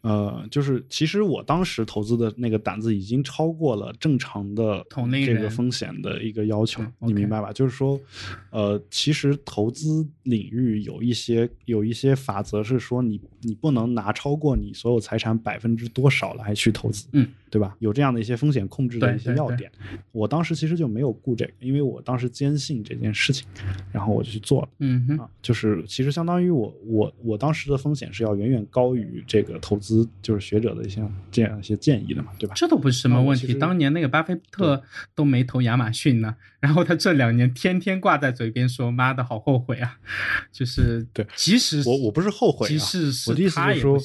[0.03, 4.85] 呃，就是其实我当时投资的那个胆子已经超过了正常的
[5.25, 7.53] 这个风险的一个要求，你明白吧？
[7.53, 8.01] 就是说，
[8.49, 17.75] 呃，其实投资领域有一些有一些法则是说，你你不能拿超过你所有财产百分之多少来去投资，嗯，对吧？
[17.79, 19.71] 有这样的一些风险控制的一些要点。
[20.13, 23.47] 我当时其实就没有顾这个，因为我当时坚信这件事情，
[23.93, 24.69] 然后我就去做了。
[24.79, 32.55] 嗯哼，啊，就是其实相当于我我我当时的风险是要远远高于这个投资就是学者的一些这样一些建议的嘛，对吧？
[32.57, 33.55] 这都不是什么问题。
[33.55, 34.83] 当年那个巴菲特
[35.15, 39.99] 都没投亚马逊呢，然后他这两年天天挂在嘴边说：“妈的，好后悔啊！”
[40.53, 43.99] 就是对，即使我我不是后悔，即使是我的意思就是说，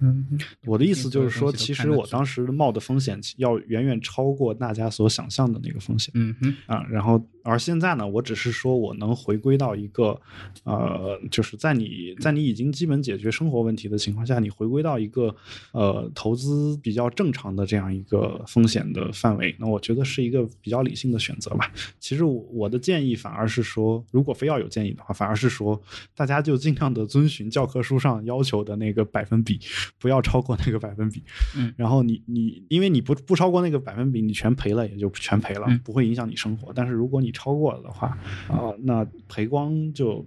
[0.00, 6.10] 嗯，我的意思就是说，其实我当时冒的风险要远远超过大家所想象的那个风险。
[6.14, 10.20] 嗯哼啊，然后而现在呢，我只是说我能回归到一个
[10.64, 15.34] 呃，就是在你在你已经基本解决生活问题的情况下，你回归到一个
[15.72, 21.72] 呃投资比较正常的这样一个风险的范围，那我觉得是一个比较理性的选择吧。
[21.98, 25.80] 其实我的建议反而是说，如果非要有建议的话，反而是说
[26.14, 29.58] 大家就尽量的遵循教科书上要求的那个百分比，
[29.98, 31.22] 不要超过那个百分比。
[31.56, 36.72] 嗯，然后你你因为你不不超过那个百分比，你全赔了也就全赔了，不会影响你生活。
[36.74, 38.08] 但是如果你超过了的话，
[38.48, 40.22] 啊，那赔光就。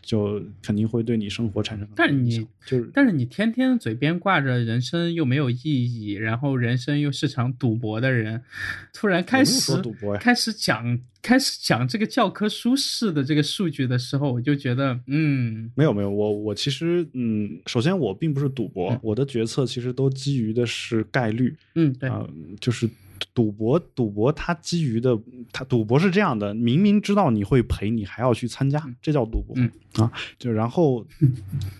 [0.00, 8.40] 就肯定会对你生活产生，但是你就是，但是你天天嘴边挂着人生又没有意义，然后人生又是场赌博的人，
[8.94, 22.10] 突然开始赌博呀，开始讲开始讲这个教科书式的这个数据的时候，我就觉得，嗯，没有没有，我我其实，嗯，首先我并不是赌博，我的决策其实都基于的是概率，嗯，对，
[22.58, 22.88] 就是。
[23.34, 25.18] 赌博，赌博，它基于的，
[25.52, 30.12] 它赌博是这样的：明明知道你会赔，你还要去参加，这叫赌博啊！
[30.38, 31.06] 就然后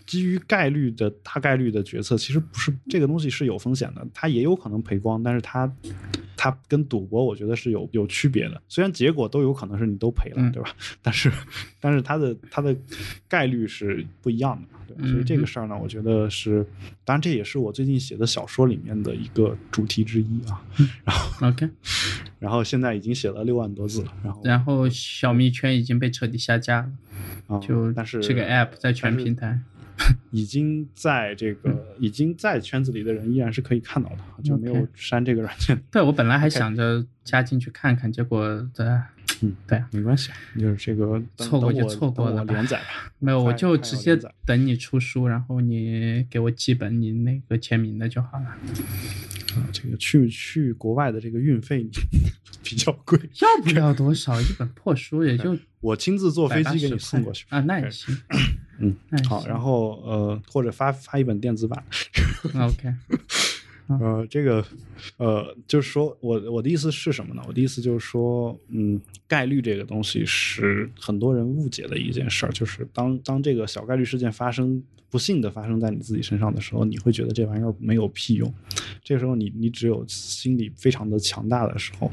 [0.07, 5.71] 基于概率的大概率的决策，其实不是这个东西是有风险的，它也有可能赔光，但是它
[6.37, 8.63] 它跟赌博我觉得是有有区别的。
[8.69, 10.71] 虽然结果都有可能是你都赔了，对吧？
[11.03, 11.31] 但是
[11.81, 12.77] 但是它的它的
[13.29, 14.69] 概率是不一样的。
[15.07, 16.67] 所以这个事儿呢，我觉得是，
[17.05, 20.61] 当然这也是我最近写的小说里面的一个主题之一啊。
[21.05, 21.69] 然后 OK，
[22.39, 24.13] 然后现在已经写了六万多字了。
[24.23, 26.91] 然后，然后小蜜圈已经被彻底下架了。
[27.49, 29.59] 啊，就但是这个 App 在全平台，
[30.31, 35.81] 已经在这个已经在圈子里的人依然是可以看到的，就没有删这个软件。
[35.91, 39.03] 对我本来还想着加进去看看，结果的。
[39.41, 43.13] 嗯，对，没关系，就是这个错过就错过了，连载吧。
[43.21, 48.57] 没有，我就直接等你出书，然后你给我寄本你那个签名的就好了。
[49.55, 51.87] 啊，这个去去国外的这个运费
[52.63, 58.17] 比较贵，要不了多少，一本破书也就 我亲自坐飞机给你送过去啊，那也行。
[58.81, 58.95] 嗯，
[59.29, 61.83] 好，然后呃，或者发发一本电子版。
[62.55, 62.95] OK。
[63.89, 64.65] 呃，这个，
[65.17, 67.43] 呃，就是说我我的意思是什么呢？
[67.49, 74.83] 我的意思就是说，嗯，概率这个东西是很多人误解的一件事儿，就是当当这个小概率事件发生。
[75.11, 78.53] 不幸的发生在你自己身上的时候，你会觉得这玩意儿没有屁用。
[79.03, 82.13] 这个时候，你你只有心理非常的强大的时候，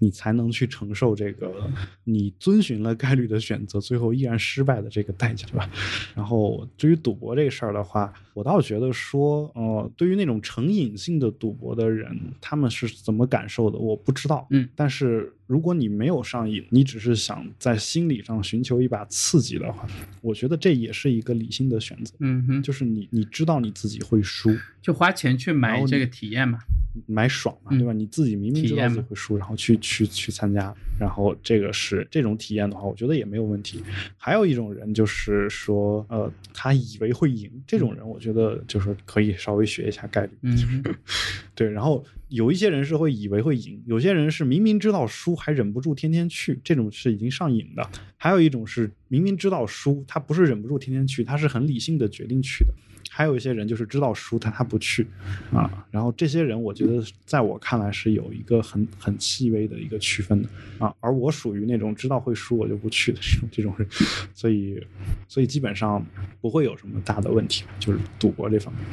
[0.00, 1.70] 你才能去承受这个
[2.02, 5.70] 你遵循了概率的选择，最后依然失败的这个代价，对吧？
[6.16, 14.48] 然后，至于赌博这个事儿的话，我倒觉得说，呃，对于那种成瘾性的赌博的人，他们是怎么感受的，我不知道。
[14.50, 15.32] 嗯，但是。
[15.46, 19.86] 如果你没有上瘾，你只是想在心理上寻求一把刺激的话，
[20.20, 22.14] 我觉得这也是一个理性的选择。
[22.20, 24.50] 嗯哼，就是你你知道你自己会输，
[24.82, 26.58] 就花钱去买这个体验嘛，
[27.06, 27.92] 买爽嘛，对吧？
[27.92, 33.82] 你自己明明知道自己会输，然后去去去参加，然后这个是这种体验的话，我觉得也没有问题。
[34.18, 40.30] 还有一种人就是说，呃，他以为会赢，这种人我觉得就是可以稍微学一下概率。
[40.42, 40.82] 嗯，
[41.54, 42.04] 对，然后。
[42.32, 47.86] 有一些人是会以为会赢，有些人是明明知道输还忍不住天天去，这种是已经上瘾的。
[48.16, 52.72] 还有一种是明明知道输，他不是忍不住天天去，他是很理性的决定去的。
[53.10, 55.06] 还有一些人就是知道输，但他不去
[55.52, 55.86] 啊。
[55.90, 60.48] 然后这些人，我觉得在我看来是有一个很很细微的一个区分的
[60.78, 60.94] 啊。
[61.00, 63.88] 而我属于那种知道会输我就不去的这种 这种人，
[64.34, 64.82] 所以
[65.28, 66.04] 所以基本上
[66.40, 68.84] 不会有什么大的问题，就是赌博这方面。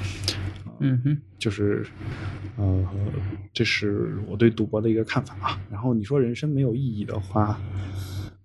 [0.82, 1.86] 嗯哼，就是
[2.56, 2.88] 呃，
[3.54, 5.62] 这是我对赌博的一个看法啊。
[5.70, 7.60] 然后你说人生没有意义的话。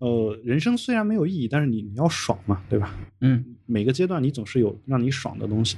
[0.01, 2.95] 呃，人生虽然没有意义，但是你你要爽嘛，对吧？
[3.21, 5.77] 嗯，每个阶段你总是有让你爽的东西。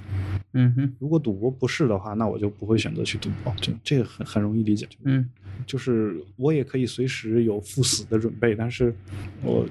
[0.52, 3.54] 嗯哼，如果赌博不是的话，那我就不会选择去赌博。
[3.60, 4.88] 就这个很很容易理解。
[5.04, 5.28] 嗯，
[5.64, 8.92] 就是我也可以随时有赴死的准备，但是
[9.44, 9.64] 我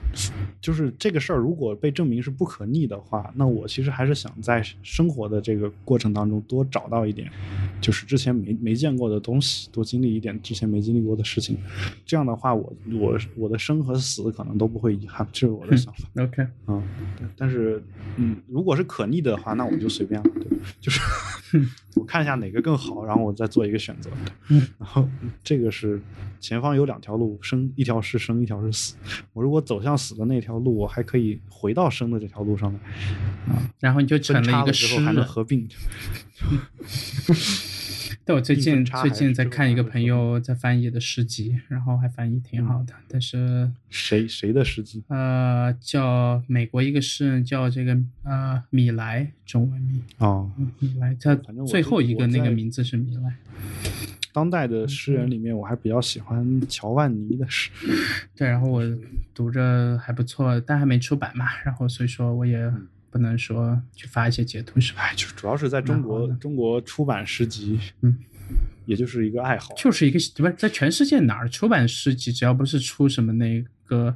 [0.61, 7.29] 就是这个事儿，如果被证明是不可逆的话，那我其实还是想在生活的这个过程当中多找到一点，
[7.81, 11.57] 就是之前没没见过的东西，多经历一点之前没经历过的事情。
[12.05, 14.45] 这样的话，我我我的生和死可。
[14.45, 16.07] 能都不会遗憾，这是我的想法。
[16.21, 16.83] OK，嗯，
[17.35, 17.83] 但是，
[18.15, 20.45] 嗯，如果是可逆的话，那我就随便了，对
[20.79, 21.01] 就是
[21.95, 24.11] 我看一下哪个更好，然后我再做一个选择。
[24.49, 25.09] 嗯，然后
[25.43, 26.01] 这个是
[26.39, 28.95] 前方有两条路，生一条是生，一条是死。
[29.33, 32.79] 我如果走向死的那条路，我还可以回到生的这条路上来。
[33.53, 35.67] 啊，然后你就成了一个诗还能合并。
[38.27, 42.91] 但我最近最近在看一个朋友在翻译的诗集，然后还翻译挺好的。
[43.07, 45.03] 但是谁谁的诗集？
[45.09, 51.15] 呃，叫美国一个诗人叫这个呃米莱，中文名哦，米莱。
[51.21, 51.35] 他
[51.67, 53.35] 最后一个那个名字是米莱。
[54.33, 57.69] 当代的诗人里面，我还比较喜欢乔万尼的诗。
[58.35, 58.81] 对，然后我
[59.35, 61.45] 读着还不错，但还没出版嘛。
[61.63, 62.73] 然后所以说我也。
[63.15, 65.03] 不能说去发一些截图是吧？
[65.03, 68.13] 哎， 就主要是在中国，中国出版诗集，嗯，
[68.85, 73.63] 也就是一个爱好，就是一个不是在全世界哪儿出版诗集，只要不是出什么那。
[73.85, 74.15] 个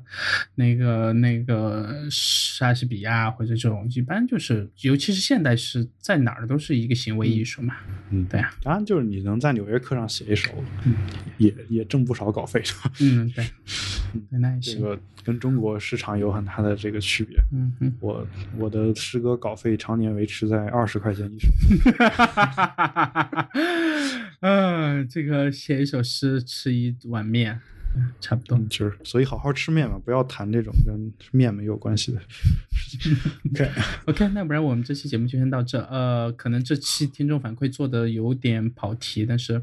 [0.55, 7.75] 那个那个莎士比亚或者这种，一般就是，尤其是现代诗，在哪儿都是一个行为艺术嘛。
[8.09, 8.53] 嗯，对啊。
[8.61, 10.51] 当然，就是你能在《纽约客》上写一首，
[11.37, 12.91] 也也挣不少稿费，是吧？
[13.01, 13.45] 嗯，对。
[14.29, 17.37] 那也这个跟中国市场有很大的这个区别。
[17.53, 17.93] 嗯嗯。
[17.99, 18.27] 我
[18.57, 21.47] 我的诗歌稿费常年维持在二十块钱一首。
[24.41, 27.59] 嗯，这个写一首诗吃一碗面。
[28.21, 32.19] 差不多，就是所以好好吃面嘛，不要谈这种跟面没有关系的
[32.71, 33.17] 事情。
[33.51, 35.81] OK，OK， 那不然我们这期节目就先到这。
[35.89, 39.61] 呃，可能这期听众反馈做的有点跑题，但是，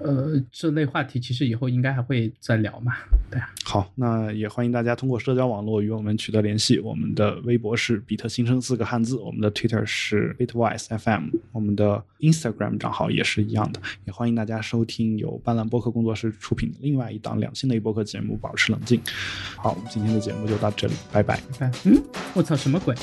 [0.00, 2.92] 呃，这类话题其实以后应该还会再聊嘛。
[3.30, 3.48] 对啊。
[3.64, 6.78] 好，那也欢迎大家通过社交网络与我们取得联系。
[6.80, 13.80] 我们的微博是比特新生四个汉字，我们的 Twitter 是 Bitwise FM，我们的 Instagram 账号也是一样的。
[14.04, 17.53] 也欢迎大家收听由斑斓播客工作室出品的另外一档两。
[17.54, 19.00] 新的一波课节目，保持冷静。
[19.56, 21.40] 好，我们今天的节目就到这里，拜拜。
[21.84, 22.02] 嗯，
[22.34, 22.94] 我操，什么鬼？